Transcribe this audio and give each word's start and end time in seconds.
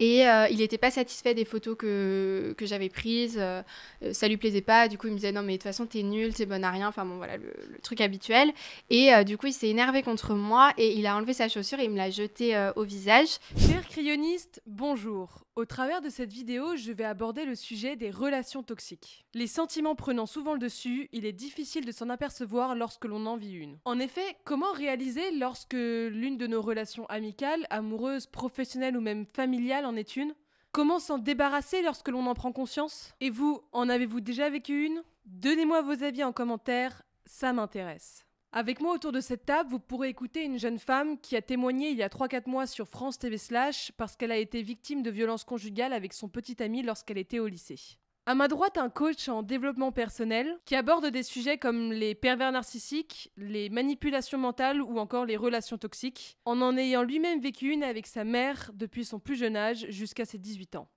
Et 0.00 0.26
euh, 0.28 0.46
il 0.50 0.58
n'était 0.58 0.78
pas 0.78 0.90
satisfait 0.90 1.34
des 1.34 1.44
photos 1.44 1.76
que, 1.76 2.54
que 2.56 2.66
j'avais 2.66 2.88
prises. 2.88 3.36
Euh, 3.38 3.62
euh, 4.02 4.12
ça 4.12 4.28
lui 4.28 4.36
plaisait 4.36 4.60
pas. 4.60 4.88
Du 4.88 4.96
coup, 4.96 5.08
il 5.08 5.12
me 5.12 5.16
disait 5.16 5.32
non, 5.32 5.42
mais 5.42 5.52
de 5.52 5.56
toute 5.56 5.64
façon, 5.64 5.86
t'es 5.86 6.02
nul, 6.02 6.34
t'es 6.34 6.46
bonne 6.46 6.64
à 6.64 6.70
rien. 6.70 6.88
Enfin, 6.88 7.04
bon, 7.04 7.16
voilà, 7.16 7.36
le, 7.36 7.52
truc 7.82 8.00
habituel. 8.00 8.52
Et 8.90 9.10
du 9.24 9.38
coup, 9.38 9.46
il 9.46 9.52
s'est 9.52 9.68
énervé 9.68 10.02
contre 10.02 10.34
moi 10.34 10.72
et 10.76 10.94
il 10.94 11.06
a 11.06 11.16
enlevé 11.16 11.32
sa 11.32 11.48
chaussure 11.48 11.80
et 11.80 11.84
il 11.84 11.90
me 11.90 11.96
l'a 11.96 12.10
jetée 12.10 12.70
au 12.76 12.84
visage. 12.84 13.38
Cher 13.56 13.86
crayonniste, 13.88 14.60
bonjour. 14.66 15.47
Au 15.58 15.64
travers 15.64 16.00
de 16.00 16.08
cette 16.08 16.32
vidéo, 16.32 16.76
je 16.76 16.92
vais 16.92 17.02
aborder 17.02 17.44
le 17.44 17.56
sujet 17.56 17.96
des 17.96 18.12
relations 18.12 18.62
toxiques. 18.62 19.26
Les 19.34 19.48
sentiments 19.48 19.96
prenant 19.96 20.26
souvent 20.26 20.52
le 20.52 20.60
dessus, 20.60 21.08
il 21.10 21.26
est 21.26 21.32
difficile 21.32 21.84
de 21.84 21.90
s'en 21.90 22.10
apercevoir 22.10 22.76
lorsque 22.76 23.06
l'on 23.06 23.26
en 23.26 23.36
vit 23.36 23.54
une. 23.54 23.80
En 23.84 23.98
effet, 23.98 24.36
comment 24.44 24.70
réaliser 24.70 25.32
lorsque 25.32 25.72
l'une 25.72 26.38
de 26.38 26.46
nos 26.46 26.62
relations 26.62 27.06
amicales, 27.06 27.66
amoureuses, 27.70 28.28
professionnelles 28.28 28.96
ou 28.96 29.00
même 29.00 29.26
familiales 29.26 29.84
en 29.84 29.96
est 29.96 30.14
une? 30.14 30.32
Comment 30.70 31.00
s'en 31.00 31.18
débarrasser 31.18 31.82
lorsque 31.82 32.06
l'on 32.06 32.28
en 32.28 32.34
prend 32.34 32.52
conscience? 32.52 33.12
Et 33.20 33.30
vous, 33.30 33.60
en 33.72 33.88
avez-vous 33.88 34.20
déjà 34.20 34.48
vécu 34.50 34.86
une? 34.86 35.02
Donnez-moi 35.24 35.82
vos 35.82 36.04
avis 36.04 36.22
en 36.22 36.32
commentaire, 36.32 37.02
ça 37.26 37.52
m'intéresse. 37.52 38.27
Avec 38.52 38.80
moi 38.80 38.94
autour 38.94 39.12
de 39.12 39.20
cette 39.20 39.44
table, 39.44 39.68
vous 39.68 39.78
pourrez 39.78 40.08
écouter 40.08 40.42
une 40.42 40.58
jeune 40.58 40.78
femme 40.78 41.18
qui 41.20 41.36
a 41.36 41.42
témoigné 41.42 41.90
il 41.90 41.98
y 41.98 42.02
a 42.02 42.08
3-4 42.08 42.48
mois 42.48 42.66
sur 42.66 42.88
France 42.88 43.18
TV 43.18 43.36
Slash 43.36 43.92
parce 43.98 44.16
qu'elle 44.16 44.32
a 44.32 44.38
été 44.38 44.62
victime 44.62 45.02
de 45.02 45.10
violences 45.10 45.44
conjugales 45.44 45.92
avec 45.92 46.14
son 46.14 46.28
petit 46.28 46.62
ami 46.62 46.82
lorsqu'elle 46.82 47.18
était 47.18 47.40
au 47.40 47.46
lycée. 47.46 47.98
À 48.24 48.34
ma 48.34 48.48
droite, 48.48 48.78
un 48.78 48.88
coach 48.88 49.28
en 49.28 49.42
développement 49.42 49.92
personnel 49.92 50.58
qui 50.64 50.76
aborde 50.76 51.06
des 51.06 51.22
sujets 51.22 51.58
comme 51.58 51.92
les 51.92 52.14
pervers 52.14 52.52
narcissiques, 52.52 53.32
les 53.36 53.68
manipulations 53.68 54.38
mentales 54.38 54.80
ou 54.80 54.98
encore 54.98 55.26
les 55.26 55.36
relations 55.36 55.78
toxiques, 55.78 56.38
en 56.46 56.62
en 56.62 56.76
ayant 56.78 57.02
lui-même 57.02 57.40
vécu 57.40 57.70
une 57.70 57.84
avec 57.84 58.06
sa 58.06 58.24
mère 58.24 58.70
depuis 58.74 59.04
son 59.04 59.18
plus 59.18 59.36
jeune 59.36 59.56
âge 59.56 59.86
jusqu'à 59.90 60.24
ses 60.24 60.38
18 60.38 60.76
ans. 60.76 60.88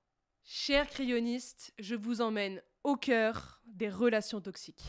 Cher 0.43 0.89
crayonniste, 0.89 1.73
je 1.79 1.95
vous 1.95 2.21
emmène 2.21 2.61
au 2.83 2.95
cœur 2.95 3.61
des 3.65 3.89
relations 3.89 4.41
toxiques. 4.41 4.83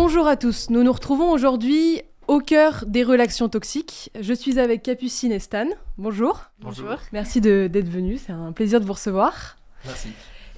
Bonjour 0.00 0.28
à 0.28 0.36
tous, 0.36 0.70
nous 0.70 0.84
nous 0.84 0.92
retrouvons 0.92 1.32
aujourd'hui 1.32 2.02
au 2.28 2.38
cœur 2.38 2.84
des 2.86 3.02
relations 3.02 3.48
toxiques. 3.48 4.12
Je 4.18 4.32
suis 4.32 4.60
avec 4.60 4.84
Capucine 4.84 5.32
et 5.32 5.40
Stan. 5.40 5.66
Bonjour. 5.96 6.44
Bonjour. 6.60 6.98
Merci 7.12 7.40
d'être 7.40 7.88
venu, 7.88 8.16
c'est 8.16 8.30
un 8.30 8.52
plaisir 8.52 8.78
de 8.78 8.84
vous 8.84 8.92
recevoir. 8.92 9.56
Merci. 9.84 10.10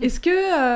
Est-ce 0.02 0.20
que, 0.20 0.28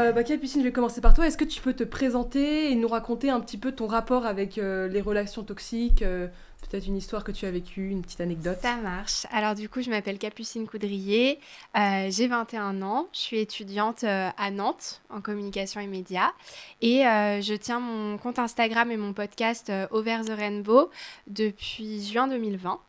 euh, 0.09 0.13
bah, 0.13 0.25
Capucine, 0.25 0.63
je 0.63 0.67
vais 0.67 0.73
commencer 0.73 1.03
par 1.03 1.13
toi. 1.13 1.27
Est-ce 1.27 1.37
que 1.37 1.45
tu 1.45 1.61
peux 1.61 1.75
te 1.75 1.85
présenter 1.85 2.73
et 2.73 2.75
nous 2.75 2.89
raconter 2.89 3.29
un 3.29 3.41
petit 3.41 3.59
peu 3.59 3.71
ton 3.71 3.87
rapport 3.87 4.25
avec 4.25 4.57
euh, 4.57 4.89
les 4.89 5.03
relations 5.03 5.45
toxiques 5.45 6.01
euh, 6.01 6.29
Peut-être 6.69 6.87
une 6.87 6.97
histoire 6.97 7.25
que 7.25 7.33
tu 7.33 7.47
as 7.47 7.51
vécue, 7.51 7.91
une 7.91 8.03
petite 8.03 8.21
anecdote? 8.21 8.59
Ça 8.63 8.77
marche. 8.77 9.27
Alors 9.31 9.55
du 9.55 9.69
coup, 9.69 9.83
je 9.83 9.91
m'appelle 9.91 10.19
Capucine 10.19 10.67
Coudrier, 10.67 11.39
euh, 11.77 12.09
j'ai 12.11 12.27
21 12.27 12.83
ans, 12.83 13.09
je 13.13 13.19
suis 13.19 13.39
étudiante 13.39 14.05
euh, 14.05 14.31
à 14.37 14.51
Nantes 14.51 15.03
en 15.11 15.21
communication 15.21 15.81
et 15.81 15.87
médias 15.87 16.33
et 16.81 17.07
euh, 17.07 17.41
je 17.41 17.55
tiens 17.55 17.81
mon 17.81 18.19
compte 18.19 18.39
Instagram 18.39 18.91
et 18.91 18.97
mon 18.97 19.13
podcast 19.13 19.71
Over 19.91 20.21
the 20.27 20.33
Rainbow 20.37 20.91
depuis 21.27 22.03
juin 22.05 22.29
2020. 22.29 22.81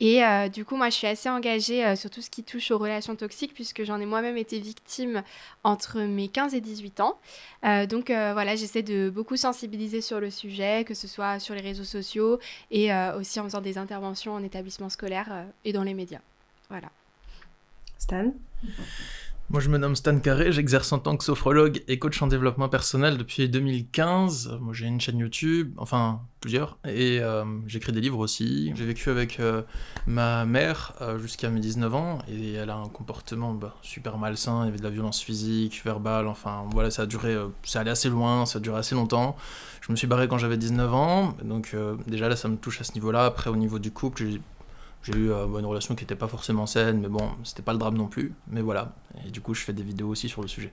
Et 0.00 0.24
euh, 0.24 0.48
du 0.48 0.64
coup, 0.64 0.76
moi, 0.76 0.88
je 0.88 0.94
suis 0.94 1.06
assez 1.06 1.28
engagée 1.28 1.84
euh, 1.84 1.94
sur 1.94 2.08
tout 2.08 2.22
ce 2.22 2.30
qui 2.30 2.42
touche 2.42 2.70
aux 2.70 2.78
relations 2.78 3.14
toxiques, 3.14 3.52
puisque 3.52 3.84
j'en 3.84 4.00
ai 4.00 4.06
moi-même 4.06 4.38
été 4.38 4.58
victime 4.58 5.22
entre 5.62 6.00
mes 6.00 6.28
15 6.28 6.54
et 6.54 6.62
18 6.62 7.00
ans. 7.00 7.18
Euh, 7.64 7.86
donc 7.86 8.06
voilà, 8.06 8.56
j'essaie 8.56 8.82
de 8.82 9.10
beaucoup 9.10 9.36
sensibiliser 9.36 10.00
sur 10.00 10.20
le 10.20 10.30
sujet, 10.30 10.84
que 10.84 10.94
ce 10.94 11.06
soit 11.06 11.38
sur 11.38 11.54
les 11.54 11.60
réseaux 11.60 11.84
sociaux 11.84 12.38
et 12.70 12.90
aussi 13.16 13.38
en 13.38 13.44
faisant 13.44 13.60
des 13.60 13.76
interventions 13.76 14.34
en 14.34 14.42
établissement 14.42 14.88
scolaire 14.88 15.44
et 15.64 15.72
dans 15.72 15.82
les 15.82 15.94
médias. 15.94 16.20
Voilà. 16.70 16.88
Stan? 17.98 18.32
Moi, 19.50 19.60
je 19.60 19.68
me 19.68 19.78
nomme 19.78 19.96
Stan 19.96 20.16
Carré, 20.20 20.52
j'exerce 20.52 20.92
en 20.92 21.00
tant 21.00 21.16
que 21.16 21.24
sophrologue 21.24 21.82
et 21.88 21.98
coach 21.98 22.22
en 22.22 22.28
développement 22.28 22.68
personnel 22.68 23.18
depuis 23.18 23.48
2015. 23.48 24.58
Moi, 24.60 24.72
j'ai 24.72 24.86
une 24.86 25.00
chaîne 25.00 25.18
YouTube, 25.18 25.74
enfin 25.76 26.20
plusieurs, 26.38 26.78
et 26.84 27.18
euh, 27.18 27.44
j'écris 27.66 27.90
des 27.90 28.00
livres 28.00 28.20
aussi. 28.20 28.72
J'ai 28.76 28.86
vécu 28.86 29.10
avec 29.10 29.40
euh, 29.40 29.62
ma 30.06 30.44
mère 30.44 30.92
euh, 31.00 31.18
jusqu'à 31.18 31.50
mes 31.50 31.58
19 31.58 31.92
ans, 31.96 32.20
et 32.28 32.52
elle 32.52 32.70
a 32.70 32.76
un 32.76 32.88
comportement 32.88 33.52
bah, 33.52 33.74
super 33.82 34.18
malsain. 34.18 34.62
Il 34.62 34.66
y 34.66 34.68
avait 34.68 34.78
de 34.78 34.84
la 34.84 34.90
violence 34.90 35.20
physique, 35.20 35.82
verbale, 35.84 36.28
enfin 36.28 36.66
voilà, 36.70 36.92
ça 36.92 37.02
a 37.02 37.06
duré, 37.06 37.36
ça 37.64 37.80
allait 37.80 37.90
assez 37.90 38.08
loin, 38.08 38.46
ça 38.46 38.58
a 38.58 38.62
duré 38.62 38.78
assez 38.78 38.94
longtemps. 38.94 39.36
Je 39.80 39.90
me 39.90 39.96
suis 39.96 40.06
barré 40.06 40.28
quand 40.28 40.38
j'avais 40.38 40.58
19 40.58 40.94
ans, 40.94 41.36
donc 41.42 41.74
déjà 42.06 42.28
là, 42.28 42.36
ça 42.36 42.46
me 42.46 42.56
touche 42.56 42.80
à 42.80 42.84
ce 42.84 42.92
niveau-là. 42.92 43.24
Après, 43.24 43.50
au 43.50 43.56
niveau 43.56 43.80
du 43.80 43.90
couple, 43.90 44.22
j'ai 44.22 44.40
j'ai 45.02 45.14
eu 45.14 45.30
euh, 45.30 45.46
une 45.46 45.66
relation 45.66 45.94
qui 45.94 46.04
n'était 46.04 46.16
pas 46.16 46.28
forcément 46.28 46.66
saine, 46.66 47.00
mais 47.00 47.08
bon, 47.08 47.30
c'était 47.44 47.62
pas 47.62 47.72
le 47.72 47.78
drame 47.78 47.96
non 47.96 48.08
plus. 48.08 48.34
Mais 48.48 48.60
voilà. 48.60 48.94
Et 49.26 49.30
du 49.30 49.40
coup, 49.40 49.54
je 49.54 49.62
fais 49.62 49.72
des 49.72 49.82
vidéos 49.82 50.08
aussi 50.08 50.28
sur 50.28 50.42
le 50.42 50.48
sujet. 50.48 50.72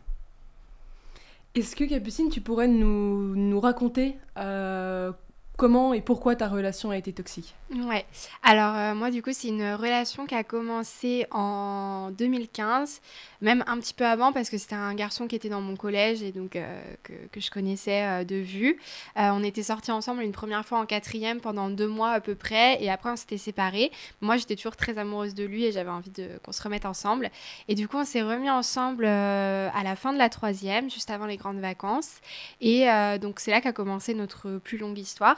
Est-ce 1.55 1.75
que 1.75 1.85
Capucine, 1.85 2.29
tu 2.29 2.41
pourrais 2.41 2.67
nous, 2.67 3.59
raconter 3.59 4.15
euh, 4.37 5.11
comment 5.57 5.93
et 5.93 6.01
pourquoi 6.01 6.35
ta 6.35 6.47
relation 6.47 6.91
a 6.91 6.97
été 6.97 7.11
toxique 7.11 7.55
Ouais. 7.75 8.05
Alors 8.43 8.75
euh, 8.75 8.95
moi 8.95 9.11
du 9.11 9.21
coup 9.21 9.31
c'est 9.33 9.49
une 9.49 9.73
relation 9.73 10.25
qui 10.25 10.35
a 10.35 10.43
commencé 10.43 11.25
en 11.31 12.11
2015, 12.11 13.01
même 13.41 13.63
un 13.67 13.77
petit 13.79 13.93
peu 13.93 14.05
avant 14.05 14.31
parce 14.31 14.49
que 14.49 14.57
c'était 14.57 14.75
un 14.75 14.93
garçon 14.93 15.27
qui 15.27 15.35
était 15.35 15.49
dans 15.49 15.59
mon 15.59 15.75
collège 15.75 16.23
et 16.23 16.31
donc 16.31 16.55
euh, 16.55 16.81
que, 17.03 17.41
je 17.41 17.51
connaissais 17.51 18.03
euh, 18.03 18.23
de 18.23 18.35
vue. 18.35 18.79
on 19.17 19.43
était 19.43 19.63
sortis 19.63 19.91
ensemble 19.91 20.21
une 20.21 20.31
première 20.31 20.65
fois 20.65 20.79
en 20.79 20.85
quatrième 20.85 21.41
pendant 21.41 21.69
deux 21.69 21.87
mois 21.87 22.11
à 22.11 22.21
peu 22.21 22.35
près 22.35 22.81
et 22.81 22.89
après 22.89 23.09
on 23.09 23.15
s'était 23.17 23.37
séparés. 23.37 23.91
Moi 24.21 24.37
j'étais 24.37 24.55
toujours 24.55 24.77
très 24.77 24.97
amoureuse 24.97 25.33
de 25.33 25.43
lui 25.43 25.65
et 25.65 25.73
j'avais 25.73 25.89
envie 25.89 26.11
de 26.11 26.39
qu'on 26.43 26.53
se 26.53 26.61
remette 26.63 26.85
ensemble. 26.85 27.31
Et 27.67 27.75
du 27.75 27.87
coup 27.87 27.97
on 27.97 28.05
s'est 28.05 28.21
remis 28.21 28.49
ensemble 28.49 29.05
à 29.05 29.83
la 29.83 29.95
fin 29.97 30.13
de 30.13 30.19
la 30.19 30.29
troisième, 30.29 30.89
juste 30.89 31.09
avant 31.09 31.25
les 31.25 31.37
grandes 31.37 31.59
vacances. 31.59 32.21
Et 32.61 32.87
donc 33.19 33.39
c'est 33.39 33.51
là 33.51 33.59
qu'a 33.59 33.73
commencé 33.73 34.13
notre 34.13 34.59
plus 34.59 34.77
longue 34.77 34.97
histoire. 34.97 35.37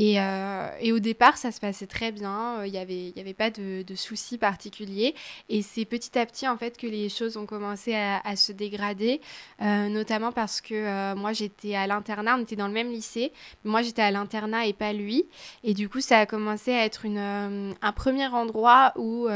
Et, 0.00 0.20
euh, 0.20 0.68
et, 0.80 0.92
au 0.92 1.00
départ, 1.00 1.36
ça 1.36 1.50
se 1.50 1.58
passait 1.58 1.88
très 1.88 2.12
bien. 2.12 2.64
Il 2.64 2.70
n'y 2.70 2.78
avait, 2.78 3.08
y 3.08 3.20
avait 3.20 3.34
pas 3.34 3.50
de, 3.50 3.82
de, 3.82 3.94
soucis 3.96 4.38
particuliers. 4.38 5.12
Et 5.48 5.60
c'est 5.60 5.84
petit 5.84 6.16
à 6.16 6.24
petit, 6.24 6.46
en 6.46 6.56
fait, 6.56 6.76
que 6.76 6.86
les 6.86 7.08
choses 7.08 7.36
ont 7.36 7.46
commencé 7.46 7.96
à, 7.96 8.36
se 8.36 8.52
dégrader, 8.52 9.20
euh, 9.60 9.88
notamment 9.88 10.30
parce 10.30 10.60
que 10.60 10.74
euh, 10.74 11.16
moi, 11.16 11.32
j'étais 11.32 11.74
à 11.74 11.88
l'internat. 11.88 12.36
On 12.38 12.42
était 12.42 12.54
dans 12.54 12.68
le 12.68 12.72
même 12.72 12.92
lycée. 12.92 13.32
Mais 13.64 13.72
moi, 13.72 13.82
j'étais 13.82 14.02
à 14.02 14.12
l'internat 14.12 14.66
et 14.66 14.72
pas 14.72 14.92
lui. 14.92 15.26
Et 15.64 15.74
du 15.74 15.88
coup, 15.88 16.00
ça 16.00 16.20
a 16.20 16.26
commencé 16.26 16.72
à 16.72 16.84
être 16.84 17.04
un 17.06 17.92
premier 17.92 18.28
endroit 18.28 18.92
où 18.94 19.26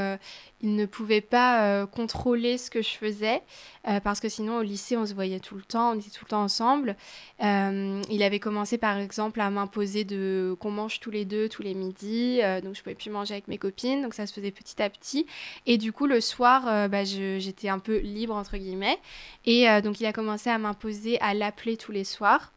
il 0.62 0.76
ne 0.76 0.86
pouvait 0.86 1.20
pas 1.20 1.64
euh, 1.64 1.86
contrôler 1.86 2.56
ce 2.56 2.70
que 2.70 2.82
je 2.82 2.90
faisais 2.90 3.42
euh, 3.88 3.98
parce 3.98 4.20
que 4.20 4.28
sinon 4.28 4.58
au 4.58 4.62
lycée 4.62 4.96
on 4.96 5.04
se 5.04 5.12
voyait 5.12 5.40
tout 5.40 5.56
le 5.56 5.62
temps, 5.62 5.92
on 5.92 5.98
était 5.98 6.10
tout 6.10 6.24
le 6.24 6.30
temps 6.30 6.42
ensemble. 6.42 6.96
Euh, 7.42 8.00
il 8.08 8.22
avait 8.22 8.38
commencé 8.38 8.78
par 8.78 8.96
exemple 8.98 9.40
à 9.40 9.50
m'imposer 9.50 10.04
de 10.04 10.51
qu'on 10.56 10.70
mange 10.70 11.00
tous 11.00 11.10
les 11.10 11.24
deux 11.24 11.48
tous 11.48 11.62
les 11.62 11.74
midis, 11.74 12.40
donc 12.62 12.74
je 12.74 12.82
pouvais 12.82 12.94
plus 12.94 13.10
manger 13.10 13.34
avec 13.34 13.48
mes 13.48 13.58
copines, 13.58 14.02
donc 14.02 14.14
ça 14.14 14.26
se 14.26 14.32
faisait 14.32 14.50
petit 14.50 14.82
à 14.82 14.88
petit. 14.90 15.26
Et 15.66 15.78
du 15.78 15.92
coup 15.92 16.06
le 16.06 16.20
soir, 16.20 16.88
bah, 16.88 17.04
j'étais 17.04 17.68
un 17.68 17.78
peu 17.78 17.98
libre 17.98 18.34
entre 18.34 18.56
guillemets, 18.56 18.98
et 19.46 19.66
donc 19.82 20.00
il 20.00 20.06
a 20.06 20.12
commencé 20.12 20.50
à 20.50 20.58
m'imposer 20.58 21.20
à 21.20 21.34
l'appeler 21.34 21.76
tous 21.76 21.92
les 21.92 22.04
soirs. 22.04 22.52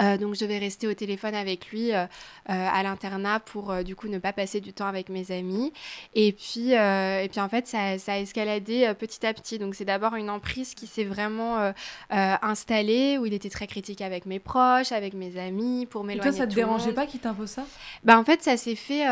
Euh, 0.00 0.16
donc 0.16 0.34
je 0.34 0.40
devais 0.40 0.58
rester 0.58 0.86
au 0.86 0.94
téléphone 0.94 1.34
avec 1.34 1.70
lui 1.70 1.92
euh, 1.92 2.04
euh, 2.04 2.06
à 2.46 2.82
l'internat 2.82 3.40
pour 3.40 3.74
du 3.84 3.96
coup 3.96 4.08
ne 4.08 4.18
pas 4.18 4.32
passer 4.32 4.60
du 4.60 4.72
temps 4.72 4.86
avec 4.86 5.08
mes 5.08 5.30
amis. 5.30 5.72
Et 6.14 6.32
puis, 6.32 6.72
et 6.72 7.28
puis 7.30 7.40
en 7.40 7.48
fait 7.48 7.66
ça, 7.66 7.98
ça 7.98 8.14
a 8.14 8.18
escaladé 8.18 8.92
petit 8.98 9.26
à 9.26 9.32
petit. 9.32 9.58
Donc 9.58 9.74
c'est 9.74 9.84
d'abord 9.84 10.14
une 10.14 10.30
emprise 10.30 10.74
qui 10.74 10.86
s'est 10.86 11.04
vraiment 11.04 11.72
installée 12.10 13.18
où 13.18 13.26
il 13.26 13.34
était 13.34 13.50
très 13.50 13.66
critique 13.66 14.00
avec 14.00 14.26
mes 14.26 14.38
proches, 14.38 14.92
avec 14.92 15.14
mes 15.14 15.38
amis 15.38 15.86
pour 15.86 16.04
m'éloigner. 16.04 16.30
Et 16.30 16.32
toi 16.32 16.38
ça 16.38 16.46
te 16.46 16.54
dérangeait 16.54 16.92
pas 16.92 17.06
qu'il 17.06 17.20
t'impose 17.20 17.50
ça? 17.50 17.64
Bah 18.04 18.18
en 18.18 18.24
fait 18.24 18.42
ça 18.42 18.56
s'est 18.56 18.76
fait 18.76 19.06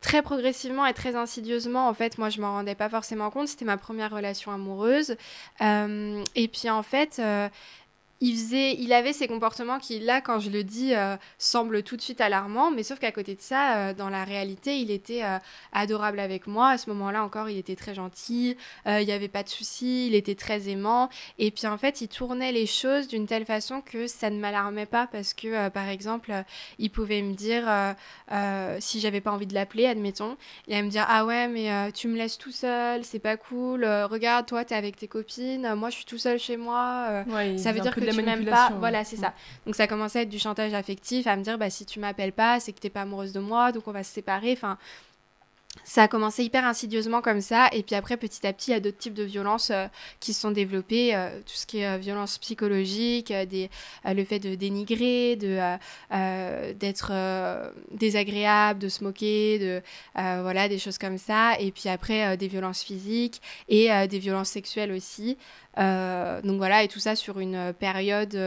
très 0.00 0.20
progressivement 0.20 0.84
et 0.84 0.92
très 0.92 1.16
insidieusement. 1.16 1.88
En 1.88 1.94
fait, 1.94 2.18
moi, 2.18 2.28
je 2.28 2.38
m'en 2.38 2.52
rendais 2.52 2.74
pas 2.74 2.90
forcément 2.90 3.30
compte. 3.30 3.48
C'était 3.48 3.64
ma 3.64 3.78
première 3.78 4.10
relation 4.10 4.52
amoureuse. 4.52 5.16
et 5.60 6.48
puis, 6.48 6.68
en 6.68 6.82
fait, 6.82 7.22
il 8.24 8.36
faisait, 8.36 8.72
il 8.78 8.90
avait 8.94 9.12
ces 9.12 9.28
comportements 9.28 9.78
qui, 9.78 10.00
là, 10.00 10.22
quand 10.22 10.40
je 10.40 10.48
le 10.48 10.64
dis, 10.64 10.94
euh, 10.94 11.14
semblent 11.36 11.82
tout 11.82 11.94
de 11.94 12.00
suite 12.00 12.22
alarmants, 12.22 12.70
mais 12.70 12.82
sauf 12.82 12.98
qu'à 12.98 13.12
côté 13.12 13.34
de 13.34 13.40
ça, 13.42 13.76
euh, 13.76 13.92
dans 13.92 14.08
la 14.08 14.24
réalité, 14.24 14.78
il 14.78 14.90
était 14.90 15.22
euh, 15.22 15.36
adorable 15.72 16.18
avec 16.18 16.46
moi. 16.46 16.70
À 16.70 16.78
ce 16.78 16.88
moment-là 16.88 17.22
encore, 17.22 17.50
il 17.50 17.58
était 17.58 17.76
très 17.76 17.94
gentil, 17.94 18.56
il 18.86 19.04
n'y 19.04 19.12
avait 19.12 19.28
pas 19.28 19.42
de 19.42 19.50
soucis, 19.50 20.06
il 20.06 20.14
était 20.14 20.34
très 20.34 20.70
aimant. 20.70 21.10
Et 21.38 21.50
puis 21.50 21.66
en 21.66 21.76
fait, 21.76 22.00
il 22.00 22.08
tournait 22.08 22.50
les 22.50 22.64
choses 22.64 23.08
d'une 23.08 23.26
telle 23.26 23.44
façon 23.44 23.82
que 23.82 24.06
ça 24.06 24.30
ne 24.30 24.38
m'alarmait 24.38 24.86
pas 24.86 25.06
parce 25.06 25.34
que, 25.34 25.68
par 25.68 25.88
exemple, 25.88 26.32
il 26.78 26.90
pouvait 26.90 27.20
me 27.20 27.34
dire, 27.34 27.64
si 28.80 29.00
j'avais 29.00 29.20
pas 29.20 29.32
envie 29.32 29.46
de 29.46 29.54
l'appeler, 29.54 29.86
admettons, 29.86 30.36
il 30.66 30.72
allait 30.72 30.82
me 30.82 30.90
dire, 30.90 31.04
ah 31.08 31.26
ouais, 31.26 31.48
mais 31.48 31.92
tu 31.92 32.08
me 32.08 32.16
laisses 32.16 32.38
tout 32.38 32.52
seul, 32.52 33.04
c'est 33.04 33.18
pas 33.18 33.36
cool, 33.36 33.84
regarde, 33.84 34.46
toi, 34.46 34.64
t'es 34.64 34.74
avec 34.74 34.96
tes 34.96 35.08
copines, 35.08 35.74
moi, 35.74 35.90
je 35.90 35.96
suis 35.96 36.06
tout 36.06 36.18
seul 36.18 36.38
chez 36.38 36.56
moi. 36.56 37.24
ça 37.58 37.72
veut 37.72 37.80
dire 37.80 37.94
que 37.94 38.13
tu 38.14 38.22
m'aimes 38.22 38.44
pas. 38.44 38.70
Voilà, 38.78 39.04
c'est 39.04 39.16
ça. 39.16 39.32
Donc 39.66 39.74
ça 39.74 39.86
commençait 39.86 40.20
à 40.20 40.22
être 40.22 40.28
du 40.28 40.38
chantage 40.38 40.74
affectif, 40.74 41.26
à 41.26 41.36
me 41.36 41.42
dire 41.42 41.58
bah 41.58 41.70
si 41.70 41.84
tu 41.84 42.00
m'appelles 42.00 42.32
pas, 42.32 42.60
c'est 42.60 42.72
que 42.72 42.80
t'es 42.80 42.90
pas 42.90 43.02
amoureuse 43.02 43.32
de 43.32 43.40
moi, 43.40 43.72
donc 43.72 43.86
on 43.86 43.92
va 43.92 44.02
se 44.02 44.12
séparer. 44.12 44.52
Enfin, 44.52 44.78
ça 45.82 46.04
a 46.04 46.08
commencé 46.08 46.44
hyper 46.44 46.64
insidieusement 46.64 47.20
comme 47.20 47.40
ça, 47.40 47.68
et 47.72 47.82
puis 47.82 47.94
après, 47.96 48.16
petit 48.16 48.46
à 48.46 48.52
petit, 48.52 48.70
il 48.70 48.74
y 48.74 48.76
a 48.76 48.80
d'autres 48.80 48.98
types 48.98 49.14
de 49.14 49.24
violences 49.24 49.70
euh, 49.70 49.86
qui 50.20 50.32
se 50.32 50.40
sont 50.40 50.50
développées, 50.50 51.14
euh, 51.14 51.40
tout 51.40 51.54
ce 51.54 51.66
qui 51.66 51.78
est 51.78 51.86
euh, 51.86 51.98
violence 51.98 52.38
psychologique, 52.38 53.32
des, 53.32 53.70
le 54.04 54.24
fait 54.24 54.38
de 54.38 54.54
dénigrer, 54.54 55.36
de, 55.36 55.58
d'être 56.74 57.12
désagréable, 57.90 58.78
de 58.78 58.88
se 58.88 59.02
moquer, 59.02 59.58
de, 59.58 59.82
voilà, 60.14 60.68
des 60.68 60.78
choses 60.78 60.98
comme 60.98 61.18
ça, 61.18 61.58
et 61.58 61.72
puis 61.72 61.88
après, 61.88 62.36
des 62.36 62.48
violences 62.48 62.82
physiques 62.82 63.40
et 63.68 63.88
des 64.08 64.18
violences 64.18 64.50
sexuelles 64.50 64.92
aussi. 64.92 65.36
donc 65.76 66.56
voilà, 66.56 66.82
et 66.82 66.88
tout 66.88 67.00
ça 67.00 67.16
sur 67.16 67.40
une 67.40 67.72
période 67.72 68.38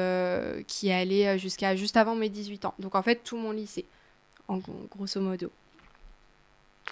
qui 0.68 0.91
allait 0.91 1.38
jusqu'à 1.39 1.75
juste 1.75 1.97
avant 1.97 2.15
mes 2.15 2.29
18 2.29 2.65
ans. 2.65 2.74
Donc 2.79 2.95
en 2.95 3.01
fait, 3.01 3.24
tout 3.24 3.38
mon 3.38 3.51
lycée, 3.51 3.85
en 4.47 4.59
grosso 4.89 5.19
modo. 5.19 5.51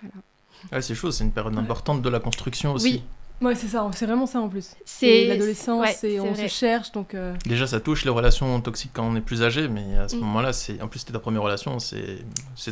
Voilà 0.02 0.82
c'est 0.82 0.96
chaud, 0.96 1.12
c'est 1.12 1.24
une 1.24 1.32
période 1.32 1.58
importante 1.58 2.02
de 2.02 2.10
la 2.10 2.20
construction 2.20 2.74
aussi. 2.74 2.86
Oui. 2.86 3.04
Ouais, 3.42 3.54
c'est 3.54 3.68
ça, 3.68 3.90
c'est 3.94 4.06
vraiment 4.06 4.26
ça 4.26 4.40
en 4.40 4.48
plus. 4.48 4.76
C'est 4.86 5.26
l'adolescence 5.26 6.04
et 6.06 6.20
on 6.22 6.34
se 6.34 6.48
cherche 6.48 6.92
donc. 6.94 7.14
Euh, 7.14 7.34
Déjà, 7.46 7.68
ça 7.68 7.82
touche 7.82 8.06
les 8.06 8.10
relations 8.10 8.62
toxiques 8.62 8.92
quand 8.94 9.06
on 9.06 9.16
est 9.16 9.22
plus 9.22 9.44
âgé, 9.44 9.68
mais 9.68 9.98
à 9.98 10.08
ce 10.08 10.16
mm. 10.16 10.20
moment-là, 10.20 10.54
c'est 10.54 10.82
en 10.82 10.88
plus 10.88 11.00
c'était 11.00 11.12
ta 11.12 11.20
première 11.20 11.42
relation, 11.42 11.80
c'est 11.80 12.24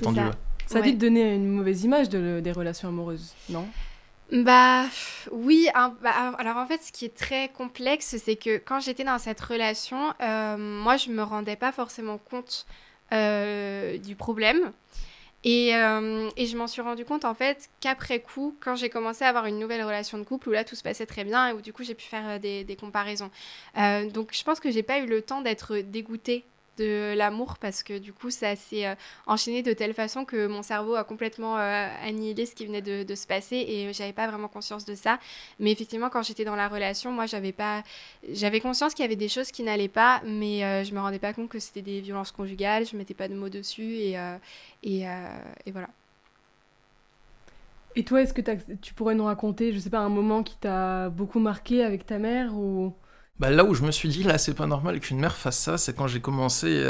tendu. 0.02 0.22
Ça, 0.66 0.76
ça 0.76 0.82
dit 0.82 0.94
de 0.94 1.00
donner 1.00 1.36
une 1.36 1.50
mauvaise 1.50 1.84
image 1.84 2.08
de, 2.08 2.40
des 2.42 2.54
relations 2.54 2.88
amoureuses, 2.88 3.34
non? 3.50 3.68
Bah 4.32 4.86
oui, 5.32 5.68
bah, 6.02 6.12
alors 6.40 6.58
en 6.58 6.66
fait 6.66 6.82
ce 6.82 6.92
qui 6.92 7.06
est 7.06 7.16
très 7.16 7.50
complexe 7.50 8.16
c'est 8.24 8.36
que 8.36 8.58
quand 8.58 8.80
j'étais 8.80 9.04
dans 9.04 9.20
cette 9.20 9.40
relation, 9.40 10.14
euh, 10.22 10.58
moi 10.58 10.98
je 10.98 11.10
me 11.10 11.22
rendais 11.22 11.58
pas 11.58 11.72
forcément 11.72 12.18
compte 12.18 12.66
euh, 13.12 13.98
du 13.98 14.16
problème. 14.16 14.72
Et, 15.44 15.76
euh, 15.76 16.30
et, 16.38 16.46
je 16.46 16.56
m'en 16.56 16.68
suis 16.68 16.82
rendu 16.82 17.04
compte 17.04 17.26
en 17.26 17.34
fait 17.34 17.70
qu'après 17.82 18.22
coup, 18.22 18.56
quand 18.62 18.76
j'ai 18.76 18.90
commencé 18.90 19.26
à 19.26 19.30
avoir 19.30 19.46
une 19.46 19.60
nouvelle 19.60 19.84
relation 19.84 20.18
de 20.18 20.24
couple 20.24 20.50
où 20.50 20.52
là 20.54 20.64
tout 20.64 20.76
se 20.76 20.84
passait 20.84 21.06
très 21.06 21.26
bien 21.26 21.50
et 21.50 21.54
où 21.54 21.62
du 21.62 21.74
coup 21.74 21.84
j'ai 21.84 21.96
pu 21.96 22.06
faire 22.06 22.28
euh, 22.30 22.40
des, 22.40 22.64
des 22.64 22.76
comparaisons. 22.78 23.30
Euh, 23.78 24.10
donc 24.10 24.30
je 24.34 24.44
pense 24.44 24.62
que 24.62 24.72
j'ai 24.72 24.84
pas 24.84 25.00
eu 25.00 25.06
le 25.06 25.22
temps 25.22 25.42
d'être 25.42 25.80
dégoûtée 25.80 26.46
de 26.78 27.14
l'amour 27.16 27.58
parce 27.60 27.84
que 27.84 27.98
du 27.98 28.14
coup 28.14 28.30
ça 28.30 28.56
s'est 28.56 28.88
euh, 28.88 28.96
enchaîné 29.28 29.62
de 29.62 29.74
telle 29.74 29.94
façon 29.94 30.26
que 30.26 30.48
mon 30.48 30.62
cerveau 30.62 30.96
a 30.96 31.04
complètement 31.04 31.58
euh, 31.58 31.88
annihilé 32.04 32.46
ce 32.46 32.56
qui 32.56 32.66
venait 32.66 32.82
de, 32.82 33.16
se 33.16 33.28
passer 33.28 33.58
et 33.58 33.94
j'avais 33.94 34.14
pas 34.14 34.28
vraiment 34.28 34.48
conscience 34.48 34.86
de 34.86 34.96
ça. 34.96 35.20
Mais 35.60 35.72
effectivement 35.72 36.10
quand 36.10 36.24
j'étais 36.24 36.46
dans 36.46 36.56
la 36.56 36.68
relation 36.68 37.12
moi 37.12 37.26
j'avais 37.26 37.52
pas 37.52 37.84
j'avais 38.32 38.60
conscience 38.60 38.94
qu'il 38.94 39.04
y 39.04 39.06
avait 39.06 39.16
des 39.16 39.30
choses 39.30 39.52
qui 39.52 39.64
n'allaient 39.64 39.88
pas 39.88 40.22
mais 40.26 40.64
euh, 40.64 40.84
je 40.84 40.94
me 40.94 41.00
rendais 41.00 41.20
pas 41.20 41.34
compte 41.34 41.50
que 41.50 41.60
c'était 41.60 41.82
des 41.82 42.02
violences 42.02 42.32
conjugales 42.32 42.86
je 42.88 42.98
mettais 42.98 43.14
pas 43.14 43.28
de 43.28 43.36
mots 43.36 43.50
dessus 43.50 43.96
et, 43.96 44.18
et, 44.84 45.02
et, 45.66 45.72
voilà. 45.72 45.90
Et 47.96 48.04
toi 48.04 48.22
est-ce 48.22 48.34
que 48.34 48.42
tu 48.82 48.94
pourrais 48.94 49.16
nous 49.16 49.26
raconter 49.26 49.74
je 49.74 49.80
sais 49.80 49.92
pas 49.92 50.00
un 50.00 50.10
moment 50.10 50.42
qui 50.42 50.58
t'a 50.58 51.10
beaucoup 51.10 51.40
marqué 51.40 51.84
avec 51.84 52.06
ta 52.06 52.18
mère 52.18 52.56
ou? 52.56 52.94
Bah, 53.40 53.50
là 53.50 53.64
où 53.64 53.74
je 53.74 53.84
me 53.84 53.92
suis 53.92 54.10
dit, 54.10 54.24
là, 54.24 54.38
c'est 54.38 54.54
pas 54.54 54.68
normal 54.68 55.00
qu'une 55.00 55.20
mère 55.20 55.36
fasse 55.36 55.58
ça, 55.58 55.78
c'est 55.78 55.96
quand 55.96 56.08
j'ai 56.08 56.22
commencé, 56.22 56.88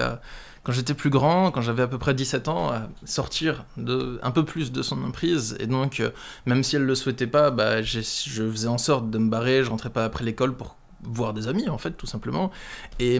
quand 0.63 0.71
j'étais 0.71 0.93
plus 0.93 1.09
grand, 1.09 1.51
quand 1.51 1.61
j'avais 1.61 1.83
à 1.83 1.87
peu 1.87 1.97
près 1.97 2.13
17 2.13 2.47
ans, 2.47 2.69
à 2.69 2.89
sortir 3.05 3.65
de, 3.77 4.19
un 4.23 4.31
peu 4.31 4.45
plus 4.45 4.71
de 4.71 4.81
son 4.81 5.03
emprise. 5.03 5.57
Et 5.59 5.67
donc, 5.67 5.99
euh, 5.99 6.11
même 6.45 6.63
si 6.63 6.77
elle 6.77 6.85
le 6.85 6.95
souhaitait 6.95 7.27
pas, 7.27 7.51
bah, 7.51 7.81
je 7.81 7.99
faisais 8.01 8.67
en 8.67 8.77
sorte 8.77 9.09
de 9.09 9.17
me 9.17 9.29
barrer, 9.29 9.63
je 9.63 9.69
rentrais 9.69 9.89
pas 9.89 10.05
après 10.05 10.23
l'école 10.23 10.55
pour 10.55 10.77
voir 11.01 11.33
des 11.33 11.49
amis, 11.49 11.67
en 11.67 11.77
fait, 11.77 11.91
tout 11.91 12.07
simplement. 12.07 12.49
Et 12.99 13.19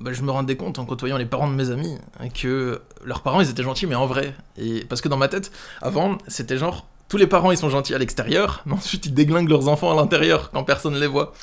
bah, 0.00 0.12
je 0.12 0.22
me 0.22 0.32
rendais 0.32 0.56
compte 0.56 0.80
en 0.80 0.84
côtoyant 0.84 1.16
les 1.16 1.26
parents 1.26 1.48
de 1.48 1.54
mes 1.54 1.70
amis 1.70 1.96
que 2.34 2.82
leurs 3.04 3.22
parents 3.22 3.40
ils 3.40 3.48
étaient 3.48 3.62
gentils 3.62 3.86
mais 3.86 3.94
en 3.94 4.06
vrai 4.06 4.34
et 4.56 4.84
parce 4.86 5.00
que 5.00 5.08
dans 5.08 5.16
ma 5.16 5.28
tête 5.28 5.52
avant 5.80 6.18
c'était 6.26 6.56
genre 6.56 6.88
tous 7.12 7.18
les 7.18 7.26
parents 7.26 7.50
ils 7.50 7.58
sont 7.58 7.68
gentils 7.68 7.94
à 7.94 7.98
l'extérieur, 7.98 8.62
mais 8.66 8.72
ensuite 8.72 9.04
ils 9.04 9.12
déglinguent 9.12 9.50
leurs 9.50 9.68
enfants 9.68 9.92
à 9.92 9.94
l'intérieur 9.94 10.50
quand 10.50 10.64
personne 10.64 10.94
ne 10.94 10.98
les 10.98 11.06
voit. 11.06 11.34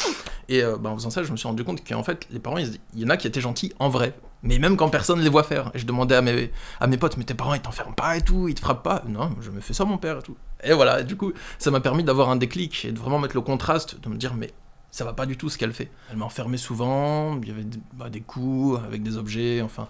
Et 0.48 0.64
euh, 0.64 0.78
bah, 0.78 0.90
en 0.90 0.96
faisant 0.96 1.12
ça, 1.12 1.22
je 1.22 1.32
me 1.32 1.38
suis 1.38 1.48
rendu 1.48 1.64
compte 1.64 1.88
qu'en 1.88 2.02
fait, 2.02 2.26
les 2.32 2.40
parents, 2.40 2.58
il 2.58 2.80
y 2.96 3.06
en 3.06 3.10
a 3.10 3.18
qui 3.18 3.28
étaient 3.28 3.40
gentils 3.40 3.72
en 3.78 3.88
vrai, 3.88 4.16
mais 4.42 4.58
même 4.58 4.78
quand 4.78 4.90
personne 4.90 5.20
ne 5.20 5.24
les 5.24 5.30
voit 5.30 5.44
faire. 5.44 5.70
Et 5.76 5.78
je 5.78 5.86
demandais 5.86 6.16
à 6.16 6.24
mes, 6.24 6.52
à 6.80 6.88
potes, 6.88 7.18
mais 7.18 7.24
tes 7.24 7.36
parents 7.36 7.54
ils 7.54 7.62
t'enferment 7.62 7.94
pas 7.94 8.18
et 8.18 8.22
tout, 8.22 8.48
ils 8.48 8.56
te 8.56 8.62
frappent 8.62 8.82
pas? 8.82 9.04
Non, 9.08 9.30
je 9.42 9.52
me 9.52 9.62
fais 9.62 9.76
ça 9.76 9.86
mon 9.86 10.00
père 10.00 10.18
et 10.18 10.22
tout. 10.24 10.36
Et 10.64 10.74
voilà, 10.74 11.04
du 11.04 11.16
coup, 11.16 11.34
ça 11.60 11.70
m'a 11.70 11.82
permis 11.82 12.04
d'avoir 12.04 12.30
un 12.30 12.36
déclic 12.36 12.86
et 12.86 12.92
de 12.92 12.98
vraiment 12.98 13.20
mettre 13.20 13.36
le 13.36 13.42
contraste, 13.42 14.02
de 14.02 14.10
me 14.10 14.18
dire, 14.18 14.34
mais 14.34 14.52
ça 14.90 15.06
va 15.06 15.14
pas 15.14 15.28
du 15.28 15.38
tout 15.38 15.50
ce 15.50 15.60
qu'elle 15.60 15.74
fait. 15.74 15.92
Elle 16.10 16.18
m'enfermait 16.18 16.58
souvent, 16.58 17.40
il 17.44 17.48
y 17.48 17.52
avait 17.52 17.68
bah, 17.94 18.10
des 18.10 18.22
coups 18.22 18.80
avec 18.84 19.04
des 19.04 19.18
objets, 19.18 19.62
enfin 19.62 19.88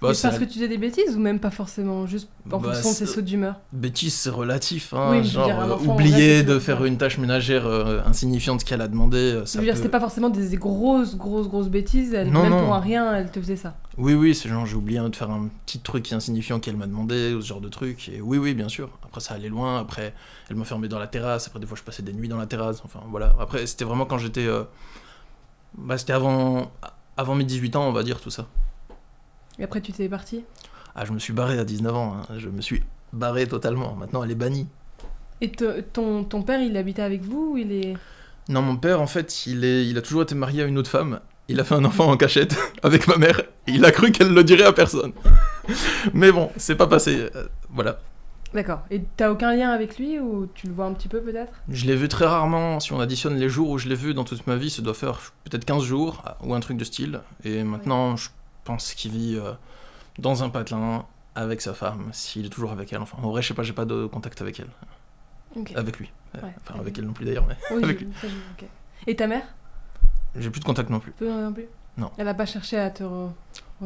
parce 0.00 0.38
que 0.38 0.44
tu 0.44 0.54
faisais 0.54 0.68
des 0.68 0.78
bêtises 0.78 1.16
ou 1.16 1.20
même 1.20 1.38
pas 1.38 1.50
forcément 1.50 2.06
Juste 2.06 2.28
en 2.50 2.58
bah, 2.58 2.72
fonction 2.72 2.92
de 2.92 2.96
tes 2.96 3.06
sauts 3.06 3.20
d'humeur 3.20 3.60
Bêtises, 3.72 4.14
c'est 4.14 4.30
relatif. 4.30 4.92
Hein, 4.94 5.22
genre, 5.22 5.48
euh, 5.48 5.76
oublier 5.86 6.42
de 6.42 6.58
faire 6.58 6.84
une 6.84 6.96
tâche 6.96 7.18
ménagère 7.18 7.66
euh, 7.66 8.00
insignifiante 8.04 8.64
qu'elle 8.64 8.80
a 8.80 8.88
demandé. 8.88 9.16
Euh, 9.16 9.46
ça 9.46 9.58
je 9.58 9.60
veux 9.60 9.64
dire, 9.64 9.76
c'était 9.76 9.88
pas 9.88 10.00
forcément 10.00 10.30
des 10.30 10.56
grosses, 10.56 11.16
grosses, 11.16 11.48
grosses 11.48 11.68
bêtises. 11.68 12.14
Elle, 12.14 12.30
non, 12.30 12.42
même 12.42 12.50
non. 12.50 12.64
pour 12.64 12.74
un 12.74 12.80
rien, 12.80 13.14
elle 13.14 13.30
te 13.30 13.40
faisait 13.40 13.56
ça. 13.56 13.76
Oui, 13.96 14.14
oui, 14.14 14.34
c'est 14.34 14.48
genre 14.48 14.66
j'ai 14.66 14.76
oublié 14.76 15.00
de 15.00 15.16
faire 15.16 15.30
un 15.30 15.48
petit 15.64 15.78
truc 15.78 16.12
insignifiant 16.12 16.60
qu'elle 16.60 16.76
m'a 16.76 16.86
demandé, 16.86 17.34
ou 17.34 17.40
ce 17.40 17.46
genre 17.46 17.60
de 17.60 17.68
truc. 17.68 18.08
Et 18.08 18.20
oui, 18.20 18.38
oui, 18.38 18.54
bien 18.54 18.68
sûr. 18.68 18.90
Après, 19.04 19.20
ça 19.20 19.34
allait 19.34 19.48
loin. 19.48 19.80
Après, 19.80 20.14
elle 20.50 20.56
m'enfermait 20.56 20.88
dans 20.88 20.98
la 20.98 21.06
terrasse. 21.06 21.46
Après, 21.46 21.60
des 21.60 21.66
fois, 21.66 21.76
je 21.76 21.82
passais 21.82 22.02
des 22.02 22.12
nuits 22.12 22.28
dans 22.28 22.38
la 22.38 22.46
terrasse. 22.46 22.80
Enfin, 22.84 23.00
voilà. 23.10 23.34
Après, 23.40 23.66
c'était 23.66 23.84
vraiment 23.84 24.06
quand 24.06 24.18
j'étais. 24.18 24.46
Bah, 25.76 25.98
c'était 25.98 26.12
avant, 26.12 26.70
avant 27.16 27.34
mes 27.34 27.44
18 27.44 27.76
ans, 27.76 27.88
on 27.88 27.92
va 27.92 28.02
dire, 28.02 28.20
tout 28.20 28.30
ça. 28.30 28.46
Et 29.58 29.64
après, 29.64 29.80
tu 29.80 29.92
t'es 29.92 30.08
parti? 30.08 30.44
Ah, 30.94 31.04
je 31.04 31.12
me 31.12 31.18
suis 31.18 31.32
barré 31.32 31.58
à 31.58 31.64
19 31.64 31.94
ans. 31.94 32.16
Hein. 32.16 32.34
Je 32.38 32.48
me 32.48 32.60
suis 32.60 32.82
barré 33.12 33.46
totalement. 33.46 33.94
Maintenant, 33.94 34.22
elle 34.22 34.30
est 34.30 34.36
bannie. 34.36 34.66
Et 35.40 35.50
ton, 35.50 36.24
ton 36.24 36.42
père, 36.42 36.60
il 36.60 36.76
habitait 36.76 37.02
avec 37.02 37.22
vous 37.22 37.52
ou 37.52 37.56
il 37.58 37.72
est... 37.72 37.94
Non, 38.48 38.62
mon 38.62 38.76
père, 38.76 39.00
en 39.00 39.06
fait, 39.06 39.46
il, 39.46 39.64
est, 39.64 39.86
il 39.86 39.96
a 39.98 40.02
toujours 40.02 40.22
été 40.22 40.34
marié 40.34 40.62
à 40.62 40.66
une 40.66 40.78
autre 40.78 40.90
femme. 40.90 41.20
Il 41.48 41.60
a 41.60 41.64
fait 41.64 41.74
un 41.74 41.84
enfant 41.84 42.10
en 42.10 42.16
cachette 42.16 42.56
avec 42.82 43.06
ma 43.08 43.16
mère. 43.16 43.40
Et 43.66 43.72
il 43.72 43.84
a 43.84 43.90
cru 43.90 44.12
qu'elle 44.12 44.32
le 44.32 44.44
dirait 44.44 44.64
à 44.64 44.72
personne. 44.72 45.12
Mais 46.14 46.32
bon, 46.32 46.50
c'est 46.56 46.76
pas 46.76 46.86
passé. 46.86 47.28
Euh, 47.34 47.46
voilà. 47.70 48.00
D'accord. 48.52 48.82
Et 48.90 49.02
t'as 49.16 49.30
aucun 49.30 49.54
lien 49.54 49.70
avec 49.70 49.98
lui 49.98 50.20
ou 50.20 50.48
tu 50.54 50.68
le 50.68 50.74
vois 50.74 50.86
un 50.86 50.92
petit 50.92 51.08
peu 51.08 51.20
peut-être? 51.20 51.52
Je 51.68 51.86
l'ai 51.86 51.96
vu 51.96 52.06
très 52.06 52.24
rarement. 52.24 52.78
Si 52.78 52.92
on 52.92 53.00
additionne 53.00 53.36
les 53.36 53.48
jours 53.48 53.70
où 53.70 53.78
je 53.78 53.88
l'ai 53.88 53.96
vu 53.96 54.14
dans 54.14 54.24
toute 54.24 54.46
ma 54.46 54.56
vie, 54.56 54.70
ça 54.70 54.80
doit 54.80 54.94
faire 54.94 55.18
peut-être 55.44 55.64
15 55.64 55.82
jours 55.82 56.22
ou 56.44 56.54
un 56.54 56.60
truc 56.60 56.76
de 56.76 56.84
style. 56.84 57.20
Et 57.44 57.64
maintenant, 57.64 58.16
je 58.16 58.28
pense 58.64 58.94
qu'il 58.94 59.12
vit 59.12 59.36
euh, 59.36 59.52
dans 60.18 60.42
un 60.42 60.48
patelin 60.48 61.06
avec 61.34 61.60
sa 61.60 61.74
femme, 61.74 62.08
s'il 62.12 62.46
est 62.46 62.50
toujours 62.50 62.72
avec 62.72 62.92
elle. 62.92 63.00
Enfin, 63.00 63.18
en 63.22 63.30
vrai, 63.30 63.42
je 63.42 63.48
sais 63.48 63.54
pas, 63.54 63.62
j'ai 63.62 63.72
pas 63.72 63.84
de 63.84 64.06
contact 64.06 64.40
avec 64.40 64.60
elle. 64.60 64.70
Avec 65.76 65.98
lui. 65.98 66.10
enfin, 66.34 66.78
avec 66.80 66.98
elle 66.98 67.06
non 67.06 67.12
plus 67.12 67.24
d'ailleurs, 67.24 67.46
mais 67.46 67.56
avec 67.84 68.00
lui. 68.00 68.08
Et 69.06 69.16
ta 69.16 69.26
mère? 69.26 69.42
J'ai 70.36 70.50
plus 70.50 70.60
de 70.60 70.64
contact 70.64 70.90
non 70.90 71.00
plus. 71.00 71.12
non 71.20 71.52
plus? 71.52 71.66
Non. 71.96 72.10
Elle 72.18 72.26
a 72.26 72.34
pas 72.34 72.46
cherché 72.46 72.76
à 72.76 72.90
te. 72.90 73.04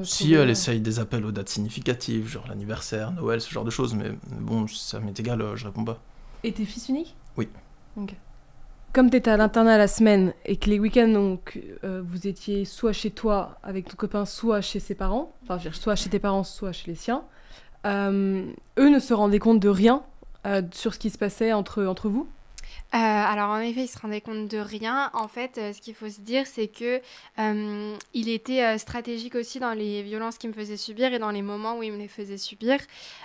si, 0.03 0.33
elle 0.33 0.49
essaye 0.49 0.81
des 0.81 0.99
appels 0.99 1.25
aux 1.27 1.33
dates 1.33 1.51
significatives, 1.51 2.27
genre 2.27 2.47
l'anniversaire, 2.49 3.13
Noël, 3.13 3.41
ce 3.41 3.51
genre 3.51 3.65
de 3.65 3.71
choses, 3.71 3.95
mais 3.95 4.13
bon, 4.31 4.67
ça 4.67 4.99
m'est 4.99 5.19
égal, 5.21 5.43
euh, 5.43 5.57
je 5.57 5.67
réponds 5.67 5.85
pas. 5.85 5.99
Et 6.43 6.53
t'es 6.53 6.65
fils 6.65 6.89
unique? 6.89 7.15
Oui. 7.37 7.49
Ok 7.97 8.15
comme 8.93 9.11
tu 9.11 9.17
étais 9.17 9.31
à 9.31 9.37
l'internat 9.37 9.79
la 9.79 9.89
semaine 9.89 10.33
et 10.45 10.57
que 10.57 10.71
les 10.71 10.79
week-ends, 10.79 11.09
donc, 11.09 11.61
euh, 11.85 12.03
vous 12.05 12.27
étiez 12.27 12.65
soit 12.65 12.93
chez 12.93 13.11
toi 13.11 13.59
avec 13.63 13.89
ton 13.89 13.97
copain, 13.97 14.25
soit 14.25 14.61
chez 14.61 14.81
ses 14.81 14.95
parents, 14.95 15.35
enfin, 15.43 15.59
soit 15.73 15.95
chez 15.95 16.11
tes 16.11 16.19
parents, 16.19 16.45
soit 16.45 16.73
chez 16.73 16.91
les 16.91 16.97
siens, 16.97 17.25
euh, 17.87 18.45
eux 18.79 18.89
ne 18.91 18.99
se 18.99 19.15
rendaient 19.15 19.39
compte 19.39 19.61
de 19.61 19.69
rien 19.69 20.03
euh, 20.47 20.63
sur 20.73 20.95
ce 20.95 20.99
qui 20.99 21.11
se 21.11 21.19
passait 21.19 21.53
entre, 21.53 21.85
entre 21.85 22.09
vous? 22.09 22.27
Euh, 22.95 22.97
alors 22.99 23.51
en 23.51 23.59
effet, 23.59 23.83
il 23.83 23.89
se 23.89 23.99
rendait 23.99 24.23
compte 24.23 24.49
de 24.49 24.57
rien. 24.57 25.11
En 25.13 25.29
fait, 25.29 25.59
euh, 25.59 25.73
ce 25.75 25.81
qu'il 25.81 25.95
faut 25.95 26.09
se 26.09 26.23
dire, 26.23 26.47
c'est 26.47 26.69
que 26.69 27.03
euh, 27.39 27.95
il 28.15 28.31
était 28.31 28.79
stratégique 28.79 29.35
aussi 29.35 29.61
dans 29.61 29.75
les 29.75 30.03
violences 30.03 30.39
qu'il 30.39 30.49
me 30.49 30.55
faisait 30.55 30.79
subir 30.79 31.13
et 31.13 31.19
dans 31.19 31.31
les 31.31 31.43
moments 31.43 31.77
où 31.77 31.83
il 31.83 31.93
me 31.93 31.99
les 31.99 32.09
faisait 32.09 32.39
subir. 32.39 32.79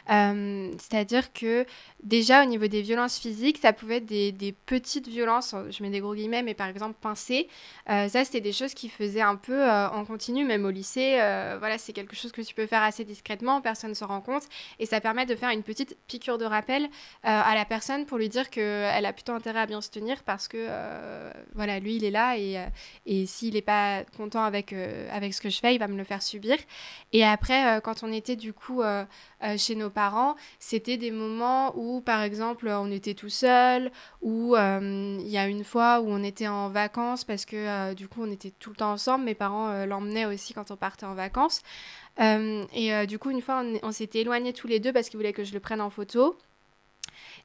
C'est-à-dire 0.07 1.31
que 1.31 1.65
déjà 2.03 2.43
au 2.43 2.45
niveau 2.45 2.67
des 2.67 2.81
violences 2.81 3.17
physiques, 3.19 3.59
ça 3.59 3.71
pouvait 3.71 3.97
être 3.97 4.05
des, 4.05 4.33
des, 4.33 4.51
petites 4.51 5.07
violences, 5.07 5.55
je 5.69 5.81
mets 5.81 5.89
des 5.89 6.01
gros 6.01 6.13
guillemets, 6.13 6.43
mais 6.43 6.53
par 6.53 6.67
exemple 6.67 6.95
pincer. 6.99 7.47
ça, 7.87 8.09
c'était 8.25 8.41
des 8.41 8.51
choses 8.51 8.73
qu'il 8.73 8.91
faisait 8.91 9.21
un 9.21 9.37
peu 9.37 9.69
en 9.69 10.03
continu, 10.03 10.43
même 10.43 10.65
au 10.65 10.71
lycée. 10.71 11.15
voilà, 11.59 11.77
c'est 11.77 11.93
quelque 11.93 12.15
chose 12.15 12.31
que 12.33 12.41
tu 12.41 12.53
peux 12.53 12.67
faire 12.67 12.83
assez 12.83 13.05
discrètement, 13.05 13.61
personne 13.61 13.91
ne 13.91 13.95
se 13.95 14.03
rend 14.03 14.19
compte, 14.19 14.43
et 14.79 14.85
ça 14.85 14.99
permet 14.99 15.25
de 15.25 15.35
faire 15.35 15.49
une 15.49 15.63
petite 15.63 15.97
piqûre 16.07 16.37
de 16.37 16.45
rappel 16.45 16.89
à 17.23 17.55
la 17.55 17.65
personne 17.65 18.05
pour 18.05 18.17
lui 18.17 18.27
dire 18.27 18.49
qu'elle 18.49 19.05
a 19.05 19.13
plutôt 19.13 19.31
intérêt 19.33 19.52
à 19.61 19.65
bien 19.65 19.81
se 19.81 19.89
tenir 19.89 20.23
parce 20.23 20.47
que 20.47 20.57
euh, 20.59 21.31
voilà, 21.53 21.79
lui 21.79 21.95
il 21.95 22.03
est 22.03 22.11
là 22.11 22.37
et, 22.37 22.57
euh, 22.57 22.65
et 23.05 23.25
s'il 23.25 23.53
n'est 23.53 23.61
pas 23.61 24.03
content 24.17 24.43
avec, 24.43 24.73
euh, 24.73 25.07
avec 25.11 25.33
ce 25.33 25.41
que 25.41 25.49
je 25.49 25.59
fais, 25.59 25.75
il 25.75 25.79
va 25.79 25.87
me 25.87 25.97
le 25.97 26.03
faire 26.03 26.21
subir. 26.21 26.57
Et 27.11 27.23
après, 27.23 27.81
quand 27.83 28.03
on 28.03 28.11
était 28.11 28.35
du 28.35 28.53
coup 28.53 28.81
chez 29.57 29.75
nos 29.75 29.89
parents, 29.89 30.35
c'était 30.59 30.97
des 30.97 31.11
moments 31.11 31.73
où 31.75 32.01
par 32.01 32.21
exemple 32.21 32.67
on 32.67 32.91
était 32.91 33.13
tout 33.13 33.29
seul, 33.29 33.91
ou 34.21 34.55
il 34.55 35.27
y 35.27 35.37
a 35.37 35.47
une 35.47 35.63
fois 35.63 36.01
où 36.01 36.09
on 36.09 36.23
était 36.23 36.47
en 36.47 36.69
vacances 36.69 37.23
parce 37.23 37.45
que 37.45 37.93
du 37.93 38.07
coup 38.07 38.23
on 38.23 38.31
était 38.31 38.51
tout 38.51 38.71
le 38.71 38.75
temps 38.75 38.91
ensemble, 38.91 39.25
mes 39.25 39.35
parents 39.35 39.85
l'emmenaient 39.85 40.25
aussi 40.25 40.53
quand 40.53 40.71
on 40.71 40.75
partait 40.75 41.05
en 41.05 41.13
vacances. 41.13 41.61
et 42.19 43.07
du 43.07 43.19
coup, 43.19 43.29
une 43.29 43.41
fois, 43.41 43.63
on, 43.63 43.87
on 43.87 43.91
s'était 43.91 44.21
éloignés 44.21 44.53
tous 44.53 44.67
les 44.67 44.79
deux 44.79 44.93
parce 44.93 45.09
qu'ils 45.09 45.17
voulaient 45.17 45.33
que 45.33 45.43
je 45.43 45.53
le 45.53 45.59
prenne 45.59 45.81
en 45.81 45.89
photo. 45.89 46.37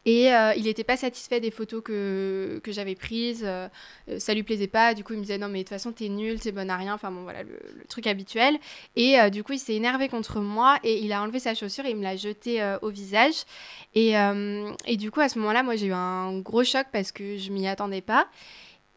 Et 0.05 0.33
euh, 0.33 0.55
il 0.57 0.65
n'était 0.65 0.85
pas 0.85 0.97
satisfait 0.97 1.41
des 1.41 1.51
photos 1.51 1.83
que, 1.83 2.61
que 2.63 2.73
j'avais 2.73 2.95
prises. 2.95 3.43
Euh, 3.45 3.69
euh, 4.09 4.19
ça 4.19 4.33
lui 4.33 4.43
plaisait 4.43 4.67
pas. 4.67 4.95
Du 4.95 5.05
coup, 5.05 5.13
il 5.13 5.19
me 5.19 5.23
disait 5.23 5.39
non, 5.39 5.49
mais 5.49 5.59
de 5.59 5.63
toute 5.65 5.71
façon, 5.71 5.93
t'es 5.93 6.09
nul, 6.09 6.41
t'es 6.41 6.53
bonne 6.53 6.71
à 6.71 6.77
rien. 6.77 6.95
Enfin, 6.95 7.11
bon, 7.11 7.23
voilà, 7.23 7.43
le, 7.43 7.59
truc 7.89 8.07
habituel. 8.07 8.59
Et 8.97 9.19
du 9.31 9.43
coup, 9.43 9.53
il 9.53 9.59
s'est 9.59 9.75
énervé 9.75 10.09
contre 10.09 10.41
moi 10.41 10.79
et 10.85 10.99
il 10.99 11.13
a 11.13 11.23
enlevé 11.23 11.39
sa 11.39 11.55
chaussure 11.55 11.87
et 11.87 11.91
il 11.91 11.97
me 11.97 12.03
l'a 12.03 12.17
jetée 12.17 12.77
au 12.83 12.91
visage. 12.91 13.45
Et, 13.95 14.13
et, 14.87 14.97
du 14.97 15.11
coup, 15.11 15.21
à 15.21 15.29
ce 15.29 15.39
moment-là, 15.39 15.63
moi, 15.63 15.77
j'ai 15.77 15.87
eu 15.87 15.93
un 15.93 16.39
gros 16.41 16.65
choc 16.65 16.87
parce 16.93 17.13
que 17.13 17.39
je 17.39 17.51
m'y 17.51 17.67
attendais 17.67 18.03
pas. 18.03 18.29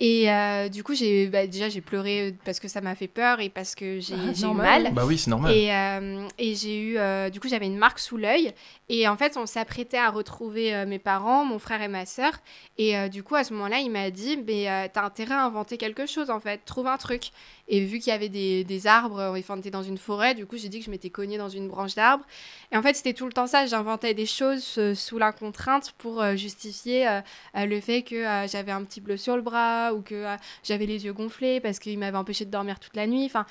Et 0.04 0.32
euh, 0.32 0.68
du 0.68 0.84
coup, 0.84 0.96
j'ai 0.96 1.28
bah, 1.28 1.46
déjà 1.46 1.70
j'ai 1.70 1.80
pleuré 1.80 2.30
euh, 2.30 2.32
parce 2.44 2.60
que 2.60 2.68
ça 2.68 2.82
m'a 2.82 2.96
fait 2.96 3.08
peur 3.08 3.40
et 3.40 3.50
parce 3.50 3.76
que 3.76 4.00
j'ai 4.00 4.16
ah, 4.16 4.48
eu 4.48 4.54
mal. 4.56 4.92
Bah 4.94 5.04
oui, 5.06 5.16
c'est 5.16 5.30
normal. 5.30 5.56
Et, 5.56 5.72
euh, 5.72 6.28
et 6.40 6.56
j'ai 6.56 6.82
eu 6.82 7.30
du 7.30 7.40
coup 7.40 7.48
j'avais 7.48 7.68
une 7.68 7.78
marque 7.78 8.00
sous 8.00 8.18
l'œil 8.18 8.52
et 8.90 9.08
en 9.08 9.16
fait 9.16 9.38
on 9.38 9.46
s'apprêtait 9.46 10.00
à 10.00 10.10
retrouver 10.10 10.86
mes 10.88 10.98
parents, 10.98 11.46
mon 11.46 11.60
frère 11.60 11.84
et 11.84 11.88
ma 11.88 12.08
sœur. 12.08 12.32
Et 12.80 13.10
du 13.10 13.22
coup 13.22 13.36
à 13.36 13.44
ce 13.44 13.54
moment-là, 13.54 13.78
il 13.78 13.92
m'a 13.92 14.10
dit 14.10 14.38
"Mais 14.38 14.90
t'as 14.92 15.06
intérêt 15.06 15.36
à 15.36 15.46
inventer 15.46 15.78
quelque 15.78 16.08
chose 16.08 16.32
en 16.32 16.40
fait, 16.40 16.66
trouve 16.66 16.88
un 16.88 16.98
truc." 16.98 17.30
Et 17.68 17.80
vu 17.80 18.00
qu'il 18.00 18.12
y 18.12 18.16
avait 18.16 18.28
des, 18.28 18.64
des 18.64 18.88
arbres, 18.88 19.34
enfin 19.38 19.54
on 19.56 19.60
était 19.60 19.70
dans 19.70 19.84
une 19.84 20.00
forêt, 20.00 20.34
du 20.34 20.48
coup 20.48 20.58
j'ai 20.58 20.68
dit 20.68 20.80
que 20.80 20.86
je 20.86 20.92
m'étais 20.92 21.12
cognée 21.12 21.38
dans 21.38 21.48
une 21.48 21.68
branche 21.68 21.94
d'arbre. 21.94 22.26
Et 22.72 22.78
en 22.78 22.82
fait 22.82 22.96
c'était 22.96 23.14
tout 23.14 23.28
le 23.28 23.34
temps 23.34 23.48
ça, 23.48 23.68
j'inventais 23.68 24.16
des 24.16 24.26
choses 24.26 24.80
sous 24.96 25.18
la 25.20 25.32
contrainte 25.32 25.94
pour 26.00 26.26
justifier 26.36 27.22
le 27.54 27.80
fait 27.80 28.02
que 28.02 28.24
j'avais 28.48 28.72
un 28.72 28.84
petit 28.84 29.00
bleu 29.00 29.16
sur 29.16 29.36
le 29.36 29.44
bras 29.44 29.91
ou 29.94 30.02
que 30.02 30.16
euh, 30.16 30.36
j'avais 30.64 30.86
les 30.86 31.06
yeux 31.06 31.14
gonflés 31.14 31.60
parce 31.60 31.80
qu'il 31.80 31.98
m'avait 32.00 32.18
empêché 32.18 32.46
de 32.46 32.52
dormir 32.52 32.80
toute 32.80 32.96
la 32.96 33.08
nuit. 33.08 33.26
Enfin, 33.26 33.46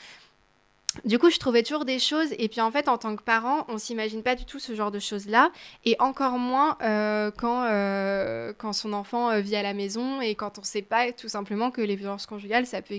du 1.05 1.21
coup, 1.21 1.31
je 1.31 1.39
trouvais 1.39 1.63
toujours 1.63 1.85
des 1.85 2.01
choses. 2.01 2.33
Et 2.39 2.49
puis, 2.49 2.61
en 2.61 2.73
fait, 2.73 2.89
en 2.89 2.99
tant 2.99 3.15
que 3.15 3.23
parent, 3.23 3.65
on 3.69 3.79
s'imagine 3.79 4.25
pas 4.25 4.35
du 4.35 4.45
tout 4.45 4.59
ce 4.59 4.75
genre 4.75 4.91
de 4.91 4.99
choses-là. 4.99 5.53
Et 5.85 5.95
encore 6.01 6.33
moins 6.33 6.77
euh, 6.83 7.31
quand, 7.31 7.65
euh, 7.65 8.53
quand 8.59 8.73
son 8.73 8.93
enfant 8.93 9.41
vit 9.41 9.55
à 9.55 9.63
la 9.63 9.73
maison 9.73 10.21
et 10.21 10.35
quand 10.35 10.59
on 10.59 10.65
sait 10.65 10.83
pas 10.83 11.13
tout 11.13 11.29
simplement 11.29 11.71
que 11.71 11.81
les 11.81 11.95
violences 11.95 12.27
conjugales, 12.27 12.67
ça 12.67 12.83
peut 12.83 12.95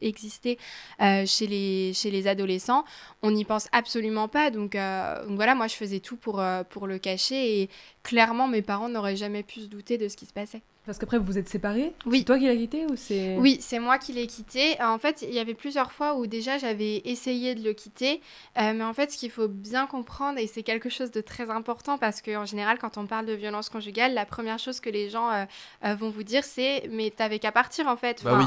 exister 0.00 0.58
chez, 1.00 1.46
les, 1.46 1.92
chez 1.92 2.10
les 2.10 2.26
adolescents. 2.28 2.86
On 3.22 3.30
n'y 3.30 3.44
pense 3.44 3.68
absolument 3.72 4.26
pas. 4.28 4.50
Donc, 4.50 4.72
donc, 4.72 5.36
voilà, 5.36 5.54
moi, 5.54 5.66
je 5.66 5.74
faisais 5.74 6.00
tout 6.00 6.16
pour, 6.16 6.42
pour 6.70 6.86
le 6.86 6.98
cacher. 6.98 7.60
Et 7.60 7.70
clairement, 8.02 8.48
mes 8.48 8.62
parents 8.62 8.88
n'auraient 8.88 9.16
jamais 9.16 9.42
pu 9.42 9.60
se 9.60 9.66
douter 9.66 9.98
de 9.98 10.08
ce 10.08 10.16
qui 10.16 10.24
se 10.24 10.32
passait. 10.32 10.62
Parce 10.86 10.98
qu'après, 10.98 11.16
vous 11.16 11.24
vous 11.24 11.38
êtes 11.38 11.48
séparés 11.48 11.94
Oui. 12.04 12.18
C'est 12.18 12.24
toi 12.24 12.38
qui 12.38 12.46
l'as 12.46 12.56
quitté 12.56 12.84
ou 12.86 12.96
c'est... 12.96 13.36
Oui, 13.38 13.56
c'est 13.60 13.78
moi 13.78 13.98
qui 13.98 14.12
l'ai 14.12 14.26
quitté. 14.26 14.76
En 14.82 14.98
fait, 14.98 15.22
il 15.22 15.32
y 15.32 15.38
avait 15.38 15.54
plusieurs 15.54 15.92
fois 15.92 16.14
où 16.16 16.26
déjà 16.26 16.58
j'avais 16.58 17.00
essayé 17.06 17.54
de 17.54 17.64
le 17.64 17.72
quitter. 17.72 18.20
Euh, 18.58 18.74
mais 18.74 18.84
en 18.84 18.92
fait, 18.92 19.10
ce 19.10 19.16
qu'il 19.16 19.30
faut 19.30 19.48
bien 19.48 19.86
comprendre, 19.86 20.38
et 20.38 20.46
c'est 20.46 20.62
quelque 20.62 20.90
chose 20.90 21.10
de 21.10 21.22
très 21.22 21.48
important, 21.48 21.96
parce 21.96 22.20
qu'en 22.20 22.44
général, 22.44 22.78
quand 22.78 22.98
on 22.98 23.06
parle 23.06 23.24
de 23.24 23.32
violence 23.32 23.70
conjugale, 23.70 24.12
la 24.12 24.26
première 24.26 24.58
chose 24.58 24.80
que 24.80 24.90
les 24.90 25.08
gens 25.08 25.30
euh, 25.30 25.44
euh, 25.86 25.94
vont 25.94 26.10
vous 26.10 26.22
dire, 26.22 26.44
c'est 26.44 26.88
«mais 26.90 27.10
t'avais 27.10 27.38
qu'à 27.38 27.52
partir, 27.52 27.88
en 27.88 27.96
fait 27.96 28.22
bah 28.22 28.36
oui. 28.38 28.44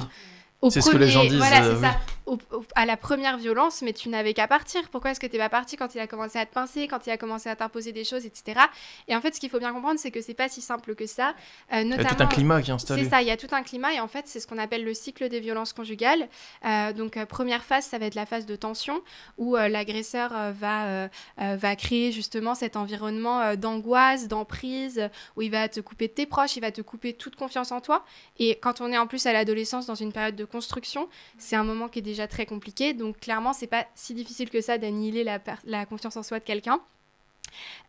C'est 0.70 0.82
ce 0.82 0.90
que 0.90 0.98
les 0.98 1.08
gens 1.08 1.24
disent. 1.24 1.38
Voilà, 1.38 1.64
c'est 1.64 1.82
ça. 1.82 1.96
à 2.76 2.86
la 2.86 2.98
première 2.98 3.38
violence, 3.38 3.82
mais 3.84 3.94
tu 3.94 4.10
n'avais 4.10 4.34
qu'à 4.34 4.48
partir. 4.48 4.90
Pourquoi 4.90 5.12
est-ce 5.12 5.20
que 5.20 5.28
tu 5.28 5.34
n'es 5.34 5.40
pas 5.40 5.50
parti 5.50 5.78
quand 5.78 5.94
il 5.94 6.00
a 6.00 6.08
commencé 6.08 6.40
à 6.40 6.46
te 6.46 6.54
pincer, 6.54 6.88
quand 6.88 7.06
il 7.06 7.12
a 7.12 7.18
commencé 7.18 7.48
à 7.50 7.56
t'imposer 7.56 7.92
des 7.92 8.04
choses, 8.04 8.26
etc. 8.26 8.60
Et 9.08 9.16
en 9.16 9.22
fait, 9.22 9.36
ce 9.36 9.40
qu'il 9.40 9.50
faut 9.50 9.60
bien 9.60 9.72
comprendre, 9.72 10.00
c'est 10.00 10.12
que 10.12 10.22
c'est 10.22 10.34
pas 10.34 10.50
si 10.50 10.62
simple 10.62 10.96
que 10.96 11.06
ça. 11.06 11.36
Euh, 11.74 11.82
il 11.82 11.90
y 11.90 11.94
a 11.94 12.06
tout 12.06 12.24
un 12.24 12.26
climat 12.26 12.62
qui 12.62 12.72
est 12.72 12.74
installé. 12.74 13.04
C'est 13.04 13.10
ça, 13.10 13.22
il 13.22 13.28
y 13.28 13.32
a 13.32 13.38
tout 13.38 13.48
un 13.52 13.62
climat. 13.62 13.94
Et 13.94 14.00
en 14.00 14.08
fait, 14.08 14.28
c'est 14.28 14.40
ce 14.40 14.48
qu'on 14.48 14.58
appelle 14.58 14.84
le 14.84 14.94
cycle 14.94 15.30
des 15.30 15.40
violences 15.40 15.74
conjugales. 15.74 16.28
Euh, 16.66 16.92
donc, 16.92 17.18
euh, 17.18 17.26
première 17.26 17.64
phase, 17.64 17.86
ça 17.86 18.00
va 18.00 18.08
être 18.08 18.16
la 18.16 18.26
phase 18.26 18.48
de 18.48 18.56
tension, 18.56 19.02
où 19.38 19.56
l'agresseur 19.56 20.32
va, 20.54 21.10
va 21.38 21.76
créer 21.76 22.12
justement 22.12 22.56
cet 22.56 22.76
environnement 22.76 23.56
d'angoisse, 23.56 24.28
d'emprise, 24.28 25.10
où 25.36 25.42
il 25.42 25.52
va 25.52 25.70
te 25.70 25.80
couper 25.80 26.08
de 26.08 26.14
tes 26.14 26.26
proches, 26.26 26.56
il 26.56 26.62
va 26.62 26.72
te 26.72 26.82
couper 26.82 27.14
toute 27.14 27.36
confiance 27.36 27.72
en 27.72 27.82
toi. 27.82 28.04
Et 28.40 28.58
quand 28.58 28.82
on 28.82 28.92
est 28.92 28.98
en 28.98 29.08
plus 29.08 29.26
à 29.26 29.34
l'adolescence, 29.34 29.86
dans 29.86 29.96
une 29.96 30.12
période 30.12 30.36
de 30.36 30.47
construction, 30.48 31.08
c'est 31.38 31.56
un 31.56 31.64
moment 31.64 31.88
qui 31.88 32.00
est 32.00 32.04
déjà 32.04 32.28
très 32.28 32.46
compliqué. 32.46 32.94
Donc 32.94 33.20
clairement, 33.20 33.54
c'est 33.54 33.68
pas 33.68 33.86
si 33.96 34.14
difficile 34.14 34.50
que 34.50 34.62
ça 34.62 34.78
d'annihiler 34.78 35.24
la, 35.24 35.40
la 35.66 35.86
confiance 35.86 36.18
en 36.18 36.24
soi 36.24 36.40
de 36.40 36.44
quelqu'un. 36.44 36.80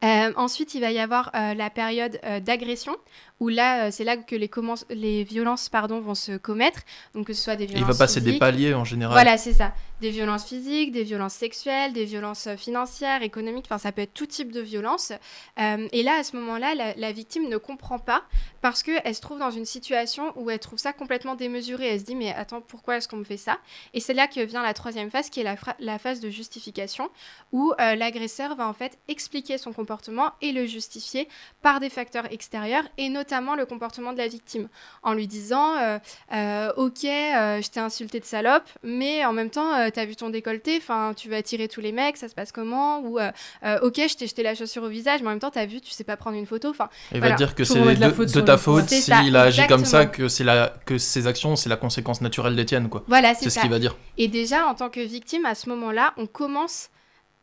Euh, 0.04 0.32
ensuite, 0.36 0.74
il 0.74 0.80
va 0.80 0.92
y 0.92 0.98
avoir 0.98 1.30
euh, 1.34 1.54
la 1.54 1.70
période 1.70 2.18
euh, 2.24 2.40
d'agression, 2.40 2.96
où 3.40 3.48
là, 3.48 3.90
c'est 3.90 4.04
là 4.04 4.16
que 4.16 4.36
les, 4.36 4.50
les 4.90 5.24
violences 5.24 5.68
pardon, 5.68 6.00
vont 6.00 6.14
se 6.14 6.36
commettre. 6.36 6.80
Donc, 7.14 7.26
que 7.26 7.32
ce 7.32 7.42
soit 7.42 7.56
des 7.56 7.66
violences. 7.66 7.88
il 7.88 7.92
va 7.92 7.98
passer 7.98 8.20
des 8.20 8.38
paliers 8.38 8.74
en 8.74 8.84
général. 8.84 9.14
Voilà, 9.14 9.36
c'est 9.36 9.52
ça. 9.52 9.74
Des 10.00 10.10
violences 10.10 10.46
physiques, 10.46 10.92
des 10.92 11.02
violences 11.02 11.34
sexuelles, 11.34 11.92
des 11.92 12.04
violences 12.04 12.48
financières, 12.56 13.22
économiques, 13.22 13.66
enfin, 13.66 13.78
ça 13.78 13.92
peut 13.92 14.02
être 14.02 14.14
tout 14.14 14.26
type 14.26 14.52
de 14.52 14.60
violence. 14.60 15.12
et 15.56 16.02
là, 16.02 16.18
à 16.18 16.22
ce 16.22 16.36
moment-là, 16.36 16.94
la, 16.96 17.12
victime 17.12 17.48
ne 17.48 17.56
comprend 17.56 17.98
pas 17.98 18.22
parce 18.60 18.82
qu'elle 18.82 19.14
se 19.14 19.20
trouve 19.20 19.38
dans 19.38 19.50
une 19.50 19.64
situation 19.64 20.32
où 20.36 20.50
elle 20.50 20.58
trouve 20.58 20.78
ça 20.78 20.92
complètement 20.92 21.34
démesuré. 21.34 21.88
Elle 21.88 22.00
se 22.00 22.04
dit, 22.04 22.14
mais 22.14 22.32
attends, 22.32 22.60
pourquoi 22.60 22.96
est-ce 22.96 23.08
qu'on 23.08 23.16
me 23.16 23.24
fait 23.24 23.36
ça? 23.36 23.58
Et 23.94 24.00
c'est 24.00 24.14
là 24.14 24.28
que 24.28 24.40
vient 24.40 24.62
la 24.62 24.74
troisième 24.74 25.10
phase, 25.10 25.30
qui 25.30 25.40
est 25.40 25.56
la, 25.80 25.98
phase 25.98 26.20
de 26.20 26.30
justification, 26.30 27.10
où 27.52 27.72
l'agresseur 27.78 28.54
va 28.54 28.68
en 28.68 28.74
fait 28.74 28.98
expliquer 29.08 29.58
son 29.58 29.72
comportement 29.72 30.32
et 30.40 30.52
le 30.52 30.66
justifier 30.66 31.28
par 31.62 31.80
des 31.80 31.90
facteurs 31.90 32.30
extérieurs 32.32 32.84
et 32.96 33.08
notamment 33.08 33.54
le 33.54 33.66
comportement 33.66 34.12
de 34.12 34.18
la 34.18 34.28
victime 34.28 34.68
en 35.02 35.12
lui 35.14 35.26
disant 35.26 35.76
euh, 35.76 35.98
euh, 36.32 36.72
ok 36.76 37.04
euh, 37.04 37.62
je 37.62 37.70
t'ai 37.70 37.80
insulté 37.80 38.20
de 38.20 38.24
salope 38.24 38.68
mais 38.82 39.24
en 39.24 39.32
même 39.32 39.50
temps 39.50 39.87
t'as 39.90 40.04
vu 40.04 40.16
ton 40.16 40.30
décolleté 40.30 40.76
enfin 40.78 41.12
tu 41.16 41.28
vas 41.28 41.36
attirer 41.36 41.68
tous 41.68 41.80
les 41.80 41.92
mecs 41.92 42.16
ça 42.16 42.28
se 42.28 42.34
passe 42.34 42.52
comment 42.52 43.00
ou 43.00 43.18
ok 43.18 43.94
je 43.96 44.16
t'ai 44.16 44.26
jeté 44.26 44.42
la 44.42 44.54
chaussure 44.54 44.82
au 44.82 44.88
visage 44.88 45.20
mais 45.20 45.28
en 45.28 45.30
même 45.30 45.38
temps 45.38 45.50
t'as 45.50 45.66
vu 45.66 45.80
tu 45.80 45.90
sais 45.90 46.04
pas 46.04 46.16
prendre 46.16 46.36
une 46.36 46.46
photo 46.46 46.68
enfin 46.70 46.88
il 47.12 47.20
va 47.20 47.32
dire 47.32 47.54
que 47.54 47.64
c'est 47.64 47.78
de, 47.78 48.40
ta 48.40 48.56
faute 48.56 48.88
s'il 48.88 49.36
a 49.36 49.42
agi 49.42 49.66
comme 49.66 49.84
ça 49.84 50.06
que 50.06 50.28
c'est 50.28 50.44
la 50.44 50.74
que 50.84 50.98
ses 50.98 51.26
actions 51.26 51.56
c'est 51.56 51.68
la 51.68 51.76
conséquence 51.76 52.20
naturelle 52.20 52.56
des 52.56 52.64
tiennes 52.64 52.88
quoi. 52.88 53.04
Voilà 53.08 53.34
c'est 53.34 53.50
ce 53.50 53.60
qu'il 53.60 53.70
va 53.70 53.78
dire. 53.78 53.96
Et 54.16 54.28
déjà 54.28 54.66
en 54.66 54.74
tant 54.74 54.90
que 54.90 55.00
victime 55.00 55.44
à 55.44 55.54
ce 55.54 55.68
moment 55.68 55.90
là 55.90 56.14
on 56.16 56.26
commence 56.26 56.90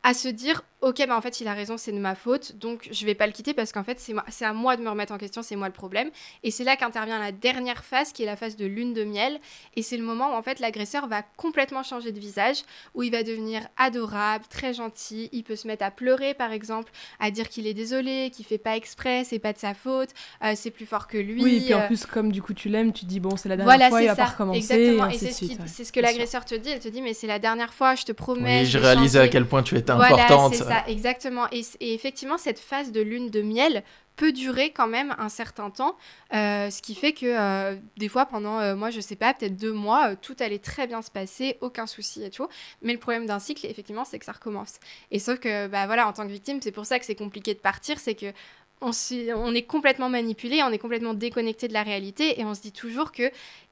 à 0.02 0.14
se 0.14 0.28
dire 0.28 0.62
ok 0.82 1.06
bah 1.08 1.16
en 1.16 1.20
fait 1.20 1.40
il 1.40 1.48
a 1.48 1.54
raison 1.54 1.76
c'est 1.78 1.92
de 1.92 1.98
ma 1.98 2.14
faute 2.14 2.56
donc 2.56 2.88
je 2.90 3.06
vais 3.06 3.14
pas 3.14 3.26
le 3.26 3.32
quitter 3.32 3.54
parce 3.54 3.72
qu'en 3.72 3.82
fait 3.82 3.98
c'est 3.98 4.14
c'est 4.28 4.44
à 4.44 4.52
moi 4.52 4.76
de 4.76 4.82
me 4.82 4.90
remettre 4.90 5.12
en 5.12 5.18
question 5.18 5.42
c'est 5.42 5.56
moi 5.56 5.68
le 5.68 5.72
problème. 5.72 6.10
Et 6.42 6.50
c'est 6.50 6.64
là 6.64 6.76
qu'intervient 6.76 7.18
la 7.18 7.32
dernière 7.32 7.84
phase 7.84 8.12
qui 8.12 8.22
est 8.22 8.26
la 8.26 8.36
phase 8.36 8.56
de 8.56 8.66
lune 8.66 8.94
de 8.94 9.04
miel. 9.04 9.38
Et 9.74 9.82
c'est 9.82 9.96
le 9.96 10.02
moment 10.02 10.30
où 10.30 10.34
en 10.34 10.42
fait 10.42 10.60
l'agresseur 10.60 11.06
va 11.06 11.22
complètement 11.36 11.82
changer 11.82 12.12
de 12.12 12.20
visage 12.20 12.58
où 12.94 13.02
il 13.02 13.12
va 13.12 13.22
devenir 13.22 13.62
adorable 13.76 14.44
très 14.48 14.74
gentil. 14.74 15.28
Il 15.32 15.44
peut 15.44 15.56
se 15.56 15.66
mettre 15.66 15.84
à 15.84 15.90
pleurer 15.90 16.34
par 16.34 16.52
exemple 16.52 16.92
à 17.20 17.30
dire 17.30 17.48
qu'il 17.48 17.66
est 17.66 17.74
désolé 17.74 18.30
qu'il 18.34 18.44
fait 18.44 18.58
pas 18.58 18.76
exprès 18.76 19.24
c'est 19.24 19.38
pas 19.38 19.52
de 19.52 19.58
sa 19.58 19.74
faute 19.74 20.10
euh, 20.44 20.52
c'est 20.54 20.70
plus 20.70 20.86
fort 20.86 21.06
que 21.06 21.18
lui 21.18 21.42
oui 21.42 21.56
et 21.56 21.60
puis 21.60 21.74
en 21.74 21.80
euh. 21.80 21.86
plus 21.86 22.06
comme 22.06 22.32
du 22.32 22.42
coup 22.42 22.54
tu 22.54 22.68
l'aimes 22.68 22.92
tu 22.92 23.04
dis 23.04 23.20
bon 23.20 23.36
c'est 23.36 23.48
la 23.48 23.56
dernière 23.56 23.88
fois 23.88 24.02
il 24.02 24.08
va 24.08 24.16
pas 24.16 24.24
recommencer 24.26 24.58
exactement. 24.58 25.08
et, 25.08 25.18
c'est 25.18 25.32
ce, 25.32 25.84
ce, 25.84 25.92
que 25.92 26.00
l'agresseur 26.00 26.44
te 26.44 26.54
dit 26.54 26.70
elle 26.70 26.80
te 26.80 26.88
dit 26.88 27.02
mais 27.02 27.14
c'est 27.14 27.26
la 27.26 27.38
dernière 27.38 27.72
fois 27.72 27.94
je 27.94 28.04
te 28.04 28.12
promets 28.12 28.60
oui, 28.60 28.66
j'ai 28.66 28.78
réalisé 28.78 29.18
à 29.18 29.28
quel 29.28 29.46
point 29.46 29.62
tu 29.62 29.76
étais 29.76 29.90
importante 29.90 30.54
exactement. 30.86 31.46
Et, 31.52 31.64
effectivement, 31.80 32.38
cette 32.38 32.58
phase 32.58 32.92
de 32.92 33.00
lune 33.00 33.30
de 33.30 33.42
miel 33.42 33.82
peut 34.16 34.32
durer 34.32 34.70
quand 34.70 34.86
même 34.86 35.14
un 35.18 35.28
certain 35.28 35.68
temps, 35.68 35.94
euh, 36.34 36.70
ce 36.70 36.80
qui 36.80 36.94
fait 36.94 37.12
que 37.12 37.26
euh, 37.26 37.76
des 37.98 38.08
fois 38.08 38.24
pendant, 38.24 38.58
euh, 38.60 38.74
moi 38.74 38.88
je 38.88 39.00
sais 39.00 39.14
pas, 39.14 39.34
peut-être 39.34 39.58
deux 39.58 39.74
mois, 39.74 40.16
tout 40.16 40.34
allait 40.40 40.58
très 40.58 40.86
bien 40.86 41.02
se 41.02 41.10
passer, 41.10 41.58
aucun 41.60 41.86
souci 41.86 42.24
et 42.24 42.30
tout. 42.30 42.48
Mais 42.80 42.94
le 42.94 42.98
problème 42.98 43.26
d'un 43.26 43.38
cycle, 43.38 43.66
effectivement, 43.66 44.06
c'est 44.06 44.18
que 44.18 44.24
ça 44.24 44.32
recommence. 44.32 44.76
Et 45.10 45.18
sauf 45.18 45.38
que, 45.38 45.66
bah 45.68 45.84
voilà, 45.84 46.08
en 46.08 46.14
tant 46.14 46.26
que 46.26 46.32
victime, 46.32 46.60
c'est 46.62 46.72
pour 46.72 46.86
ça 46.86 46.98
que 46.98 47.04
c'est 47.04 47.14
compliqué 47.14 47.52
de 47.52 47.60
partir, 47.60 47.98
c'est 47.98 48.14
que 48.14 48.32
on, 48.80 48.90
on, 49.36 49.54
est 49.54 49.62
complètement 49.62 50.08
manipulé, 50.08 50.62
on 50.62 50.70
est 50.70 50.78
complètement 50.78 51.14
déconnecté 51.14 51.68
de 51.68 51.72
la 51.72 51.82
réalité 51.82 52.40
et 52.40 52.44
on 52.44 52.54
se 52.54 52.60
dit 52.60 52.72
toujours 52.72 53.12
que 53.12 53.30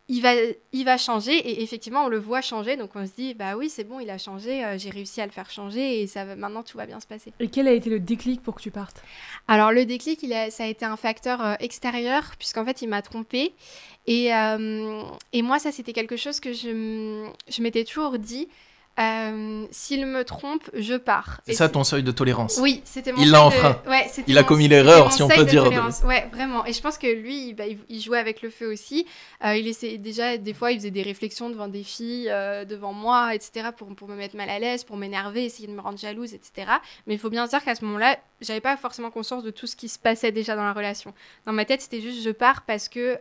il 0.09 0.21
va, 0.21 0.33
il 0.73 0.85
va 0.85 0.99
changer 0.99 1.35
et 1.35 1.63
effectivement 1.63 2.05
on 2.05 2.09
le 2.09 2.19
voit 2.19 2.43
changer. 2.43 2.77
Donc 2.77 2.91
on 2.95 3.07
se 3.07 3.13
dit 3.13 3.35
bah 3.35 3.57
oui 3.57 3.71
c'est 3.71 3.85
bon 3.85 4.01
il 4.01 4.11
a 4.11 4.19
changé 4.19 4.65
euh, 4.65 4.77
j'ai 4.77 4.91
réussi 4.91 5.21
à 5.21 5.27
le 5.27 5.33
faire 5.33 5.51
changer 5.51 6.03
et 6.03 6.07
ça 6.07 6.25
maintenant 6.37 6.63
tout 6.63 6.77
va 6.77 6.87
bien 6.87 7.01
se 7.01 7.07
passer. 7.07 7.33
Et 7.41 7.49
quel 7.49 7.69
a 7.69 7.73
été 7.73 7.89
le 7.89 8.01
déclic 8.01 8.43
pour 8.43 8.55
que 8.55 8.63
tu 8.63 8.71
partes? 8.71 9.03
Alors 9.49 9.73
le 9.73 9.87
déclic 9.87 10.23
il 10.23 10.33
a, 10.33 10.51
ça 10.51 10.65
a 10.65 10.67
été 10.67 10.85
un 10.85 10.97
facteur 10.97 11.45
euh, 11.45 11.55
extérieur 11.61 12.33
puisqu'en 12.39 12.65
fait 12.65 12.83
il 12.83 12.89
m'a 12.89 13.01
trompé 13.01 13.55
et, 14.07 14.35
euh, 14.35 15.03
et 15.33 15.41
moi 15.41 15.59
ça 15.59 15.73
c'était 15.73 15.95
quelque 15.95 16.17
chose 16.17 16.39
que 16.39 16.53
je, 16.53 17.27
je 17.49 17.63
m'étais 17.63 17.85
toujours 17.85 18.19
dit 18.19 18.49
euh, 19.01 19.67
s'il 19.73 20.07
me 20.07 20.25
trompe, 20.25 20.71
je 20.73 20.95
pars. 20.95 21.41
C'est 21.47 21.55
ça 21.55 21.69
ton 21.69 21.83
seuil 21.83 22.05
de 22.05 22.13
tolérance. 22.13 22.59
Oui, 22.63 22.81
c'était 22.85 23.13
mon 23.13 23.21
Il 23.21 23.33
l'a 23.33 23.45
enfreint. 23.45 23.81
Ouais, 23.89 24.09
il 24.29 24.39
a 24.39 24.45
commis 24.45 24.69
l'erreur, 24.69 25.13
si 25.13 25.23
on 25.23 25.29
peut 25.29 25.45
dire. 25.45 25.65
Ouais, 26.05 26.29
vraiment. 26.33 26.65
Et 26.65 26.73
je 26.73 26.81
pense 26.81 26.97
que 26.97 27.07
lui, 27.07 27.55
bah, 27.55 27.65
il 27.89 28.01
jouait 28.01 28.19
avec 28.19 28.43
le 28.43 28.51
feu 28.51 28.71
aussi. 28.71 29.07
Euh, 29.45 29.57
il 29.57 29.67
essayait 29.67 29.99
déjà, 29.99 30.37
des 30.37 30.55
fois, 30.55 30.71
il 30.71 30.79
faisait 30.79 30.93
des 30.93 31.03
réflexions 31.03 31.51
devant 31.51 31.67
des 31.67 31.83
filles, 31.83 32.29
euh, 32.31 32.65
devant 32.65 32.93
moi, 32.93 33.35
etc., 33.35 33.71
pour, 33.77 33.93
pour 33.97 34.09
me 34.09 34.15
mettre 34.15 34.37
mal 34.37 34.49
à 34.49 34.59
l'aise, 34.59 34.85
pour 34.85 34.97
m'énerver, 34.97 35.45
essayer 35.45 35.67
de 35.67 35.73
me 35.73 35.81
rendre 35.81 35.99
jalouse, 35.99 36.33
etc. 36.33 36.71
Mais 37.07 37.15
il 37.15 37.19
faut 37.19 37.31
bien 37.31 37.47
dire 37.47 37.65
qu'à 37.65 37.75
ce 37.75 37.85
moment-là, 37.85 38.17
j'avais 38.41 38.61
pas 38.61 38.77
forcément 38.77 39.11
conscience 39.11 39.43
de 39.43 39.51
tout 39.51 39.67
ce 39.67 39.75
qui 39.75 39.89
se 39.89 39.99
passait 39.99 40.31
déjà 40.31 40.55
dans 40.55 40.65
la 40.65 40.73
relation. 40.73 41.15
Dans 41.47 41.53
ma 41.53 41.65
tête, 41.65 41.83
c'était 41.83 42.01
juste 42.01 42.23
je 42.23 42.31
pars 42.31 42.63
parce 42.63 42.89
que 42.89 43.19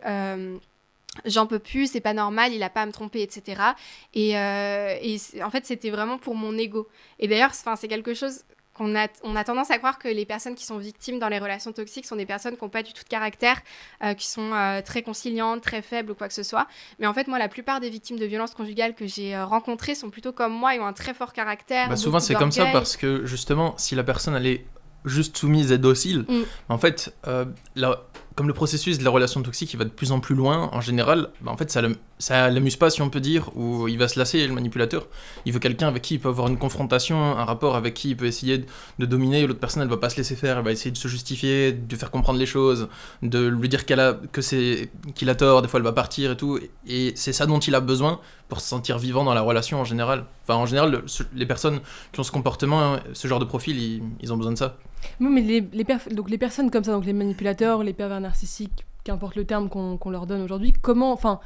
j'en 1.24 1.46
peux 1.46 1.58
plus, 1.58 1.90
c'est 1.90 2.00
pas 2.00 2.12
normal, 2.14 2.52
il 2.52 2.62
a 2.62 2.70
pas 2.70 2.82
à 2.82 2.86
me 2.86 2.92
tromper, 2.92 3.22
etc. 3.22 3.60
Et, 4.14 4.36
euh, 4.38 4.94
et 5.00 5.18
en 5.42 5.50
fait, 5.50 5.64
c'était 5.66 5.90
vraiment 5.90 6.18
pour 6.18 6.34
mon 6.34 6.56
ego. 6.58 6.88
Et 7.18 7.28
d'ailleurs, 7.28 7.52
c'est 7.54 7.88
quelque 7.88 8.14
chose 8.14 8.40
qu'on 8.74 8.96
a, 8.96 9.06
on 9.22 9.36
a 9.36 9.44
tendance 9.44 9.70
à 9.70 9.78
croire 9.78 10.00
que 10.00 10.08
les 10.08 10.26
personnes 10.26 10.56
qui 10.56 10.64
sont 10.66 10.78
victimes 10.78 11.20
dans 11.20 11.28
les 11.28 11.38
relations 11.38 11.70
toxiques 11.72 12.06
sont 12.06 12.16
des 12.16 12.26
personnes 12.26 12.56
qui 12.56 12.64
n'ont 12.64 12.68
pas 12.70 12.82
du 12.82 12.92
tout 12.92 13.04
de 13.04 13.08
caractère, 13.08 13.60
euh, 14.02 14.14
qui 14.14 14.26
sont 14.26 14.52
euh, 14.52 14.80
très 14.82 15.02
conciliantes, 15.02 15.62
très 15.62 15.80
faibles 15.80 16.10
ou 16.10 16.14
quoi 16.16 16.26
que 16.26 16.34
ce 16.34 16.42
soit. 16.42 16.66
Mais 16.98 17.06
en 17.06 17.14
fait, 17.14 17.28
moi, 17.28 17.38
la 17.38 17.48
plupart 17.48 17.78
des 17.78 17.88
victimes 17.88 18.18
de 18.18 18.26
violences 18.26 18.52
conjugales 18.54 18.96
que 18.96 19.06
j'ai 19.06 19.40
rencontrées 19.40 19.94
sont 19.94 20.10
plutôt 20.10 20.32
comme 20.32 20.52
moi, 20.52 20.74
ils 20.74 20.80
ont 20.80 20.86
un 20.86 20.92
très 20.92 21.14
fort 21.14 21.32
caractère. 21.32 21.88
Bah, 21.88 21.94
souvent, 21.96 22.18
c'est 22.18 22.34
comme 22.34 22.50
ça 22.50 22.66
parce 22.72 22.96
que 22.96 23.24
justement, 23.24 23.74
si 23.78 23.94
la 23.94 24.02
personne 24.02 24.34
elle 24.34 24.46
est 24.46 24.66
juste 25.04 25.36
soumise 25.36 25.70
et 25.70 25.78
docile, 25.78 26.24
Mm. 26.28 26.42
en 26.70 26.78
fait, 26.78 27.14
la- 27.76 28.02
comme 28.34 28.48
le 28.48 28.52
processus 28.54 28.98
de 28.98 29.04
la 29.04 29.10
relation 29.10 29.42
toxique 29.42 29.72
il 29.72 29.76
va 29.76 29.84
de 29.84 29.90
plus 29.90 30.10
en 30.10 30.18
plus 30.18 30.34
loin, 30.34 30.68
en 30.72 30.80
général, 30.80 31.28
bah, 31.40 31.52
en 31.52 31.56
fait, 31.56 31.70
ça 31.70 31.80
l'am- 31.82 31.94
ça 32.18 32.50
l'amuse 32.50 32.76
pas, 32.76 32.90
si 32.90 33.00
on 33.02 33.10
peut 33.10 33.20
dire, 33.20 33.50
ou 33.56 33.86
il 33.86 33.98
va 33.98 34.08
se 34.08 34.18
lasser, 34.18 34.46
le 34.46 34.52
manipulateur. 34.52 35.06
Il 35.46 35.52
veut 35.52 35.58
quelqu'un 35.60 35.88
avec 35.88 36.02
qui 36.02 36.14
il 36.14 36.20
peut 36.20 36.28
avoir 36.28 36.48
une 36.48 36.58
confrontation, 36.58 37.16
un 37.16 37.44
rapport 37.44 37.76
avec 37.76 37.94
qui 37.94 38.10
il 38.10 38.16
peut 38.16 38.26
essayer 38.26 38.58
de, 38.58 38.66
de 38.98 39.06
dominer, 39.06 39.46
l'autre 39.46 39.60
personne, 39.60 39.82
elle 39.82 39.88
va 39.88 39.96
pas 39.98 40.10
se 40.10 40.16
laisser 40.16 40.34
faire, 40.36 40.58
elle 40.58 40.64
va 40.64 40.72
essayer 40.72 40.90
de 40.90 40.96
se 40.96 41.06
justifier, 41.08 41.72
de 41.72 41.96
faire 41.96 42.10
comprendre 42.10 42.38
les 42.38 42.46
choses, 42.46 42.88
de 43.22 43.46
lui 43.46 43.68
dire 43.68 43.86
qu'elle 43.86 44.00
a, 44.00 44.14
que 44.32 44.42
c'est, 44.42 44.90
qu'il 45.14 45.30
a 45.30 45.34
tort, 45.34 45.62
des 45.62 45.68
fois 45.68 45.78
elle 45.78 45.84
va 45.84 45.92
partir 45.92 46.32
et 46.32 46.36
tout, 46.36 46.58
et 46.86 47.12
c'est 47.16 47.32
ça 47.32 47.46
dont 47.46 47.58
il 47.60 47.74
a 47.74 47.80
besoin 47.80 48.20
pour 48.48 48.60
se 48.60 48.68
sentir 48.68 48.98
vivant 48.98 49.24
dans 49.24 49.34
la 49.34 49.40
relation 49.42 49.80
en 49.80 49.84
général. 49.84 50.24
Enfin, 50.44 50.56
en 50.56 50.66
général, 50.66 51.02
les 51.34 51.46
personnes 51.46 51.80
qui 52.12 52.20
ont 52.20 52.24
ce 52.24 52.32
comportement, 52.32 52.96
ce 53.12 53.28
genre 53.28 53.38
de 53.38 53.44
profil, 53.44 54.02
ils 54.20 54.32
ont 54.32 54.36
besoin 54.36 54.52
de 54.52 54.58
ça. 54.58 54.76
Oui, 55.20 55.28
mais 55.30 55.40
les, 55.40 55.60
donc 55.60 56.30
les 56.30 56.38
personnes 56.38 56.70
comme 56.70 56.84
ça, 56.84 56.92
donc 56.92 57.04
les 57.04 57.12
manipulateurs, 57.12 57.82
les 57.82 57.92
pervers 57.92 58.20
narcissiques, 58.20 58.84
qu'importe 59.04 59.36
le 59.36 59.44
terme 59.44 59.68
qu'on 59.68 60.10
leur 60.10 60.26
donne 60.26 60.42
aujourd'hui, 60.42 60.72
comment, 60.72 61.12
enfin, 61.12 61.40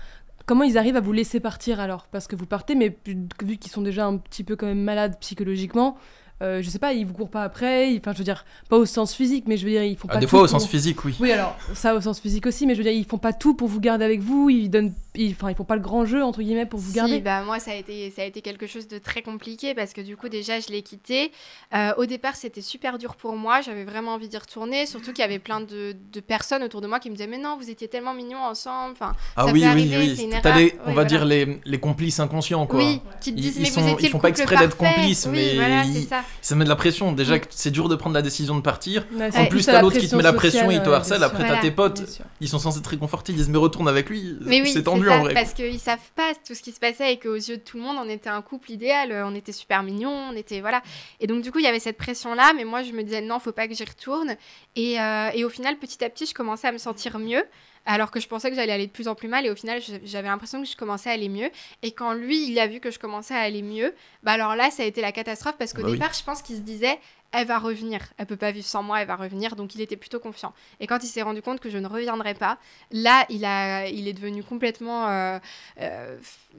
comment 0.46 0.64
ils 0.64 0.78
arrivent 0.78 0.96
à 0.96 1.00
vous 1.00 1.12
laisser 1.12 1.40
partir 1.40 1.80
alors? 1.80 2.06
Parce 2.06 2.26
que 2.26 2.36
vous 2.36 2.46
partez, 2.46 2.74
mais 2.74 2.96
vu 3.42 3.56
qu'ils 3.56 3.70
sont 3.72 3.82
déjà 3.82 4.06
un 4.06 4.16
petit 4.16 4.44
peu 4.44 4.56
quand 4.56 4.66
même 4.66 4.82
malades 4.82 5.18
psychologiquement, 5.20 5.96
euh, 6.42 6.62
je 6.62 6.68
sais 6.70 6.78
pas, 6.78 6.92
ils 6.92 7.04
vous 7.06 7.14
courent 7.14 7.30
pas 7.30 7.42
après, 7.42 7.92
ils- 7.92 7.98
enfin, 7.98 8.12
je 8.12 8.18
veux 8.18 8.24
dire, 8.24 8.44
pas 8.68 8.76
au 8.76 8.86
sens 8.86 9.14
physique, 9.14 9.44
mais 9.48 9.56
je 9.56 9.64
veux 9.64 9.70
dire, 9.72 9.82
ils 9.82 9.96
font 9.96 10.06
Ah, 10.10 10.14
pas 10.14 10.18
des 10.20 10.26
tout 10.26 10.30
fois, 10.30 10.40
au 10.40 10.42
pour- 10.42 10.50
sens 10.50 10.66
physique, 10.68 11.04
oui. 11.04 11.14
Oui, 11.20 11.32
alors, 11.32 11.56
ça 11.74 11.94
au 11.94 12.00
sens 12.00 12.20
physique 12.20 12.46
aussi, 12.46 12.66
mais 12.66 12.74
je 12.74 12.78
veux 12.78 12.84
dire, 12.84 12.92
ils 12.92 13.04
font 13.04 13.18
pas 13.18 13.32
tout 13.32 13.54
pour 13.54 13.68
vous 13.68 13.80
garder 13.80 14.04
avec 14.04 14.20
vous, 14.20 14.48
ils 14.50 14.68
donnent, 14.70 14.92
ils, 15.14 15.32
enfin, 15.32 15.50
ils 15.50 15.56
font 15.56 15.64
pas 15.64 15.74
le 15.76 15.82
grand 15.82 16.04
jeu, 16.04 16.22
entre 16.22 16.40
guillemets, 16.42 16.66
pour 16.66 16.78
vous 16.78 16.90
Si, 16.90 16.96
garder. 16.96 17.20
bah, 17.20 17.42
moi, 17.42 17.58
ça 17.58 17.72
a, 17.72 17.74
été, 17.74 18.10
ça 18.14 18.22
a 18.22 18.24
été 18.24 18.40
quelque 18.40 18.66
chose 18.66 18.86
de 18.88 18.98
très 18.98 19.22
compliqué 19.22 19.74
parce 19.74 19.92
que 19.92 20.00
du 20.00 20.16
coup, 20.16 20.28
déjà, 20.28 20.60
je 20.60 20.68
l'ai 20.68 20.82
quitté. 20.82 21.32
Euh, 21.74 21.92
au 21.96 22.06
départ, 22.06 22.36
c'était 22.36 22.60
super 22.62 22.98
dur 22.98 23.16
pour 23.16 23.34
moi. 23.36 23.60
J'avais 23.60 23.84
vraiment 23.84 24.12
envie 24.14 24.28
d'y 24.28 24.38
retourner. 24.38 24.86
Surtout 24.86 25.12
qu'il 25.12 25.22
y 25.22 25.24
avait 25.24 25.38
plein 25.40 25.60
de, 25.60 25.94
de 26.12 26.20
personnes 26.20 26.62
autour 26.62 26.80
de 26.80 26.86
moi 26.86 27.00
qui 27.00 27.10
me 27.10 27.14
disaient 27.16 27.26
Mais 27.28 27.38
non, 27.38 27.56
vous 27.60 27.68
étiez 27.68 27.88
tellement 27.88 28.14
mignons 28.14 28.38
ensemble. 28.42 28.92
Enfin, 28.92 29.14
Ah 29.36 29.44
ça 29.46 29.52
oui, 29.52 29.52
peut 29.52 29.58
oui, 29.58 29.64
arriver, 29.64 30.14
c'est 30.16 30.22
une 30.22 30.30
oui. 30.30 30.36
Erreur. 30.36 30.56
les- 30.56 30.64
Oui, 30.64 30.72
on 30.84 30.86
va 30.88 30.92
voilà. 30.92 31.08
dire 31.08 31.24
les, 31.24 31.60
les 31.64 31.78
complices 31.80 32.20
inconscients, 32.20 32.66
quoi. 32.66 32.78
Oui, 32.78 33.00
qui 33.20 33.32
te 33.34 33.38
Ils- 33.38 33.42
disent 33.42 33.56
ils 33.56 33.62
Mais 33.62 33.70
sont- 33.70 33.80
vous 33.82 33.88
ils 33.88 33.92
étiez 33.94 34.08
font 34.10 34.18
le 34.18 34.22
pas 34.22 34.28
exprès 34.28 34.56
d'être 34.56 34.76
complices, 34.76 35.26
Oui, 35.26 35.32
mais 35.32 35.54
voilà, 35.56 35.84
ils- 35.84 35.94
c'est 35.94 36.08
ça. 36.08 36.22
Ça 36.40 36.54
met 36.54 36.64
de 36.64 36.68
la 36.68 36.76
pression. 36.76 37.12
Déjà 37.12 37.36
Mm. 37.36 37.40
c'est 37.50 37.70
dur 37.70 37.88
de 37.88 37.96
prendre 37.96 38.14
la 38.14 38.22
décision 38.22 38.56
de 38.56 38.60
partir. 38.62 39.06
Ouais, 39.12 39.30
En 39.36 39.46
plus, 39.46 39.66
t'as 39.66 39.72
la 39.72 39.82
l'autre 39.82 39.98
qui 39.98 40.08
te 40.08 40.16
met 40.16 40.22
la 40.22 40.32
pression, 40.32 40.60
sociale, 40.66 40.82
il 40.82 40.82
te 40.82 40.90
harcèle. 40.90 41.22
Après, 41.22 41.46
t'as 41.46 41.60
tes 41.60 41.70
potes. 41.70 42.02
Ils 42.40 42.48
sont 42.48 42.58
censés 42.58 42.78
être 42.78 42.86
réconfortés. 42.86 43.32
Ils 43.32 43.36
disent 43.36 43.48
Mais 43.48 43.58
retourne 43.58 43.88
avec 43.88 44.08
lui. 44.08 44.36
Mais 44.40 44.60
oui, 44.62 44.70
c'est 44.72 44.82
tendu 44.82 45.06
ça, 45.06 45.18
en 45.18 45.20
vrai. 45.22 45.34
Parce 45.34 45.52
qu'ils 45.52 45.78
savent 45.80 45.98
pas 46.14 46.32
tout 46.46 46.54
ce 46.54 46.62
qui 46.62 46.72
se 46.72 46.80
passait 46.80 47.12
et 47.12 47.18
qu'aux 47.18 47.34
yeux 47.34 47.56
de 47.58 47.62
tout 47.62 47.76
le 47.76 47.82
monde, 47.82 47.96
on 48.04 48.08
était 48.08 48.30
un 48.30 48.42
couple 48.42 48.70
idéal, 48.72 49.12
euh, 49.12 49.26
on 49.26 49.34
était 49.34 49.52
super 49.52 49.82
mignons, 49.82 50.28
on 50.32 50.36
était 50.36 50.60
voilà. 50.60 50.82
Et 51.20 51.26
donc 51.26 51.42
du 51.42 51.50
coup, 51.52 51.58
il 51.58 51.64
y 51.64 51.68
avait 51.68 51.80
cette 51.80 51.98
pression 51.98 52.34
là, 52.34 52.52
mais 52.56 52.64
moi 52.64 52.82
je 52.82 52.92
me 52.92 53.02
disais 53.02 53.20
non, 53.20 53.38
faut 53.38 53.52
pas 53.52 53.68
que 53.68 53.74
j'y 53.74 53.84
retourne. 53.84 54.36
Et, 54.76 55.00
euh, 55.00 55.30
et 55.34 55.44
au 55.44 55.48
final, 55.48 55.76
petit 55.78 56.04
à 56.04 56.08
petit, 56.10 56.26
je 56.26 56.34
commençais 56.34 56.68
à 56.68 56.72
me 56.72 56.78
sentir 56.78 57.18
mieux. 57.18 57.42
Alors 57.90 58.10
que 58.10 58.20
je 58.20 58.28
pensais 58.28 58.50
que 58.50 58.54
j'allais 58.54 58.72
aller 58.72 58.86
de 58.86 58.92
plus 58.92 59.08
en 59.08 59.14
plus 59.14 59.28
mal 59.28 59.46
et 59.46 59.50
au 59.50 59.56
final 59.56 59.80
j'avais 60.04 60.28
l'impression 60.28 60.60
que 60.62 60.68
je 60.68 60.76
commençais 60.76 61.08
à 61.08 61.14
aller 61.14 61.30
mieux 61.30 61.50
et 61.82 61.92
quand 61.92 62.12
lui 62.12 62.48
il 62.50 62.58
a 62.58 62.66
vu 62.66 62.80
que 62.80 62.90
je 62.90 62.98
commençais 62.98 63.32
à 63.34 63.40
aller 63.40 63.62
mieux 63.62 63.94
bah 64.22 64.32
alors 64.32 64.54
là 64.56 64.70
ça 64.70 64.82
a 64.82 64.86
été 64.86 65.00
la 65.00 65.10
catastrophe 65.10 65.56
parce 65.58 65.72
qu'au 65.72 65.80
Bah 65.80 65.88
oui. 65.88 65.94
départ 65.94 66.12
je 66.12 66.22
pense 66.22 66.42
qu'il 66.42 66.56
se 66.56 66.60
disait 66.60 66.98
elle 67.32 67.46
va 67.46 67.58
revenir 67.58 68.00
elle 68.16 68.26
peut 68.26 68.36
pas 68.36 68.50
vivre 68.50 68.66
sans 68.66 68.82
moi 68.82 69.00
elle 69.00 69.06
va 69.06 69.16
revenir 69.16 69.56
donc 69.56 69.74
il 69.74 69.80
était 69.80 69.96
plutôt 69.96 70.20
confiant 70.20 70.54
et 70.80 70.86
quand 70.86 71.02
il 71.02 71.08
s'est 71.08 71.22
rendu 71.22 71.42
compte 71.42 71.60
que 71.60 71.70
je 71.70 71.78
ne 71.78 71.86
reviendrai 71.86 72.34
pas 72.34 72.58
là 72.90 73.26
il 73.28 73.44
a 73.44 73.86
il 73.88 74.08
est 74.08 74.12
devenu 74.12 74.42
complètement 74.42 75.08
euh, 75.08 75.38
euh, 75.80 76.18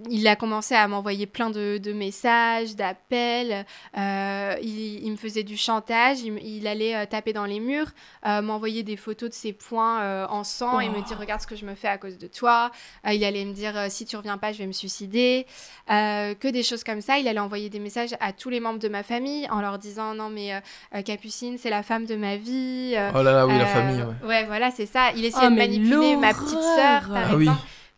il 0.10 0.28
a 0.28 0.36
commencé 0.36 0.76
à 0.76 0.88
m'envoyer 0.88 1.26
plein 1.26 1.50
de, 1.50 1.78
de 1.78 1.94
messages, 1.94 2.76
d'appels. 2.76 3.66
euh, 3.98 4.56
il, 4.62 5.04
il 5.04 5.12
me 5.12 5.18
faisait 5.18 5.44
du 5.44 5.58
chantage. 5.58 6.20
Il, 6.22 6.68
allait 6.68 7.06
taper 7.08 7.34
dans 7.34 7.46
les 7.46 7.60
murs, 7.60 7.92
m'envoyer 8.24 8.84
des 8.84 8.96
photos 8.96 9.30
de 9.30 9.34
ses 9.34 9.54
poings 9.54 10.02
euh, 10.02 10.28
en 10.28 10.44
sang 10.44 10.80
et 10.80 10.90
me 10.90 11.02
dire 11.06 11.18
Regarde 11.20 11.42
ce 11.42 11.48
que 11.48 11.56
je 11.56 11.66
me 11.66 11.76
fais 11.76 11.88
à 11.88 11.98
cause 11.98 12.18
de 12.18 12.28
toi. 12.28 12.72
Il 13.10 13.24
allait 13.24 13.46
me 13.46 13.54
dire 13.54 13.74
Si 13.90 14.06
tu 14.06 14.16
reviens 14.16 14.38
pas, 14.38 14.54
je 14.54 14.60
vais 14.60 14.68
me 14.68 14.72
suicider. 14.74 15.46
Que 15.88 16.48
des 16.50 16.64
choses 16.64 16.84
comme 16.84 17.02
ça. 17.02 17.18
Il 17.18 17.28
allait 17.28 17.40
envoyer 17.40 17.70
des 17.70 17.80
messages 17.80 18.16
à 18.20 18.32
tous 18.32 18.50
les 18.50 18.60
membres 18.60 18.80
de 18.80 18.90
ma 18.90 19.04
famille 19.04 19.50
en 19.50 19.62
leur 19.62 19.80
disant 19.80 20.14
Non, 20.14 20.30
mais 20.30 20.59
Capucine, 21.06 21.58
c'est 21.58 21.70
la 21.70 21.84
femme 21.84 22.06
de 22.06 22.16
ma 22.16 22.36
vie. 22.38 22.94
euh, 22.96 23.12
Oh 23.16 23.22
là 23.24 23.32
là, 23.34 23.48
oui, 23.48 23.58
la 23.58 23.64
euh, 23.64 23.66
famille, 23.68 24.04
ouais. 24.24 24.46
voilà, 24.46 24.72
c'est 24.72 24.86
ça. 24.86 25.12
Il 25.16 25.26
essayait 25.26 25.46
Ah, 25.46 25.50
de 25.50 25.56
mais 25.56 25.68
manipuler 25.68 26.16
ma 26.16 26.34
petite 26.34 26.50
sœur, 26.50 27.02
par 27.10 27.32
Ah 27.32 27.36
oui. 27.36 27.50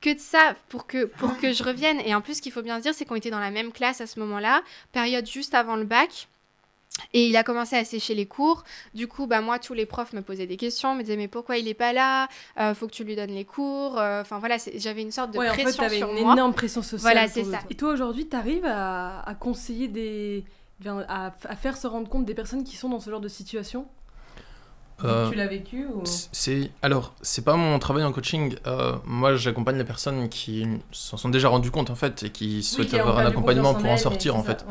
Que 0.02 0.13
de 0.15 0.19
ça 0.19 0.56
pour 0.69 0.88
que, 0.88 1.06
pour 1.06 1.38
que 1.38 1.54
je 1.54 1.63
revienne. 1.63 2.00
Et 2.06 2.15
en 2.15 2.21
plus, 2.21 2.36
ce 2.38 2.41
qu'il 2.41 2.52
faut 2.52 2.63
bien 2.63 2.78
se 2.78 2.82
dire, 2.82 2.93
c'est 2.95 3.06
qu'on 3.06 3.15
était 3.15 3.30
dans 3.30 3.39
la 3.39 3.52
même 3.52 3.71
classe 3.71 4.02
à 4.02 4.08
ce 4.08 4.19
moment-là, 4.19 4.62
période 4.91 5.28
juste 5.28 5.54
avant 5.54 5.76
le 5.76 5.84
bac. 5.84 6.28
Et 7.13 7.28
il 7.28 7.38
a 7.38 7.43
commencé 7.43 7.76
à 7.78 7.86
sécher 7.86 8.13
les 8.15 8.26
cours. 8.26 8.63
Du 8.93 9.08
coup, 9.08 9.26
bah, 9.26 9.41
moi, 9.41 9.60
tous 9.60 9.74
les 9.74 9.86
profs 9.86 10.12
me 10.13 10.21
posaient 10.21 10.45
des 10.47 10.58
questions, 10.58 10.93
me 10.95 11.02
disaient 11.04 11.15
Mais 11.17 11.28
pourquoi 11.30 11.58
il 11.58 11.67
est 11.67 11.74
pas 11.74 11.93
là? 11.93 12.28
Euh, 12.60 12.74
Faut 12.76 12.86
que 12.88 12.91
tu 12.91 13.04
lui 13.04 13.15
donnes 13.15 13.32
les 13.32 13.45
cours. 13.45 13.97
Euh, 14.00 14.21
Enfin, 14.21 14.39
voilà, 14.39 14.58
j'avais 14.76 15.02
une 15.02 15.12
sorte 15.12 15.32
de 15.32 15.38
Ouais, 15.39 15.50
en 15.50 15.54
fait, 15.54 15.63
pression 15.63 15.84
t'avais 15.84 15.97
sur 16.00 16.12
une 16.12 16.21
moi. 16.24 16.34
énorme 16.34 16.54
pression 16.54 16.82
sociale. 16.82 17.00
Voilà, 17.13 17.28
c'est 17.28 17.43
de 17.43 17.52
ça. 17.52 17.58
toi. 17.60 17.67
Et 17.69 17.76
toi, 17.76 17.91
aujourd'hui, 17.93 18.28
t'arrives 18.28 18.65
à, 18.65 19.21
à 19.21 19.36
conseiller 19.36 19.88
des. 19.88 20.43
À, 21.07 21.31
à 21.47 21.55
faire 21.55 21.77
se 21.77 21.87
rendre 21.87 22.09
compte 22.09 22.25
des 22.25 22.33
personnes 22.33 22.63
qui 22.63 22.75
sont 22.75 22.89
dans 22.89 22.99
ce 22.99 23.09
genre 23.09 23.19
de 23.21 23.27
situation 23.27 23.85
Euh, 25.03 25.29
Tu 25.29 25.35
l'as 25.35 25.47
vécu 25.47 25.85
ou... 25.87 26.01
C'est 26.05 26.69
alors 26.81 27.13
c'est 27.21 27.43
pas 27.43 27.55
mon 27.55 27.79
travail 27.79 28.03
en 28.03 28.11
coaching. 28.11 28.55
Euh, 28.67 28.95
moi, 29.05 29.35
j'accompagne 29.35 29.77
les 29.77 29.83
personnes 29.83 30.29
qui 30.29 30.67
s'en 30.91 31.17
sont 31.17 31.29
déjà 31.29 31.49
rendues 31.49 31.71
compte 31.71 31.89
en 31.89 31.95
fait 31.95 32.23
et 32.23 32.29
qui 32.29 32.61
souhaitent 32.63 32.93
avoir 32.93 33.17
un 33.19 33.25
accompagnement 33.25 33.73
pour 33.73 33.89
en 33.89 33.97
sortir 33.97 34.35
en 34.35 34.43
fait. 34.43 34.65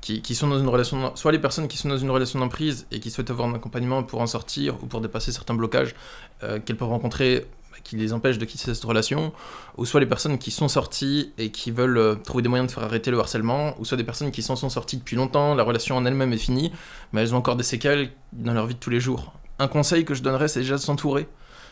Qui, 0.00 0.22
qui 0.22 0.36
sont 0.36 0.46
dans 0.46 0.60
une 0.60 0.68
relation, 0.68 1.10
soit 1.16 1.32
les 1.32 1.40
personnes 1.40 1.66
qui 1.66 1.76
sont 1.76 1.88
dans 1.88 1.98
une 1.98 2.10
relation 2.12 2.38
d'emprise 2.38 2.86
et 2.92 3.00
qui 3.00 3.10
souhaitent 3.10 3.30
avoir 3.30 3.48
un 3.48 3.54
accompagnement 3.54 4.04
pour 4.04 4.20
en 4.20 4.28
sortir 4.28 4.76
ou 4.80 4.86
pour 4.86 5.00
dépasser 5.00 5.32
certains 5.32 5.54
blocages 5.54 5.96
euh, 6.44 6.60
qu'elles 6.60 6.76
peuvent 6.76 6.88
rencontrer 6.88 7.48
qui 7.84 7.96
les 7.96 8.12
empêchent 8.12 8.38
de 8.38 8.44
quitter 8.44 8.74
cette 8.74 8.84
relation, 8.84 9.32
ou 9.76 9.84
soit 9.84 10.00
les 10.00 10.06
personnes 10.06 10.38
qui 10.38 10.50
sont 10.50 10.68
sorties 10.68 11.32
et 11.38 11.50
qui 11.50 11.70
veulent 11.70 11.98
euh, 11.98 12.14
trouver 12.14 12.42
des 12.42 12.48
moyens 12.48 12.68
de 12.68 12.74
faire 12.74 12.84
arrêter 12.84 13.10
le 13.10 13.18
harcèlement, 13.18 13.74
ou 13.78 13.84
soit 13.84 13.96
des 13.96 14.04
personnes 14.04 14.30
qui 14.30 14.42
s'en 14.42 14.56
sont 14.56 14.70
sorties 14.70 14.96
depuis 14.96 15.16
longtemps, 15.16 15.54
la 15.54 15.62
relation 15.62 15.96
en 15.96 16.04
elle-même 16.04 16.32
est 16.32 16.38
finie, 16.38 16.72
mais 17.12 17.22
elles 17.22 17.34
ont 17.34 17.38
encore 17.38 17.56
des 17.56 17.64
séquelles 17.64 18.10
dans 18.32 18.54
leur 18.54 18.66
vie 18.66 18.74
de 18.74 18.80
tous 18.80 18.90
les 18.90 19.00
jours. 19.00 19.32
Un 19.58 19.68
conseil 19.68 20.04
que 20.04 20.14
je 20.14 20.22
donnerais, 20.22 20.48
c'est 20.48 20.60
déjà 20.60 20.76
de 20.76 20.80
s'entourer 20.80 21.26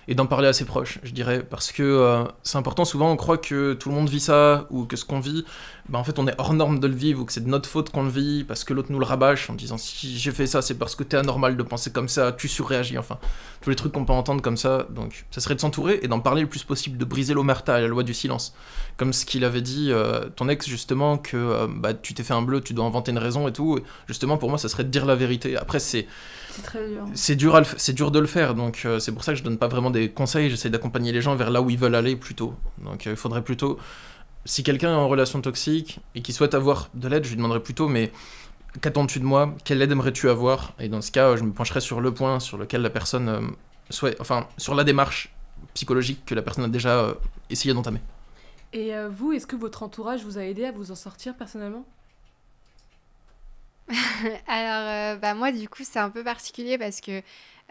et 0.09 0.15
d'en 0.15 0.27
parler 0.27 0.47
à 0.47 0.53
ses 0.53 0.65
proches, 0.65 0.99
je 1.03 1.11
dirais, 1.11 1.43
parce 1.43 1.73
que 1.73 1.83
euh, 1.83 2.25
c'est 2.45 2.59
important. 2.59 2.85
Souvent, 2.85 3.11
on 3.11 3.17
croit 3.17 3.39
que 3.39 3.75
tout 3.75 3.89
le 3.89 3.95
monde 3.95 4.09
vit 4.09 4.21
ça 4.21 4.67
ou 4.71 4.85
que 4.85 4.97
ce 4.97 5.05
qu'on 5.05 5.19
vit, 5.19 5.45
ben, 5.89 5.99
en 5.99 6.05
fait, 6.05 6.19
on 6.19 6.29
est 6.29 6.35
hors 6.39 6.53
norme 6.53 6.79
de 6.79 6.87
le 6.87 6.95
vivre 6.95 7.23
ou 7.23 7.25
que 7.25 7.33
c'est 7.33 7.45
de 7.45 7.49
notre 7.49 7.69
faute 7.69 7.91
qu'on 7.91 8.05
le 8.05 8.11
vit 8.11 8.45
parce 8.45 8.63
que 8.63 8.73
l'autre 8.73 8.93
nous 8.93 9.01
le 9.01 9.05
rabâche 9.05 9.51
en 9.51 9.55
disant 9.55 9.79
si 9.79 10.17
j'ai 10.17 10.31
fait 10.31 10.47
ça, 10.47 10.63
c'est 10.63 10.75
parce 10.75 10.95
que 10.95 11.03
t'es 11.03 11.17
anormal 11.17 11.57
de 11.57 11.63
penser 11.63 11.91
comme 11.91 12.09
ça, 12.09 12.33
tu 12.33 12.47
surréagis, 12.47 12.99
enfin, 12.99 13.19
tous 13.61 13.71
les 13.71 13.77
trucs 13.77 13.93
qu'on 13.93 14.05
peut 14.05 14.13
entendre 14.13 14.43
comme 14.43 14.57
ça. 14.57 14.87
Donc, 14.91 15.27
ça 15.33 15.41
serait 15.41 15.57
de 15.57 15.61
s'entourer 15.61 15.99
et 16.03 16.09
d'en 16.09 16.21
parler 16.21 16.43
le 16.43 16.49
plus 16.49 16.63
possible, 16.63 16.99
de 16.99 17.05
briser 17.05 17.35
l'omerta 17.35 17.79
et 17.79 17.83
la 17.83 17.89
loi 17.89 18.05
du 18.05 18.15
silence. 18.15 18.55
Comme 18.97 19.13
ce 19.13 19.27
qu'il 19.27 19.45
avait 19.45 19.61
dit, 19.61 19.89
euh, 19.91 20.29
ton 20.37 20.49
ex, 20.49 20.69
justement, 20.69 21.19
que 21.19 21.37
euh, 21.37 21.67
bah, 21.69 21.95
tu 21.95 22.15
t'es 22.15 22.23
fait 22.23 22.35
un 22.35 22.43
bleu, 22.43 22.61
tu 22.61 22.75
dois 22.75 22.85
inventer 22.85 23.11
une 23.11 23.19
raison 23.19 23.49
et 23.49 23.53
tout. 23.53 23.81
Justement, 24.07 24.39
pour 24.39 24.51
moi, 24.51 24.59
ça 24.59 24.69
serait 24.69 24.85
de 24.85 24.89
dire 24.89 25.05
la 25.05 25.17
vérité. 25.17 25.57
Après, 25.57 25.81
c'est 25.81 26.07
C'est 26.51 26.63
très 26.63 26.89
dur. 26.89 27.05
c'est 27.15 27.35
dur, 27.35 27.61
dur 27.95 28.11
de 28.13 28.19
le 28.21 28.27
faire, 28.27 28.55
donc 28.55 28.87
c'est 28.99 29.13
pour 29.13 29.25
ça 29.25 29.33
que 29.33 29.39
je 29.39 29.45
donne 29.45 29.59
pas 29.59 29.69
vraiment 29.69 29.91
des 29.99 30.11
conseils, 30.11 30.51
j'essaie 30.51 30.71
d'accompagner 30.71 31.13
les 31.13 31.21
gens 31.21 31.35
vers 31.37 31.51
là 31.51 31.61
où 31.63 31.71
ils 31.71 31.79
veulent 31.79 31.95
aller 31.95 32.17
plutôt. 32.17 32.55
Donc 32.79 33.07
euh, 33.07 33.11
il 33.11 33.17
faudrait 33.17 33.43
plutôt, 33.43 33.79
si 34.45 34.63
quelqu'un 34.63 34.91
est 34.91 34.97
en 34.97 35.09
relation 35.09 35.41
toxique 35.41 36.01
et 36.15 36.23
qui 36.23 36.33
souhaite 36.33 36.55
avoir 36.55 36.89
de 36.95 37.09
l'aide, 37.09 37.25
je 37.25 37.31
lui 37.31 37.37
demanderais 37.37 37.63
plutôt, 37.63 37.89
mais 37.89 38.13
qu'attends-tu 38.81 39.21
de 39.21 39.25
moi? 39.25 39.55
Quelle 39.65 39.83
aide 39.83 39.93
aimerais-tu 39.93 40.29
avoir? 40.29 40.75
Et 40.79 40.89
dans 40.89 41.03
ce 41.03 41.11
cas, 41.11 41.31
euh, 41.31 41.37
je 41.37 41.45
me 41.45 41.53
pencherai 41.53 41.81
sur 41.81 42.01
le 42.01 42.13
point 42.13 42.41
sur 42.41 42.59
lequel 42.59 42.83
la 42.83 42.91
personne 42.91 43.29
euh, 43.29 43.41
souhaite, 43.91 44.21
enfin 44.21 44.47
sur 44.59 44.75
la 44.75 44.85
démarche 44.85 45.33
psychologique 45.75 46.25
que 46.25 46.35
la 46.35 46.43
personne 46.43 46.65
a 46.65 46.69
déjà 46.69 47.01
euh, 47.01 47.15
essayé 47.51 47.75
d'entamer. 47.75 48.01
Et 48.73 48.95
euh, 48.95 49.09
vous, 49.09 49.33
est-ce 49.33 49.47
que 49.47 49.57
votre 49.57 49.83
entourage 49.83 50.25
vous 50.25 50.39
a 50.39 50.43
aidé 50.43 50.65
à 50.65 50.73
vous 50.73 50.91
en 50.91 50.95
sortir 50.95 51.35
personnellement? 51.37 51.85
Alors, 54.49 55.17
euh, 55.17 55.17
bah, 55.17 55.35
moi, 55.35 55.53
du 55.53 55.69
coup, 55.69 55.83
c'est 55.85 55.99
un 55.99 56.11
peu 56.11 56.25
particulier 56.25 56.77
parce 56.79 57.01
que, 57.01 57.23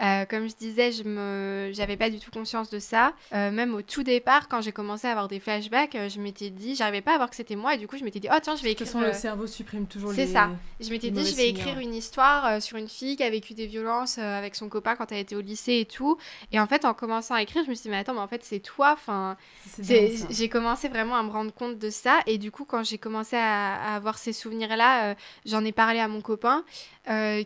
euh, 0.02 0.26
comme 0.26 0.48
je 0.48 0.56
disais, 0.56 0.92
je 0.92 1.04
me... 1.04 1.72
j'avais 1.74 1.98
pas 1.98 2.10
du 2.10 2.20
tout 2.20 2.32
conscience 2.32 2.70
de 2.70 2.80
ça. 2.80 3.14
Euh, 3.34 3.52
même 3.52 3.74
au 3.74 3.82
tout 3.82 4.04
départ, 4.04 4.48
quand 4.48 4.62
j'ai 4.62 4.72
commencé 4.72 5.08
à 5.08 5.12
avoir 5.12 5.28
des 5.28 5.40
flashbacks, 5.40 5.96
euh, 5.96 6.10
je 6.10 6.20
m'étais 6.20 6.50
dit, 6.50 6.76
j'arrivais 6.76 7.02
pas 7.02 7.14
à 7.14 7.18
voir 7.18 7.30
que 7.30 7.36
c'était 7.36 7.56
moi, 7.56 7.76
et 7.76 7.78
du 7.78 7.88
coup, 7.88 7.98
je 7.98 8.04
m'étais 8.04 8.20
dit, 8.20 8.28
oh 8.32 8.38
tiens, 8.42 8.56
je 8.56 8.64
vais 8.64 8.74
De 8.74 8.78
toute 8.78 8.88
écrire. 8.88 9.02
façon, 9.02 9.08
le 9.08 9.14
cerveau 9.14 9.48
supprime 9.48 9.88
toujours 9.88 10.12
c'est 10.12 10.26
les... 10.26 10.34
ça. 10.34 10.50
Je 10.80 10.90
m'étais 10.90 11.12
dit, 11.12 11.26
je 11.26 11.36
vais 11.36 11.50
écrire 11.50 11.80
une 11.80 11.94
histoire 11.96 12.62
sur 12.62 12.78
une 12.78 12.90
fille 12.90 13.16
qui 13.16 13.24
a 13.24 13.30
vécu 13.30 13.54
des 13.54 13.68
violences 13.68 14.18
avec 14.18 14.56
son 14.56 14.70
copain 14.70 14.96
quand 14.96 15.12
elle 15.12 15.20
était 15.20 15.36
au 15.36 15.42
lycée 15.42 15.80
et 15.80 15.86
tout. 15.86 16.18
Et 16.52 16.60
en 16.60 16.68
fait, 16.68 16.86
en 16.86 16.94
commençant 16.94 17.36
à 17.36 17.42
écrire, 17.42 17.64
je 17.64 17.70
me 17.70 17.76
suis 17.76 17.84
dit, 17.84 17.90
mais 17.90 17.98
attends, 17.98 18.14
mais 18.14 18.20
en 18.20 18.28
fait, 18.28 18.44
c'est 18.44 18.60
toi. 18.60 18.92
Enfin, 18.94 19.38
C'est 19.68 19.84
c'est- 19.84 20.28
j'ai 20.34 20.50
commencé 20.50 20.90
vraiment 20.90 21.16
à 21.16 21.24
me 21.24 21.30
rendre 21.30 21.54
compte 21.54 21.78
de 21.80 21.90
ça. 21.90 22.20
Et 22.28 22.38
du 22.38 22.52
coup, 22.52 22.66
quand 22.66 22.84
j'ai 22.84 22.98
commencé 22.98 23.36
à, 23.38 23.76
à 23.76 23.96
avoir 23.96 24.18
ces 24.18 24.34
souvenirs-là, 24.34 25.12
euh, 25.12 25.16
j'en 25.46 25.64
ai 25.64 25.72
parlé 25.72 26.00
à 26.00 26.08
mon 26.08 26.22
copain. 26.22 26.64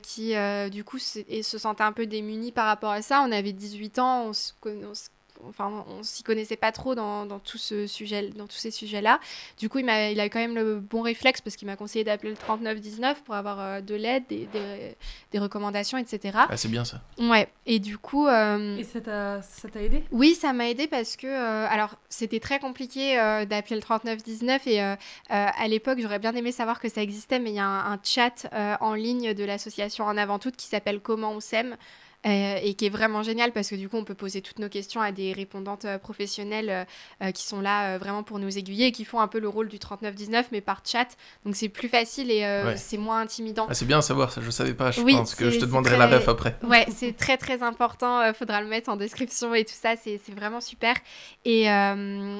Qui 0.01 0.33
du 0.71 0.83
coup 0.83 0.99
et 1.27 1.43
se 1.43 1.57
sentait 1.57 1.83
un 1.83 1.91
peu 1.91 2.05
démunie 2.05 2.51
par 2.51 2.65
rapport 2.65 2.91
à 2.91 3.01
ça. 3.01 3.21
On 3.27 3.31
avait 3.31 3.53
18 3.53 3.99
ans, 3.99 4.25
on 4.25 4.33
se, 4.33 4.53
on 4.65 4.93
se 4.93 5.09
enfin, 5.47 5.86
on 5.88 6.04
s'y 6.04 6.23
connaissait 6.23 6.56
pas 6.56 6.71
trop 6.71 6.95
dans, 6.95 7.25
dans, 7.25 7.39
tout 7.39 7.58
ce 7.58 7.88
sujet, 7.88 8.30
dans 8.30 8.47
tous 8.47 8.58
ces 8.58 8.71
sujets-là. 8.71 9.19
Du 9.58 9.69
coup, 9.69 9.80
il 9.80 9.89
a, 9.89 10.12
il 10.12 10.19
a 10.19 10.30
quand 10.30 10.39
même 10.39 10.56
le 10.56 10.80
bon 10.80 11.02
réflexe 11.02 11.41
parce 11.41 11.56
qu'il 11.56 11.67
m'a 11.67 11.75
conseillé 11.75 12.04
d'appeler 12.04 12.32
le 12.32 12.38
3919 12.38 13.23
pour 13.23 13.36
avoir 13.36 13.60
euh, 13.60 13.82
de 13.82 13.95
l'aide, 13.95 14.23
des, 14.30 14.47
des, 15.32 15.39
recommandations, 15.39 15.97
etc. 15.97 16.38
Ah, 16.49 16.58
c'est 16.58 16.67
bien 16.69 16.86
ça. 16.86 17.02
Ouais. 17.17 17.47
Et 17.65 17.80
du 17.80 17.97
coup. 17.97 18.28
Euh, 18.28 18.78
Et 18.78 18.84
ça 18.84 19.02
t'a 19.02 19.41
aidé? 19.82 20.04
Oui, 20.12 20.36
ça 20.36 20.54
m'a 20.54 20.69
aidé 20.69 20.88
parce 20.88 21.15
que, 21.15 21.28
euh, 21.28 21.67
alors, 21.69 21.95
c'était 22.10 22.39
très 22.39 22.60
compliqué 22.60 23.15
d'appeler 23.49 23.75
le 23.75 23.82
3919 23.82 24.67
et 24.67 24.82
à 25.30 25.67
l'époque, 25.67 25.99
j'aurais 26.02 26.19
bien 26.19 26.36
aimé 26.36 26.52
savoir 26.52 26.80
que 26.80 26.89
ça 26.89 27.02
existait, 27.02 27.39
mais 27.39 27.52
il 27.52 27.56
y 27.56 27.60
a 27.60 27.65
un, 27.65 27.93
un 27.93 27.99
chat 28.04 28.47
en 28.82 28.93
ligne 28.93 29.34
de 29.34 29.43
l'association 29.43 30.06
En 30.06 30.17
Avant 30.17 30.39
Toute 30.39 30.56
qui 30.56 30.67
s'appelle 30.67 30.99
Comment 30.99 31.32
on 31.32 31.39
s'aime. 31.39 31.78
Euh, 32.25 32.60
et 32.62 32.73
qui 32.73 32.86
est 32.86 32.89
vraiment 32.89 33.23
génial 33.23 33.53
parce 33.53 33.69
que 33.69 33.75
du 33.75 33.88
coup 33.88 33.95
on 33.95 34.03
peut 34.03 34.13
poser 34.13 34.41
toutes 34.41 34.60
nos 34.60 34.67
questions 34.67 34.99
à 34.99 35.13
des 35.13 35.32
répondantes 35.32 35.86
euh, 35.86 35.97
professionnelles 35.97 36.86
euh, 37.21 37.32
qui 37.32 37.43
sont 37.43 37.62
là 37.62 37.97
vraiment 37.97 38.23
pour 38.23 38.39
nous 38.39 38.58
aiguiller 38.58 38.88
et 38.88 38.91
qui 38.91 39.05
font 39.05 39.21
un 39.21 39.29
peu 39.29 39.39
le 39.39 39.47
rôle 39.47 39.69
du 39.69 39.79
3919 39.79 40.47
mais 40.51 40.60
par 40.60 40.82
chat. 40.86 41.08
Donc 41.45 41.55
c'est 41.55 41.69
plus 41.69 41.88
facile 41.88 42.29
et 42.29 42.45
c'est 42.75 42.97
moins 42.97 43.21
intimidant. 43.21 43.67
Ah, 43.69 43.73
c'est 43.73 43.86
bien 43.86 43.99
à 43.99 44.01
savoir 44.01 44.34
ça 44.34 44.41
je 44.41 44.51
savais 44.51 44.73
pas 44.73 44.91
je 44.91 44.99
pense 44.99 45.34
que 45.34 45.49
je 45.49 45.60
te 45.60 45.65
demanderai 45.65 45.97
la 45.97 46.08
ref 46.08 46.27
après. 46.27 46.58
Ouais 46.63 46.86
c'est 46.93 47.15
très 47.15 47.38
très 47.38 47.63
important 47.63 48.34
faudra 48.34 48.62
le 48.62 48.67
mettre 48.67 48.89
en 48.89 48.97
description 48.97 49.55
et 49.55 49.63
tout 49.63 49.73
ça 49.73 49.95
c'est 49.95 50.19
vraiment 50.36 50.60
super. 50.60 50.95
Et, 51.45 51.67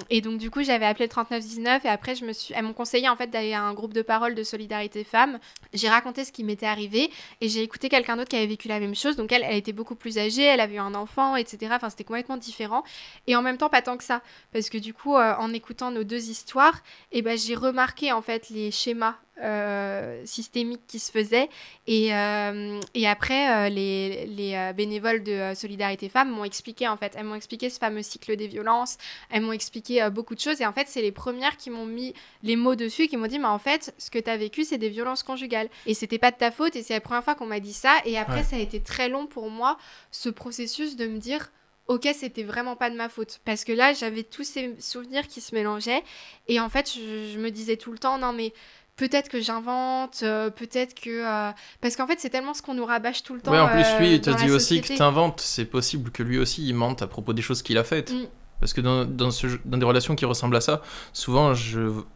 et 0.10 0.22
donc 0.22 0.40
du 0.40 0.52
coup 0.52 0.62
j'avais 0.62 0.86
appelé 0.86 1.06
le 1.06 1.10
3919 1.10 1.86
et 1.86 1.88
après 1.88 2.16
je 2.16 2.26
me 2.26 2.34
suis 2.34 2.54
elles 2.54 2.66
m'ont 2.66 2.74
conseillé 2.74 3.08
en 3.08 3.16
fait 3.16 3.28
d'aller 3.28 3.54
à 3.54 3.62
un 3.62 3.74
groupe 3.74 3.94
de 3.94 4.02
parole 4.02 4.36
de 4.36 4.44
solidarité 4.44 5.06
femmes. 5.06 5.40
J'ai 5.74 5.88
raconté 5.88 6.26
ce 6.26 6.34
qui 6.34 6.44
m'était 6.44 6.66
arrivé 6.66 7.10
et 7.40 7.48
j'ai 7.48 7.64
écouté 7.64 7.88
quelqu'un 7.88 8.18
d'autre 8.18 8.30
qui 8.30 8.36
avait 8.36 8.48
vécu 8.48 8.68
la 8.68 8.82
même 8.82 8.96
chose. 8.96 9.16
Donc 9.16 9.32
elle 9.32 9.44
elle 9.44 9.56
était 9.56 9.69
beaucoup 9.74 9.96
plus 9.96 10.18
âgée, 10.18 10.44
elle 10.44 10.60
avait 10.60 10.76
eu 10.76 10.80
un 10.80 10.96
enfant, 10.96 11.36
etc. 11.36 11.72
Enfin, 11.76 11.90
c'était 11.90 12.04
complètement 12.04 12.38
différent. 12.38 12.84
Et 13.28 13.36
en 13.36 13.42
même 13.42 13.58
temps, 13.58 13.70
pas 13.70 13.82
tant 13.82 13.98
que 13.98 14.04
ça. 14.04 14.22
Parce 14.54 14.70
que 14.70 14.78
du 14.78 14.94
coup, 14.94 15.16
euh, 15.16 15.36
en 15.38 15.54
écoutant 15.54 15.92
nos 15.92 16.04
deux 16.04 16.30
histoires, 16.30 16.82
eh 17.12 17.22
ben, 17.22 17.38
j'ai 17.38 17.56
remarqué 17.56 18.12
en 18.12 18.22
fait 18.22 18.50
les 18.50 18.72
schémas 18.72 19.16
euh, 19.42 20.22
systémiques 20.26 20.86
qui 20.88 21.00
se 21.00 21.12
faisaient. 21.12 21.50
Et, 21.88 22.14
euh, 22.14 22.80
et 22.94 23.08
après, 23.08 23.70
les, 23.70 24.26
les 24.28 24.72
bénévoles 24.76 25.24
de 25.24 25.54
Solidarité 25.56 26.10
Femmes 26.10 26.32
m'ont 26.32 26.44
expliqué, 26.44 26.88
en 26.88 26.98
fait, 26.98 27.14
elles 27.18 27.26
m'ont 27.26 27.36
expliqué 27.36 27.70
ce 27.70 27.80
fameux 27.80 28.02
cycle 28.02 28.36
des 28.36 28.48
violences, 28.48 28.98
elles 29.32 29.42
m'ont 29.42 29.52
expliqué 29.52 30.08
beaucoup 30.12 30.36
de 30.36 30.40
choses. 30.40 30.62
Et 30.62 30.66
en 30.66 30.74
fait, 30.74 30.88
c'est 30.88 31.02
les 31.02 31.12
premières 31.12 31.58
qui 31.58 31.70
m'ont 31.70 31.86
mis 31.86 32.14
les 32.44 32.56
mots 32.56 32.76
dessus, 32.76 33.08
qui 33.08 33.18
m'ont 33.18 33.28
dit, 33.28 33.40
mais 33.40 33.46
en 33.46 33.60
fait, 33.60 33.94
ce 33.98 34.10
que 34.10 34.20
tu 34.20 34.30
as 34.30 34.38
vécu, 34.38 34.64
c'est 34.64 34.78
des 34.78 34.90
violences 34.90 35.24
conjugales. 35.24 35.70
Et 35.86 35.94
c'était 35.94 36.20
pas 36.20 36.32
de 36.32 36.38
ta 36.38 36.52
faute, 36.52 36.76
et 36.76 36.84
c'est 36.84 36.94
la 36.94 37.02
première 37.02 37.24
fois 37.24 37.36
qu'on 37.36 37.46
m'a 37.46 37.60
dit 37.60 37.74
ça. 37.74 37.96
Et 38.06 38.18
après, 38.18 38.44
ça 38.44 38.56
a 38.56 38.60
été 38.60 38.80
très 38.80 39.10
long 39.10 39.28
pour 39.28 39.50
moi, 39.50 39.78
ce 40.12 40.30
processus 40.30 40.96
de 40.96 41.08
me 41.08 41.18
dire, 41.18 41.50
ok, 41.90 42.08
c'était 42.14 42.44
vraiment 42.44 42.76
pas 42.76 42.90
de 42.90 42.96
ma 42.96 43.10
faute. 43.10 43.40
Parce 43.46 43.64
que 43.66 43.72
là, 43.72 43.94
j'avais 43.94 44.24
tous 44.24 44.44
ces 44.44 44.76
souvenirs 44.80 45.28
qui 45.28 45.42
se 45.42 45.54
mélangeaient. 45.56 46.04
Et 46.48 46.60
en 46.60 46.70
fait, 46.70 46.94
je, 46.94 47.38
me 47.38 47.50
disais 47.50 47.78
tout 47.78 47.92
le 47.92 47.98
temps, 47.98 48.18
non 48.20 48.32
mais 48.32 48.54
peut-être 49.00 49.30
que 49.30 49.40
j'invente, 49.40 50.20
euh, 50.24 50.50
peut-être 50.50 50.94
que... 50.94 51.26
Euh, 51.26 51.52
parce 51.80 51.96
qu'en 51.96 52.06
fait, 52.06 52.20
c'est 52.20 52.30
tellement 52.30 52.54
ce 52.54 52.62
qu'on 52.62 52.74
nous 52.74 52.86
rabâche 52.86 53.24
tout 53.24 53.34
le 53.34 53.40
temps. 53.40 53.52
Oui, 53.52 53.58
en 53.58 53.70
plus, 53.70 53.86
lui, 54.00 54.16
il 54.16 54.22
te 54.22 54.30
dit 54.30 54.52
aussi 54.52 54.82
que 54.82 54.94
tu 54.94 55.02
inventes. 55.02 55.40
C'est 55.40 55.66
possible 55.66 56.12
que 56.12 56.22
lui 56.22 56.38
aussi, 56.38 56.68
il 56.68 56.76
mente 56.76 57.02
à 57.02 57.08
propos 57.08 57.32
des 57.32 57.42
choses 57.42 57.62
qu'il 57.62 57.78
a 57.78 57.86
faites. 57.86 58.12
Mm. 58.12 58.28
Parce 58.60 58.74
que 58.74 58.82
dans, 58.82 59.06
dans, 59.06 59.32
ce, 59.32 59.48
dans, 59.66 59.78
des 59.78 59.86
relations 59.86 60.16
qui 60.16 60.26
ressemblent 60.26 60.56
à 60.56 60.62
ça, 60.62 60.82
souvent 61.14 61.54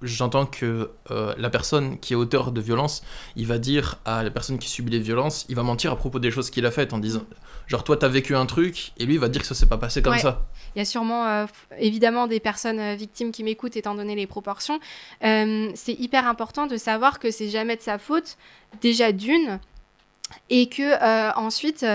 j'entends 0.01 0.45
que 0.45 0.91
euh, 1.11 1.33
la 1.37 1.49
personne 1.49 1.99
qui 1.99 2.13
est 2.13 2.15
auteur 2.15 2.51
de 2.51 2.61
violence, 2.61 3.03
il 3.35 3.47
va 3.47 3.57
dire 3.57 3.99
à 4.05 4.23
la 4.23 4.29
personne 4.29 4.59
qui 4.59 4.69
subit 4.69 4.91
les 4.91 4.99
violences, 4.99 5.45
il 5.49 5.55
va 5.55 5.63
mentir 5.63 5.91
à 5.91 5.95
propos 5.95 6.19
des 6.19 6.31
choses 6.31 6.49
qu'il 6.49 6.65
a 6.65 6.71
faites 6.71 6.93
en 6.93 6.99
disant 6.99 7.23
genre 7.67 7.85
toi 7.85 7.95
t'as 7.95 8.09
vécu 8.09 8.35
un 8.35 8.45
truc 8.45 8.91
et 8.97 9.05
lui 9.05 9.13
il 9.13 9.19
va 9.19 9.29
dire 9.29 9.41
que 9.41 9.47
ça 9.47 9.55
s'est 9.55 9.67
pas 9.67 9.77
passé 9.77 10.01
comme 10.01 10.17
ça. 10.17 10.45
Il 10.75 10.79
y 10.79 10.81
a 10.81 10.85
sûrement 10.85 11.27
euh, 11.27 11.45
évidemment 11.77 12.27
des 12.27 12.39
personnes 12.39 12.79
euh, 12.79 12.95
victimes 12.95 13.31
qui 13.31 13.43
m'écoutent 13.43 13.77
étant 13.77 13.95
donné 13.95 14.15
les 14.15 14.27
proportions. 14.27 14.79
c'est 15.21 15.95
hyper 15.97 16.27
important 16.27 16.67
de 16.67 16.77
savoir 16.77 17.19
que 17.19 17.31
c'est 17.31 17.49
jamais 17.49 17.77
de 17.77 17.81
sa 17.81 17.97
faute, 17.97 18.37
déjà 18.81 19.11
d'une, 19.11 19.59
et 20.49 20.67
que 20.67 21.37
ensuite 21.37 21.85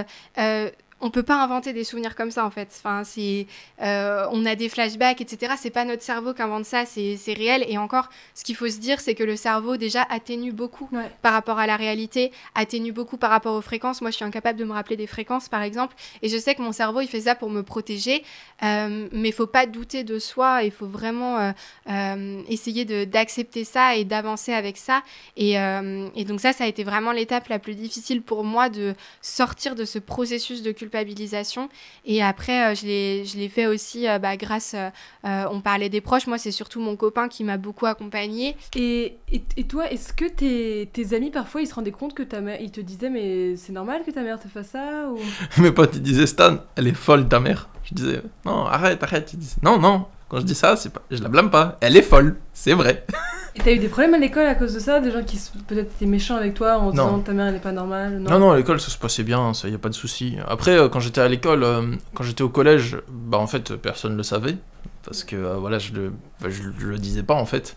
on 1.00 1.10
peut 1.10 1.22
pas 1.22 1.40
inventer 1.42 1.72
des 1.72 1.84
souvenirs 1.84 2.16
comme 2.16 2.30
ça 2.30 2.44
en 2.44 2.50
fait. 2.50 2.68
Enfin, 2.76 3.04
c'est, 3.04 3.46
euh, 3.82 4.26
on 4.32 4.44
a 4.44 4.54
des 4.56 4.68
flashbacks, 4.68 5.20
etc. 5.20 5.54
C'est 5.56 5.70
pas 5.70 5.84
notre 5.84 6.02
cerveau 6.02 6.34
qui 6.34 6.42
invente 6.42 6.64
ça, 6.64 6.84
c'est, 6.86 7.16
réel. 7.28 7.64
Et 7.68 7.78
encore, 7.78 8.08
ce 8.34 8.42
qu'il 8.42 8.56
faut 8.56 8.68
se 8.68 8.78
dire, 8.78 9.00
c'est 9.00 9.14
que 9.14 9.22
le 9.22 9.36
cerveau 9.36 9.76
déjà 9.76 10.04
atténue 10.10 10.52
beaucoup 10.52 10.90
par 11.22 11.32
rapport 11.32 11.58
à 11.58 11.66
la 11.66 11.76
réalité, 11.76 12.32
atténue 12.54 12.92
beaucoup 12.92 13.16
par 13.16 13.30
rapport 13.30 13.54
aux 13.54 13.60
fréquences. 13.60 14.00
Moi, 14.00 14.10
je 14.10 14.16
suis 14.16 14.24
incapable 14.24 14.58
de 14.58 14.64
me 14.64 14.72
rappeler 14.72 14.96
des 14.96 15.06
fréquences, 15.06 15.48
par 15.48 15.62
exemple, 15.62 15.94
et 16.22 16.28
je 16.28 16.36
sais 16.36 16.54
que 16.54 16.62
mon 16.62 16.72
cerveau, 16.72 17.00
il 17.00 17.08
fait 17.08 17.22
ça 17.22 17.34
pour 17.34 17.50
me 17.50 17.62
protéger. 17.62 18.24
Euh, 18.64 19.08
mais 19.12 19.28
il 19.28 19.34
faut 19.34 19.46
pas 19.46 19.66
douter 19.66 20.02
de 20.02 20.18
soi. 20.18 20.64
Il 20.64 20.72
faut 20.72 20.86
vraiment 20.86 21.52
euh, 21.88 22.42
essayer 22.48 22.84
de, 22.84 23.04
d'accepter 23.04 23.62
ça 23.64 23.94
et 23.94 24.04
d'avancer 24.04 24.52
avec 24.52 24.76
ça. 24.76 25.02
Et, 25.36 25.52
et 25.52 26.24
donc 26.24 26.40
ça, 26.40 26.52
ça 26.52 26.64
a 26.64 26.66
été 26.66 26.82
vraiment 26.82 27.12
l'étape 27.12 27.48
la 27.48 27.58
plus 27.58 27.74
difficile 27.76 28.22
pour 28.22 28.42
moi 28.42 28.68
de 28.68 28.94
sortir 29.22 29.74
de 29.74 29.84
ce 29.84 29.98
processus 29.98 30.62
de 30.62 30.72
culture 30.72 30.87
culpabilisation. 30.88 31.68
Et 32.04 32.22
après, 32.22 32.72
euh, 32.72 32.74
je 32.74 33.36
l'ai 33.36 33.48
fait 33.48 33.66
aussi 33.66 34.08
euh, 34.08 34.18
bah, 34.18 34.36
grâce, 34.36 34.74
euh, 34.74 35.44
on 35.50 35.60
parlait 35.60 35.88
des 35.90 36.00
proches, 36.00 36.26
moi 36.26 36.38
c'est 36.38 36.50
surtout 36.50 36.80
mon 36.80 36.96
copain 36.96 37.28
qui 37.28 37.44
m'a 37.44 37.58
beaucoup 37.58 37.86
accompagné 37.86 38.56
Et, 38.74 39.16
et, 39.30 39.64
toi, 39.64 39.90
est-ce 39.90 40.12
que 40.12 40.24
tes, 40.24 40.88
tes, 40.92 41.14
amis 41.14 41.30
parfois 41.30 41.60
ils 41.60 41.66
se 41.66 41.74
rendaient 41.74 41.90
compte 41.90 42.14
que 42.14 42.22
ta 42.22 42.40
mère, 42.40 42.58
ils 42.60 42.70
te 42.70 42.80
disaient 42.80 43.10
mais 43.10 43.56
c'est 43.56 43.72
normal 43.72 44.02
que 44.06 44.10
ta 44.10 44.22
mère 44.22 44.40
te 44.40 44.48
fasse 44.48 44.68
ça 44.68 45.08
ou... 45.10 45.18
Mes 45.60 45.72
potes 45.72 45.96
ils 45.96 46.02
disaient 46.02 46.26
Stan, 46.26 46.58
elle 46.76 46.88
est 46.88 46.94
folle 46.94 47.28
ta 47.28 47.40
mère. 47.40 47.68
Je 47.84 47.94
disais 47.94 48.22
non 48.44 48.66
arrête 48.66 49.02
arrête. 49.02 49.32
Ils 49.32 49.38
disaient 49.38 49.60
non 49.62 49.78
non 49.78 50.06
quand 50.28 50.40
je 50.40 50.44
dis 50.44 50.54
ça 50.54 50.76
c'est 50.76 50.90
pas, 50.92 51.02
je 51.10 51.22
la 51.22 51.28
blâme 51.28 51.50
pas, 51.50 51.76
elle 51.80 51.96
est 51.96 52.02
folle, 52.02 52.36
c'est 52.52 52.74
vrai. 52.74 53.04
Et 53.58 53.60
t'as 53.60 53.72
eu 53.72 53.78
des 53.78 53.88
problèmes 53.88 54.14
à 54.14 54.18
l'école 54.18 54.46
à 54.46 54.54
cause 54.54 54.74
de 54.74 54.78
ça? 54.78 55.00
Des 55.00 55.10
gens 55.10 55.24
qui 55.24 55.36
peut-être 55.66 55.90
étaient 55.96 56.06
méchants 56.06 56.36
avec 56.36 56.54
toi 56.54 56.78
en 56.78 56.90
disant 56.90 57.18
ta 57.20 57.32
mère 57.32 57.46
elle 57.46 57.56
est 57.56 57.60
pas 57.60 57.72
normale? 57.72 58.18
Non, 58.20 58.38
non, 58.38 58.52
à 58.52 58.56
l'école 58.56 58.80
ça 58.80 58.90
se 58.90 58.98
passait 58.98 59.24
bien, 59.24 59.52
ça 59.52 59.68
y 59.68 59.74
a 59.74 59.78
pas 59.78 59.88
de 59.88 59.94
souci. 59.94 60.36
Après, 60.46 60.78
euh, 60.78 60.88
quand 60.88 61.00
j'étais 61.00 61.20
à 61.20 61.28
l'école, 61.28 61.64
euh, 61.64 61.94
quand 62.14 62.22
j'étais 62.22 62.42
au 62.42 62.48
collège, 62.48 62.98
bah 63.08 63.38
en 63.38 63.48
fait 63.48 63.74
personne 63.74 64.16
le 64.16 64.22
savait. 64.22 64.56
Parce 65.02 65.24
que 65.24 65.34
euh, 65.34 65.56
voilà, 65.56 65.78
je 65.78 65.92
le, 65.92 66.12
bah, 66.40 66.48
je, 66.50 66.86
le 66.86 66.98
disais 66.98 67.22
pas 67.22 67.34
en 67.34 67.46
fait. 67.46 67.76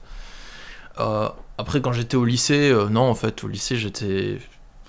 après, 1.57 1.81
quand 1.81 1.93
j'étais 1.93 2.17
au 2.17 2.25
lycée, 2.25 2.71
non, 2.91 3.09
en 3.09 3.15
fait, 3.15 3.43
au 3.43 3.47
lycée 3.47 3.75
j'étais. 3.75 4.39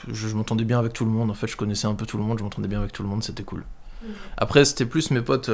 Je, 0.08 0.34
m'entendais 0.34 0.64
bien 0.64 0.78
avec 0.78 0.92
tout 0.92 1.04
le 1.04 1.12
monde, 1.12 1.30
en 1.30 1.34
fait, 1.34 1.46
je 1.46 1.56
connaissais 1.56 1.86
un 1.86 1.94
peu 1.94 2.06
tout 2.06 2.18
le 2.18 2.24
monde, 2.24 2.38
je 2.38 2.42
m'entendais 2.42 2.66
bien 2.66 2.80
avec 2.80 2.92
tout 2.92 3.04
le 3.04 3.08
monde, 3.08 3.22
c'était 3.22 3.44
cool. 3.44 3.60
Mmh. 3.60 4.06
Après, 4.36 4.64
c'était 4.64 4.84
plus 4.84 5.12
mes 5.12 5.22
potes 5.22 5.48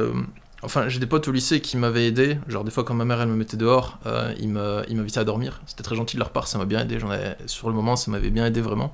Enfin, 0.61 0.89
j'ai 0.89 0.99
des 0.99 1.05
potes 1.05 1.27
au 1.27 1.31
lycée 1.31 1.61
qui 1.61 1.77
m'avaient 1.77 2.07
aidé. 2.07 2.37
Genre, 2.47 2.63
des 2.63 2.71
fois, 2.71 2.83
quand 2.83 2.93
ma 2.93 3.05
mère 3.05 3.21
elle 3.21 3.29
me 3.29 3.35
mettait 3.35 3.57
dehors, 3.57 3.99
euh, 4.05 4.33
ils 4.39 4.49
m'invitaient 4.49 5.19
à 5.19 5.23
dormir. 5.23 5.61
C'était 5.65 5.83
très 5.83 5.95
gentil 5.95 6.17
de 6.17 6.19
leur 6.19 6.31
part, 6.31 6.47
ça 6.47 6.57
m'a 6.57 6.65
bien 6.65 6.81
aidé. 6.81 6.99
J'en 6.99 7.11
ai, 7.13 7.35
sur 7.45 7.69
le 7.69 7.75
moment, 7.75 7.95
ça 7.95 8.11
m'avait 8.11 8.29
bien 8.29 8.45
aidé 8.45 8.61
vraiment. 8.61 8.93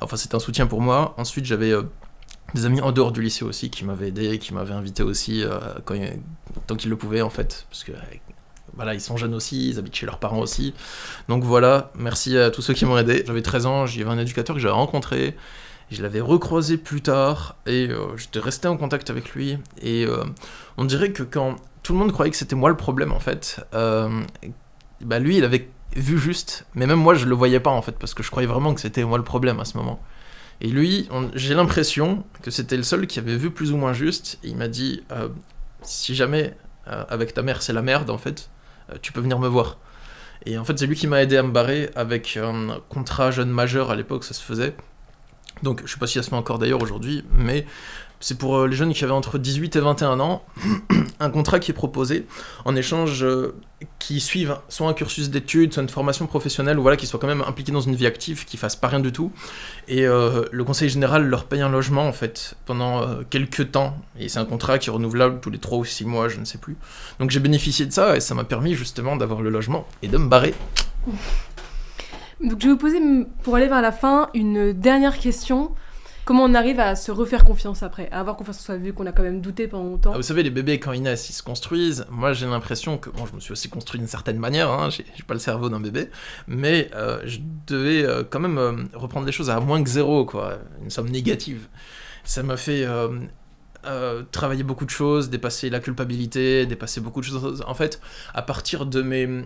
Enfin, 0.00 0.16
c'était 0.16 0.34
un 0.34 0.40
soutien 0.40 0.66
pour 0.66 0.80
moi. 0.80 1.14
Ensuite, 1.18 1.44
j'avais 1.44 1.72
euh, 1.72 1.82
des 2.54 2.64
amis 2.64 2.80
en 2.80 2.92
dehors 2.92 3.12
du 3.12 3.20
lycée 3.20 3.44
aussi 3.44 3.70
qui 3.70 3.84
m'avaient 3.84 4.08
aidé, 4.08 4.38
qui 4.38 4.54
m'avaient 4.54 4.74
invité 4.74 5.02
aussi 5.02 5.44
euh, 5.44 5.58
quand, 5.84 5.96
tant 6.66 6.76
qu'ils 6.76 6.90
le 6.90 6.96
pouvaient 6.96 7.22
en 7.22 7.30
fait. 7.30 7.66
Parce 7.70 7.84
que 7.84 7.92
voilà, 8.74 8.94
ils 8.94 9.00
sont 9.00 9.16
jeunes 9.16 9.34
aussi, 9.34 9.70
ils 9.70 9.78
habitent 9.78 9.94
chez 9.94 10.06
leurs 10.06 10.18
parents 10.18 10.40
aussi. 10.40 10.72
Donc 11.28 11.44
voilà, 11.44 11.92
merci 11.94 12.38
à 12.38 12.50
tous 12.50 12.62
ceux 12.62 12.74
qui 12.74 12.86
m'ont 12.86 12.96
aidé. 12.96 13.22
J'avais 13.26 13.42
13 13.42 13.66
ans, 13.66 13.86
j'y 13.86 14.00
avais 14.02 14.10
un 14.10 14.18
éducateur 14.18 14.56
que 14.56 14.62
j'avais 14.62 14.74
rencontré. 14.74 15.36
Je 15.90 16.02
l'avais 16.02 16.20
recroisé 16.20 16.78
plus 16.78 17.02
tard 17.02 17.56
et 17.66 17.88
euh, 17.90 18.16
j'étais 18.16 18.38
resté 18.38 18.66
en 18.66 18.78
contact 18.78 19.10
avec 19.10 19.34
lui. 19.34 19.58
Et 19.82 20.06
euh, 20.06 20.24
on 20.76 20.84
dirait 20.84 21.12
que 21.12 21.22
quand 21.22 21.56
tout 21.82 21.92
le 21.92 21.98
monde 21.98 22.12
croyait 22.12 22.30
que 22.30 22.36
c'était 22.36 22.56
moi 22.56 22.70
le 22.70 22.76
problème 22.76 23.12
en 23.12 23.20
fait, 23.20 23.64
euh, 23.74 24.22
bah 25.00 25.18
lui 25.18 25.38
il 25.38 25.44
avait 25.44 25.68
vu 25.96 26.18
juste, 26.18 26.66
mais 26.74 26.86
même 26.86 26.98
moi 26.98 27.14
je 27.14 27.26
le 27.26 27.34
voyais 27.34 27.60
pas 27.60 27.70
en 27.70 27.82
fait 27.82 27.92
parce 27.98 28.14
que 28.14 28.22
je 28.22 28.30
croyais 28.30 28.48
vraiment 28.48 28.74
que 28.74 28.80
c'était 28.80 29.04
moi 29.04 29.18
le 29.18 29.24
problème 29.24 29.60
à 29.60 29.64
ce 29.64 29.76
moment. 29.76 30.00
Et 30.60 30.68
lui, 30.68 31.08
j'ai 31.34 31.54
l'impression 31.54 32.24
que 32.40 32.52
c'était 32.52 32.76
le 32.76 32.84
seul 32.84 33.08
qui 33.08 33.18
avait 33.18 33.36
vu 33.36 33.50
plus 33.50 33.72
ou 33.72 33.76
moins 33.76 33.92
juste. 33.92 34.38
Et 34.44 34.48
il 34.48 34.56
m'a 34.56 34.68
dit 34.68 35.02
si 35.82 36.14
jamais 36.14 36.54
avec 36.86 37.34
ta 37.34 37.42
mère 37.42 37.62
c'est 37.62 37.72
la 37.72 37.82
merde 37.82 38.10
en 38.10 38.18
fait, 38.18 38.48
tu 39.02 39.10
peux 39.10 39.20
venir 39.20 39.40
me 39.40 39.48
voir. 39.48 39.78
Et 40.46 40.58
en 40.58 40.64
fait, 40.64 40.78
c'est 40.78 40.86
lui 40.86 40.96
qui 40.96 41.06
m'a 41.06 41.22
aidé 41.22 41.36
à 41.36 41.42
me 41.42 41.50
barrer 41.50 41.90
avec 41.94 42.36
un 42.36 42.80
contrat 42.88 43.30
jeune 43.30 43.50
majeur 43.50 43.90
à 43.90 43.96
l'époque, 43.96 44.24
ça 44.24 44.34
se 44.34 44.42
faisait. 44.42 44.74
Donc, 45.62 45.82
je 45.84 45.92
sais 45.92 45.98
pas 45.98 46.06
si 46.06 46.14
ça 46.14 46.22
se 46.22 46.30
fait 46.30 46.36
encore 46.36 46.58
d'ailleurs 46.58 46.82
aujourd'hui, 46.82 47.24
mais 47.32 47.66
c'est 48.22 48.38
pour 48.38 48.56
euh, 48.56 48.68
les 48.68 48.76
jeunes 48.76 48.94
qui 48.94 49.02
avaient 49.02 49.12
entre 49.12 49.36
18 49.36 49.76
et 49.76 49.80
21 49.80 50.20
ans, 50.20 50.44
un 51.20 51.28
contrat 51.28 51.58
qui 51.58 51.72
est 51.72 51.74
proposé 51.74 52.24
en 52.64 52.76
échange 52.76 53.24
euh, 53.24 53.56
qui 53.98 54.20
suivent 54.20 54.58
soit 54.68 54.88
un 54.88 54.92
cursus 54.92 55.28
d'études, 55.28 55.74
soit 55.74 55.82
une 55.82 55.88
formation 55.88 56.28
professionnelle, 56.28 56.78
ou 56.78 56.82
voilà, 56.82 56.96
qui 56.96 57.08
soient 57.08 57.18
quand 57.18 57.26
même 57.26 57.42
impliqués 57.42 57.72
dans 57.72 57.80
une 57.80 57.96
vie 57.96 58.06
active, 58.06 58.44
qui 58.44 58.56
fassent 58.56 58.76
pas 58.76 58.86
rien 58.86 59.00
du 59.00 59.10
tout. 59.10 59.32
Et 59.88 60.06
euh, 60.06 60.44
le 60.52 60.62
conseil 60.62 60.88
général 60.88 61.26
leur 61.26 61.46
paye 61.46 61.62
un 61.62 61.68
logement 61.68 62.06
en 62.06 62.12
fait 62.12 62.54
pendant 62.64 63.04
quelques 63.28 63.72
temps. 63.72 63.96
Et 64.18 64.28
c'est 64.28 64.38
un 64.38 64.44
contrat 64.44 64.78
qui 64.78 64.88
est 64.88 64.92
renouvelable 64.92 65.40
tous 65.40 65.50
les 65.50 65.58
3 65.58 65.78
ou 65.78 65.84
6 65.84 66.04
mois, 66.04 66.28
je 66.28 66.38
ne 66.38 66.44
sais 66.44 66.58
plus. 66.58 66.76
Donc 67.18 67.30
j'ai 67.30 67.40
bénéficié 67.40 67.86
de 67.86 67.92
ça 67.92 68.16
et 68.16 68.20
ça 68.20 68.36
m'a 68.36 68.44
permis 68.44 68.74
justement 68.74 69.16
d'avoir 69.16 69.42
le 69.42 69.50
logement 69.50 69.84
et 70.02 70.08
de 70.08 70.16
me 70.16 70.28
barrer. 70.28 70.54
Donc 72.40 72.60
je 72.60 72.66
vais 72.66 72.72
vous 72.72 72.78
poser, 72.78 73.00
pour 73.42 73.56
aller 73.56 73.66
vers 73.66 73.82
la 73.82 73.92
fin, 73.92 74.30
une 74.32 74.72
dernière 74.72 75.18
question. 75.18 75.72
Comment 76.24 76.44
on 76.44 76.54
arrive 76.54 76.78
à 76.78 76.94
se 76.94 77.10
refaire 77.10 77.44
confiance 77.44 77.82
après, 77.82 78.08
à 78.12 78.20
avoir 78.20 78.36
confiance 78.36 78.60
en 78.60 78.62
soi, 78.62 78.76
vu 78.76 78.92
qu'on 78.92 79.06
a 79.06 79.12
quand 79.12 79.24
même 79.24 79.40
douté 79.40 79.66
pendant 79.66 79.90
longtemps 79.90 80.12
ah, 80.14 80.16
Vous 80.16 80.22
savez, 80.22 80.44
les 80.44 80.50
bébés, 80.50 80.78
quand 80.78 80.92
ils 80.92 81.02
naissent, 81.02 81.28
ils 81.28 81.32
se 81.32 81.42
construisent. 81.42 82.06
Moi, 82.10 82.32
j'ai 82.32 82.46
l'impression 82.46 82.96
que, 82.96 83.10
bon, 83.10 83.26
je 83.26 83.34
me 83.34 83.40
suis 83.40 83.50
aussi 83.50 83.68
construit 83.68 83.98
d'une 83.98 84.08
certaine 84.08 84.38
manière, 84.38 84.70
hein, 84.70 84.88
j'ai 84.90 85.04
pas 85.26 85.34
le 85.34 85.40
cerveau 85.40 85.68
d'un 85.68 85.80
bébé, 85.80 86.10
mais 86.46 86.90
euh, 86.94 87.20
je 87.24 87.38
devais 87.66 88.04
euh, 88.04 88.22
quand 88.28 88.38
même 88.38 88.58
euh, 88.58 88.72
reprendre 88.94 89.26
les 89.26 89.32
choses 89.32 89.50
à 89.50 89.58
moins 89.58 89.82
que 89.82 89.90
zéro, 89.90 90.24
quoi, 90.24 90.58
une 90.80 90.90
somme 90.90 91.08
négative. 91.08 91.66
Ça 92.22 92.44
m'a 92.44 92.56
fait 92.56 92.86
travailler 94.30 94.62
beaucoup 94.62 94.84
de 94.84 94.90
choses, 94.90 95.28
dépasser 95.28 95.70
la 95.70 95.80
culpabilité, 95.80 96.66
dépasser 96.66 97.00
beaucoup 97.00 97.20
de 97.20 97.26
choses. 97.26 97.64
En 97.66 97.74
fait, 97.74 98.00
à 98.32 98.42
partir 98.42 98.86
de 98.86 99.02
mes 99.02 99.44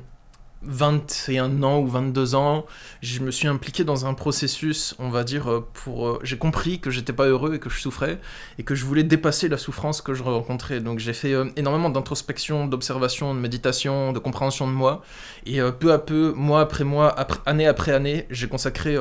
21 0.63 1.63
ans 1.63 1.79
ou 1.81 1.87
22 1.87 2.35
ans, 2.35 2.67
je 3.03 3.21
me 3.21 3.31
suis 3.31 3.47
impliqué 3.47 3.85
dans 3.85 4.07
un 4.07 4.15
processus, 4.15 4.95
on 4.99 5.11
va 5.11 5.25
dire, 5.25 5.51
euh, 5.51 5.67
pour... 5.73 6.09
Euh, 6.09 6.21
j'ai 6.23 6.39
compris 6.39 6.81
que 6.81 6.91
j'étais 6.91 7.13
pas 7.13 7.27
heureux 7.27 7.55
et 7.55 7.59
que 7.59 7.71
je 7.71 7.81
souffrais, 7.81 8.19
et 8.59 8.63
que 8.63 8.75
je 8.75 8.85
voulais 8.85 9.05
dépasser 9.05 9.49
la 9.49 9.59
souffrance 9.59 10.01
que 10.01 10.15
je 10.15 10.23
rencontrais. 10.23 10.81
Donc 10.81 10.99
j'ai 10.99 11.13
fait 11.13 11.33
euh, 11.33 11.47
énormément 11.57 11.91
d'introspection, 11.91 12.67
d'observation, 12.67 13.35
de 13.35 13.39
méditation, 13.41 14.13
de 14.13 14.19
compréhension 14.19 14.67
de 14.67 14.73
moi, 14.73 15.03
et 15.45 15.61
peu 15.79 15.93
à 15.93 15.99
peu, 15.99 16.33
mois 16.33 16.61
après 16.61 16.85
mois, 16.85 17.15
année 17.45 17.67
après 17.67 17.93
année, 17.93 18.27
j'ai 18.31 18.49
consacré 18.49 18.97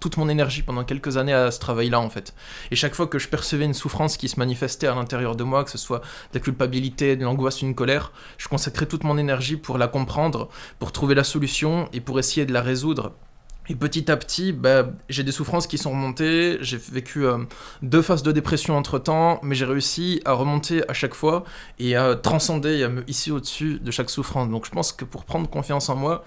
toute 0.00 0.16
mon 0.16 0.28
énergie 0.28 0.62
pendant 0.62 0.84
quelques 0.84 1.16
années 1.16 1.34
à 1.34 1.50
ce 1.50 1.60
travail-là, 1.60 2.00
en 2.00 2.08
fait. 2.08 2.34
Et 2.70 2.76
chaque 2.76 2.94
fois 2.94 3.06
que 3.06 3.18
je 3.18 3.28
percevais 3.28 3.66
une 3.66 3.74
souffrance 3.74 4.16
qui 4.16 4.28
se 4.28 4.38
manifestait 4.38 4.86
à 4.86 4.94
l'intérieur 4.94 5.36
de 5.36 5.44
moi, 5.44 5.64
que 5.64 5.70
ce 5.70 5.78
soit 5.78 5.98
de 5.98 6.38
la 6.38 6.40
culpabilité, 6.40 7.16
de 7.16 7.24
l'angoisse, 7.24 7.60
une 7.60 7.74
colère, 7.74 8.12
je 8.38 8.48
consacrais 8.48 8.86
toute 8.86 9.04
mon 9.04 9.18
énergie 9.18 9.56
pour 9.56 9.76
la 9.76 9.88
comprendre, 9.88 10.48
pour 10.78 10.92
trouver 10.92 10.99
la 11.08 11.24
solution 11.24 11.88
et 11.92 12.00
pour 12.00 12.18
essayer 12.18 12.46
de 12.46 12.52
la 12.52 12.62
résoudre. 12.62 13.12
Et 13.68 13.76
petit 13.76 14.10
à 14.10 14.16
petit, 14.16 14.52
bah, 14.52 14.88
j'ai 15.08 15.22
des 15.22 15.30
souffrances 15.30 15.68
qui 15.68 15.78
sont 15.78 15.90
remontées, 15.90 16.58
j'ai 16.60 16.76
vécu 16.76 17.24
euh, 17.24 17.38
deux 17.82 18.02
phases 18.02 18.24
de 18.24 18.32
dépression 18.32 18.76
entre 18.76 18.98
temps, 18.98 19.38
mais 19.44 19.54
j'ai 19.54 19.64
réussi 19.64 20.20
à 20.24 20.32
remonter 20.32 20.82
à 20.90 20.92
chaque 20.92 21.14
fois 21.14 21.44
et 21.78 21.94
à 21.94 22.16
transcender 22.16 22.78
et 22.78 22.84
à 22.84 22.88
me 22.88 23.08
hisser 23.08 23.30
au-dessus 23.30 23.78
de 23.78 23.90
chaque 23.92 24.10
souffrance. 24.10 24.50
Donc 24.50 24.66
je 24.66 24.72
pense 24.72 24.92
que 24.92 25.04
pour 25.04 25.24
prendre 25.24 25.48
confiance 25.48 25.88
en 25.88 25.94
moi, 25.94 26.24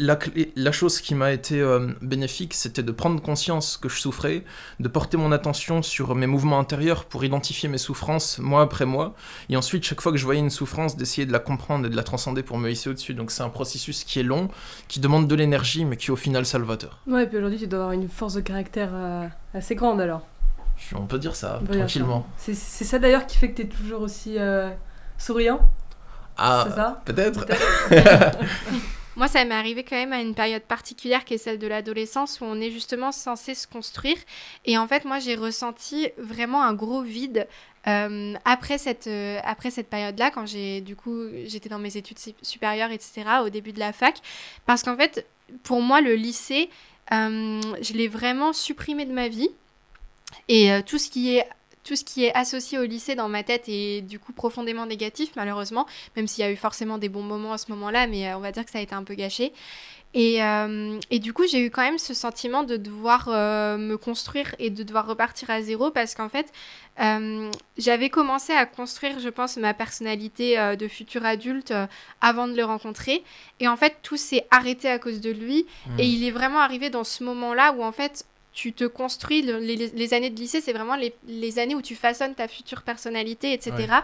la, 0.00 0.18
la, 0.56 0.72
chose 0.72 1.00
qui 1.00 1.14
m'a 1.14 1.30
été 1.30 1.60
euh, 1.60 1.92
bénéfique, 2.00 2.54
c'était 2.54 2.82
de 2.82 2.90
prendre 2.90 3.20
conscience 3.20 3.76
que 3.76 3.88
je 3.88 4.00
souffrais, 4.00 4.44
de 4.80 4.88
porter 4.88 5.18
mon 5.18 5.30
attention 5.30 5.82
sur 5.82 6.14
mes 6.14 6.26
mouvements 6.26 6.58
intérieurs 6.58 7.04
pour 7.04 7.22
identifier 7.22 7.68
mes 7.68 7.78
souffrances 7.78 8.38
mois 8.38 8.62
après 8.62 8.86
mois, 8.86 9.14
et 9.50 9.56
ensuite, 9.56 9.84
chaque 9.84 10.00
fois 10.00 10.10
que 10.10 10.18
je 10.18 10.24
voyais 10.24 10.40
une 10.40 10.50
souffrance, 10.50 10.96
d'essayer 10.96 11.26
de 11.26 11.32
la 11.32 11.38
comprendre 11.38 11.86
et 11.86 11.90
de 11.90 11.96
la 11.96 12.02
transcender 12.02 12.42
pour 12.42 12.56
me 12.56 12.70
hisser 12.70 12.88
au-dessus. 12.88 13.12
Donc 13.12 13.30
c'est 13.30 13.42
un 13.42 13.50
processus 13.50 14.04
qui 14.04 14.18
est 14.18 14.22
long, 14.22 14.48
qui 14.88 15.00
demande 15.00 15.28
de 15.28 15.34
l'énergie, 15.34 15.84
mais 15.84 15.98
qui 15.98 16.06
est 16.06 16.12
au 16.12 16.16
final 16.16 16.46
salvateur. 16.46 17.00
Ouais, 17.06 17.24
et 17.24 17.26
puis 17.26 17.36
aujourd'hui, 17.36 17.58
tu 17.58 17.66
dois 17.66 17.80
avoir 17.80 17.92
une 17.92 18.08
force 18.08 18.34
de 18.34 18.40
caractère 18.40 18.90
euh, 18.94 19.26
assez 19.52 19.74
grande 19.74 20.00
alors. 20.00 20.26
On 20.94 21.06
peut 21.06 21.18
dire 21.18 21.36
ça, 21.36 21.60
tranquillement. 21.70 22.26
C'est 22.38 22.54
ça 22.54 22.98
d'ailleurs 22.98 23.26
qui 23.26 23.36
fait 23.36 23.50
que 23.50 23.56
tu 23.56 23.62
es 23.62 23.68
toujours 23.68 24.00
aussi 24.00 24.38
euh, 24.38 24.70
souriant? 25.18 25.60
Ah, 26.38 26.64
c'est 26.66 26.74
ça? 26.74 27.02
Peut-être. 27.04 27.44
Moi, 29.16 29.26
ça 29.28 29.44
m'est 29.44 29.54
arrivé 29.54 29.82
quand 29.82 29.96
même 29.96 30.12
à 30.12 30.20
une 30.20 30.34
période 30.34 30.62
particulière 30.62 31.24
qui 31.24 31.34
est 31.34 31.38
celle 31.38 31.58
de 31.58 31.66
l'adolescence 31.66 32.40
où 32.40 32.44
on 32.44 32.60
est 32.60 32.70
justement 32.70 33.10
censé 33.12 33.54
se 33.54 33.66
construire. 33.66 34.16
Et 34.64 34.78
en 34.78 34.86
fait, 34.86 35.04
moi, 35.04 35.18
j'ai 35.18 35.34
ressenti 35.34 36.08
vraiment 36.16 36.62
un 36.62 36.74
gros 36.74 37.02
vide 37.02 37.46
euh, 37.86 38.34
après 38.44 38.78
cette, 38.78 39.06
euh, 39.06 39.40
après 39.42 39.70
cette 39.70 39.88
période-là, 39.88 40.30
quand 40.30 40.46
j'ai 40.46 40.82
du 40.82 40.96
coup 40.96 41.24
j'étais 41.46 41.70
dans 41.70 41.78
mes 41.78 41.96
études 41.96 42.18
supérieures, 42.42 42.90
etc., 42.90 43.24
au 43.42 43.48
début 43.48 43.72
de 43.72 43.78
la 43.78 43.92
fac, 43.92 44.20
parce 44.66 44.82
qu'en 44.82 44.96
fait, 44.96 45.26
pour 45.62 45.80
moi, 45.80 46.00
le 46.00 46.14
lycée, 46.14 46.68
euh, 47.12 47.60
je 47.80 47.92
l'ai 47.94 48.08
vraiment 48.08 48.52
supprimé 48.52 49.06
de 49.06 49.12
ma 49.12 49.28
vie. 49.28 49.50
Et 50.48 50.70
tout 50.86 50.98
ce 50.98 51.10
qui 51.10 51.36
est 51.36 51.48
tout 51.84 51.96
ce 51.96 52.04
qui 52.04 52.24
est 52.24 52.34
associé 52.34 52.78
au 52.78 52.84
lycée 52.84 53.14
dans 53.14 53.28
ma 53.28 53.42
tête 53.42 53.64
est 53.68 54.02
du 54.02 54.18
coup 54.18 54.32
profondément 54.32 54.86
négatif, 54.86 55.30
malheureusement, 55.36 55.86
même 56.16 56.26
s'il 56.26 56.44
y 56.44 56.46
a 56.46 56.50
eu 56.50 56.56
forcément 56.56 56.98
des 56.98 57.08
bons 57.08 57.22
moments 57.22 57.52
à 57.52 57.58
ce 57.58 57.70
moment-là, 57.72 58.06
mais 58.06 58.28
euh, 58.28 58.36
on 58.36 58.40
va 58.40 58.52
dire 58.52 58.64
que 58.64 58.70
ça 58.70 58.78
a 58.78 58.82
été 58.82 58.94
un 58.94 59.04
peu 59.04 59.14
gâché. 59.14 59.52
Et, 60.12 60.42
euh, 60.42 60.98
et 61.12 61.20
du 61.20 61.32
coup, 61.32 61.46
j'ai 61.46 61.64
eu 61.64 61.70
quand 61.70 61.82
même 61.82 61.98
ce 61.98 62.14
sentiment 62.14 62.64
de 62.64 62.76
devoir 62.76 63.28
euh, 63.28 63.78
me 63.78 63.96
construire 63.96 64.56
et 64.58 64.68
de 64.68 64.82
devoir 64.82 65.06
repartir 65.06 65.48
à 65.50 65.62
zéro 65.62 65.92
parce 65.92 66.16
qu'en 66.16 66.28
fait, 66.28 66.52
j'avais 67.78 68.10
commencé 68.10 68.52
à 68.52 68.66
construire, 68.66 69.20
je 69.20 69.28
pense, 69.28 69.56
ma 69.56 69.72
personnalité 69.72 70.76
de 70.76 70.88
futur 70.88 71.24
adulte 71.24 71.72
avant 72.20 72.48
de 72.48 72.54
le 72.54 72.64
rencontrer. 72.64 73.22
Et 73.60 73.68
en 73.68 73.76
fait, 73.76 73.98
tout 74.02 74.18
s'est 74.18 74.46
arrêté 74.50 74.90
à 74.90 74.98
cause 74.98 75.20
de 75.20 75.30
lui. 75.30 75.64
Et 75.96 76.02
mmh. 76.02 76.10
il 76.10 76.24
est 76.24 76.30
vraiment 76.30 76.58
arrivé 76.58 76.90
dans 76.90 77.04
ce 77.04 77.24
moment-là 77.24 77.72
où 77.72 77.82
en 77.82 77.92
fait, 77.92 78.26
tu 78.52 78.72
te 78.72 78.84
construis, 78.84 79.42
les, 79.42 80.14
années 80.14 80.30
de 80.30 80.38
lycée, 80.38 80.60
c'est 80.60 80.72
vraiment 80.72 80.96
les, 80.96 81.58
années 81.58 81.74
où 81.74 81.82
tu 81.82 81.94
façonnes 81.94 82.34
ta 82.34 82.48
future 82.48 82.82
personnalité, 82.82 83.52
etc. 83.52 84.00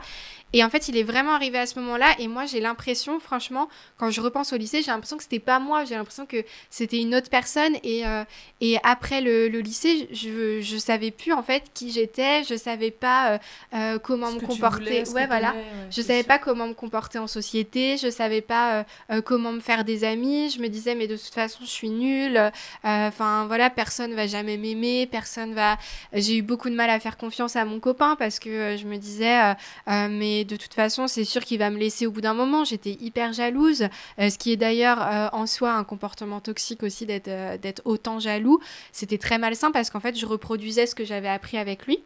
Et 0.52 0.62
en 0.62 0.70
fait, 0.70 0.88
il 0.88 0.96
est 0.96 1.02
vraiment 1.02 1.32
arrivé 1.32 1.58
à 1.58 1.66
ce 1.66 1.78
moment-là. 1.80 2.14
Et 2.18 2.28
moi, 2.28 2.46
j'ai 2.46 2.60
l'impression, 2.60 3.18
franchement, 3.18 3.68
quand 3.98 4.10
je 4.10 4.20
repense 4.20 4.52
au 4.52 4.56
lycée, 4.56 4.80
j'ai 4.80 4.92
l'impression 4.92 5.16
que 5.16 5.24
c'était 5.24 5.40
pas 5.40 5.58
moi. 5.58 5.84
J'ai 5.84 5.96
l'impression 5.96 6.24
que 6.24 6.44
c'était 6.70 7.00
une 7.00 7.14
autre 7.14 7.28
personne. 7.28 7.76
Et, 7.82 8.06
euh, 8.06 8.22
et 8.60 8.78
après 8.84 9.20
le, 9.20 9.48
lycée, 9.48 10.08
je, 10.12 10.60
je 10.62 10.76
savais 10.78 11.10
plus 11.10 11.32
en 11.32 11.42
fait 11.42 11.64
qui 11.74 11.90
j'étais. 11.90 12.44
Je 12.44 12.54
savais 12.56 12.92
pas 12.92 13.32
euh, 13.32 13.38
euh, 13.74 13.98
comment 13.98 14.30
me 14.30 14.40
comporter. 14.40 15.02
ouais, 15.10 15.26
voilà. 15.26 15.54
je 15.90 16.00
savais 16.00 16.22
pas 16.22 16.38
comment 16.38 16.68
me 16.68 16.74
comporter 16.74 17.18
en 17.18 17.26
société. 17.26 17.96
Je 17.96 18.08
savais 18.08 18.40
pas 18.40 18.86
comment 19.24 19.52
me 19.52 19.60
faire 19.60 19.84
des 19.84 20.04
amis. 20.04 20.50
Je 20.50 20.60
me 20.60 20.68
disais, 20.68 20.94
mais 20.94 21.08
de 21.08 21.16
toute 21.16 21.34
façon, 21.34 21.58
je 21.62 21.70
suis 21.70 21.90
nulle. 21.90 22.52
Enfin, 22.84 23.46
voilà, 23.46 23.68
personne 23.68 24.14
va 24.14 24.28
jamais 24.28 24.35
m'aimer. 24.42 25.06
Personne 25.06 25.54
va. 25.54 25.78
J'ai 26.12 26.38
eu 26.38 26.42
beaucoup 26.42 26.70
de 26.70 26.74
mal 26.74 26.90
à 26.90 27.00
faire 27.00 27.16
confiance 27.16 27.56
à 27.56 27.64
mon 27.64 27.80
copain 27.80 28.16
parce 28.16 28.38
que 28.38 28.76
je 28.76 28.86
me 28.86 28.96
disais, 28.96 29.54
mais 29.86 30.44
de 30.44 30.56
toute 30.56 30.74
façon, 30.74 31.06
c'est 31.06 31.24
sûr 31.24 31.44
qu'il 31.44 31.58
va 31.58 31.70
me 31.70 31.78
laisser 31.78 32.06
au 32.06 32.10
bout 32.10 32.20
d'un 32.20 32.34
moment. 32.34 32.64
J'étais 32.64 32.96
hyper 33.00 33.32
jalouse, 33.32 33.88
euh, 34.18 34.30
ce 34.30 34.38
qui 34.38 34.52
est 34.52 34.56
d'ailleurs 34.56 35.00
euh, 35.00 35.28
en 35.32 35.46
soi 35.46 35.72
un 35.72 35.84
comportement 35.84 36.40
toxique 36.40 36.82
aussi 36.82 37.06
d'être 37.06 37.28
euh, 37.28 37.58
d'être 37.58 37.82
autant 37.84 38.18
jaloux. 38.18 38.60
C'était 38.92 39.18
très 39.18 39.38
malsain 39.38 39.70
parce 39.70 39.90
qu'en 39.90 40.00
fait, 40.00 40.18
je 40.18 40.26
reproduisais 40.26 40.86
ce 40.86 40.94
que 40.94 41.04
j'avais 41.04 41.28
appris 41.28 41.58
avec 41.58 41.86
lui. 41.86 42.02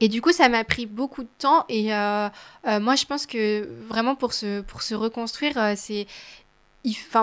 Et 0.00 0.08
du 0.08 0.22
coup, 0.22 0.32
ça 0.32 0.48
m'a 0.48 0.64
pris 0.64 0.86
beaucoup 0.86 1.22
de 1.22 1.28
temps. 1.38 1.66
Et 1.68 1.88
moi, 1.88 2.94
je 2.96 3.04
pense 3.04 3.26
que 3.26 3.68
vraiment 3.88 4.14
pour 4.14 4.32
se, 4.32 4.62
pour 4.62 4.80
se 4.82 4.94
reconstruire, 4.94 5.74
c'est 5.76 6.06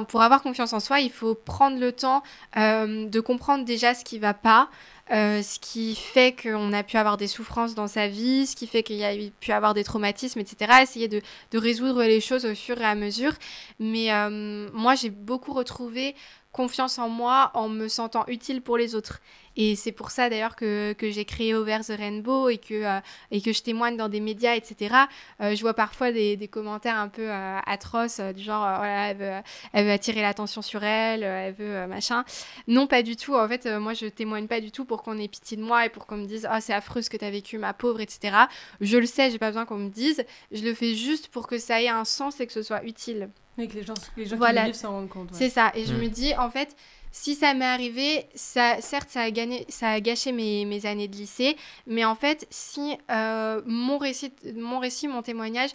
Pour 0.10 0.22
avoir 0.22 0.42
confiance 0.42 0.74
en 0.74 0.80
soi, 0.82 1.00
il 1.00 1.12
faut 1.12 1.36
prendre 1.36 1.80
le 1.80 1.94
temps 1.94 2.22
de 2.56 3.20
comprendre 3.20 3.64
déjà 3.64 3.94
ce 3.94 4.04
qui 4.04 4.20
va 4.20 4.34
pas, 4.34 4.70
euh, 5.12 5.42
ce 5.42 5.60
qui 5.60 5.96
fait 5.96 6.34
qu'on 6.34 6.72
a 6.72 6.82
pu 6.82 6.96
avoir 6.96 7.18
des 7.18 7.28
souffrances 7.28 7.76
dans 7.76 7.88
sa 7.88 8.08
vie, 8.08 8.48
ce 8.48 8.56
qui 8.56 8.68
fait 8.68 8.84
qu'il 8.84 8.96
y 8.96 9.04
a 9.04 9.14
pu 9.42 9.52
avoir 9.52 9.74
des 9.74 9.84
traumatismes, 9.84 10.40
etc. 10.40 10.72
Essayer 10.82 11.10
de, 11.10 11.22
de, 11.52 11.58
résoudre 11.58 12.04
les 12.04 12.22
choses 12.22 12.46
au 12.46 12.56
fur 12.56 12.80
et 12.80 12.86
à 12.86 12.96
mesure. 12.96 13.34
Mais 13.80 14.14
euh, 14.14 14.70
moi, 14.74 14.96
j'ai 14.96 15.10
beaucoup 15.10 15.52
retrouvé 15.52 16.16
confiance 16.54 17.00
en 17.00 17.10
moi 17.10 17.52
en 17.54 17.68
me 17.68 17.90
sentant 17.90 18.24
utile 18.28 18.62
pour 18.62 18.78
les 18.78 18.96
autres. 18.96 19.20
Et 19.56 19.76
c'est 19.76 19.92
pour 19.92 20.12
ça 20.12 20.30
d'ailleurs 20.30 20.56
que, 20.56 20.94
que 20.94 21.10
j'ai 21.12 21.26
créé 21.26 21.54
Over 21.54 21.80
the 21.86 21.94
Rainbow 21.98 22.50
et 22.50 22.58
que, 22.58 22.74
euh, 22.74 23.00
et 23.32 23.42
que 23.42 23.54
je 23.54 23.62
témoigne 23.62 23.98
dans 23.98 24.10
des 24.10 24.20
médias, 24.20 24.56
etc. 24.56 24.96
Euh, 25.42 25.56
je 25.56 25.62
vois 25.62 25.74
parfois 25.74 26.12
des, 26.12 26.38
des 26.38 26.48
commentaires 26.48 26.98
un 26.98 27.08
peu 27.08 27.30
euh, 27.30 27.60
atroces, 27.66 28.20
du 28.20 28.42
genre, 28.42 28.62
voilà, 28.62 29.10
elle 29.10 29.18
veut, 29.18 29.42
elle 29.74 29.86
veut 29.86 29.92
attirer 29.92 30.22
l'attention 30.22 30.62
sur 30.62 30.84
elle, 30.84 31.24
elle 31.24 31.54
veut 31.54 31.88
machin. 31.88 32.24
Non, 32.68 32.88
pas 32.88 33.04
du 33.04 33.16
tout. 33.16 33.36
En 33.36 33.48
fait, 33.48 33.66
moi, 33.66 33.94
je 33.94 34.08
témoigne 34.08 34.48
pas 34.48 34.62
du 34.62 34.72
tout 34.72 34.86
pour 34.86 35.04
qu'on 35.04 35.18
ait 35.18 35.28
pitié 35.28 35.58
de 35.58 35.64
moi 35.64 35.86
et 35.86 35.90
pour 35.90 36.08
qu'on 36.08 36.18
me 36.18 36.26
dise, 36.26 36.48
oh, 36.52 36.58
c'est 36.60 36.74
affreux 36.74 37.02
ce 37.02 37.10
que 37.10 37.18
tu 37.18 37.26
as 37.26 37.32
vécu, 37.32 37.58
ma 37.58 37.74
pauvre, 37.74 38.02
etc. 38.02 38.36
Je 38.82 38.98
le 38.98 39.06
sais, 39.06 39.30
j'ai 39.30 39.40
pas 39.40 39.50
besoin 39.50 39.66
qu'on 39.66 39.78
me 39.78 39.90
dise. 39.90 40.26
Je 40.52 40.64
le 40.64 40.74
fais 40.74 40.96
juste 40.96 41.28
pour 41.28 41.48
que 41.48 41.58
ça 41.58 41.82
ait 41.82 41.90
un 41.90 42.06
sens 42.06 42.40
et 42.40 42.48
que 42.48 42.54
ce 42.54 42.62
soit 42.62 42.84
utile. 42.84 43.30
Et 43.58 43.68
que 43.68 43.76
les 43.76 43.84
gens, 43.84 43.94
les 44.18 44.26
gens 44.26 44.38
qui 44.38 44.54
vivent 44.54 44.74
s'en 44.74 44.92
rendent 44.92 45.10
compte. 45.10 45.30
C'est 45.34 45.50
ça. 45.50 45.72
Et 45.76 45.86
je 45.86 45.94
mm. 45.94 45.98
me 45.98 46.08
dis, 46.08 46.36
en 46.36 46.50
fait, 46.50 46.76
si 47.14 47.36
ça 47.36 47.54
m'est 47.54 47.64
arrivé, 47.64 48.26
ça, 48.34 48.82
certes, 48.82 49.10
ça 49.12 49.22
a, 49.22 49.30
ça 49.70 49.92
a 49.92 50.00
gâché 50.00 50.32
mes, 50.32 50.86
années 50.88 51.08
de 51.08 51.16
lycée, 51.16 51.56
mais 51.86 52.04
en 52.04 52.16
fait, 52.16 52.48
si 52.50 52.98
euh, 53.12 53.62
mon, 53.68 54.00
récit, 54.00 54.34
mon 54.56 54.80
récit, 54.80 55.08
mon 55.08 55.22
témoignage 55.22 55.70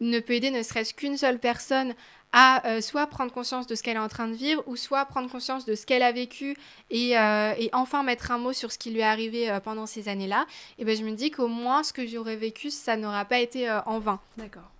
ne 0.00 0.18
peut 0.18 0.32
aider 0.32 0.50
ne 0.50 0.62
serait-ce 0.62 0.92
qu'une 0.92 1.16
seule 1.16 1.38
personne 1.38 1.94
à 2.32 2.66
euh, 2.66 2.80
soit 2.80 3.06
prendre 3.06 3.32
conscience 3.32 3.68
de 3.68 3.76
ce 3.76 3.84
qu'elle 3.84 3.96
est 3.96 4.00
en 4.00 4.08
train 4.08 4.26
de 4.26 4.34
vivre, 4.34 4.64
ou 4.66 4.74
soit 4.74 5.04
prendre 5.04 5.30
conscience 5.30 5.64
de 5.64 5.76
ce 5.76 5.86
qu'elle 5.86 6.02
a 6.02 6.10
vécu 6.10 6.56
et, 6.90 7.16
euh, 7.16 7.54
et, 7.56 7.70
enfin 7.72 8.02
mettre 8.02 8.32
un 8.32 8.38
mot 8.38 8.52
sur 8.52 8.72
ce 8.72 8.78
qui 8.78 8.90
lui 8.90 9.00
est 9.00 9.04
arrivé 9.04 9.56
pendant 9.62 9.86
ces 9.86 10.08
années-là, 10.08 10.44
et 10.78 10.84
ben 10.84 10.96
je 10.96 11.04
me 11.04 11.12
dis 11.12 11.30
qu'au 11.30 11.48
moins 11.48 11.84
ce 11.84 11.92
que 11.92 12.04
j'aurais 12.04 12.36
vécu, 12.36 12.70
ça 12.70 12.96
n'aura 12.96 13.24
pas 13.24 13.38
été 13.38 13.70
en 13.86 14.00
vain. 14.00 14.20
D'accord. 14.36 14.70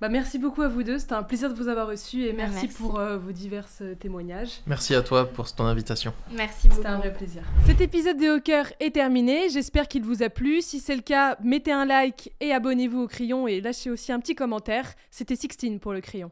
Bah, 0.00 0.08
merci 0.08 0.38
beaucoup 0.38 0.62
à 0.62 0.68
vous 0.68 0.84
deux, 0.84 1.00
c'était 1.00 1.14
un 1.14 1.24
plaisir 1.24 1.48
de 1.52 1.54
vous 1.54 1.66
avoir 1.66 1.88
reçu 1.88 2.24
et 2.24 2.32
merci, 2.32 2.68
pour 2.68 3.00
euh, 3.00 3.18
vos 3.18 3.32
divers 3.32 3.66
euh, 3.80 3.96
témoignages. 3.96 4.60
Merci 4.64 4.94
à 4.94 5.02
toi 5.02 5.26
pour 5.26 5.52
ton 5.52 5.64
invitation. 5.64 6.12
Merci 6.30 6.68
beaucoup. 6.68 6.76
C'était 6.80 6.88
un 6.88 6.98
vrai 6.98 7.12
plaisir. 7.12 7.42
Cet 7.66 7.80
épisode 7.80 8.16
des 8.16 8.28
Hawkers 8.28 8.72
est 8.78 8.94
terminé, 8.94 9.48
j'espère 9.48 9.88
qu'il 9.88 10.04
vous 10.04 10.22
a 10.22 10.28
plu. 10.28 10.62
Si 10.62 10.78
c'est 10.78 10.94
le 10.94 11.02
cas, 11.02 11.36
mettez 11.42 11.72
un 11.72 11.84
like 11.84 12.32
et 12.38 12.52
abonnez-vous 12.52 13.00
au 13.00 13.08
crayon 13.08 13.48
et 13.48 13.60
lâchez 13.60 13.90
aussi 13.90 14.12
un 14.12 14.20
petit 14.20 14.36
commentaire. 14.36 14.94
C'était 15.10 15.34
Sixtine 15.34 15.80
pour 15.80 15.92
le 15.92 16.00
crayon. 16.00 16.30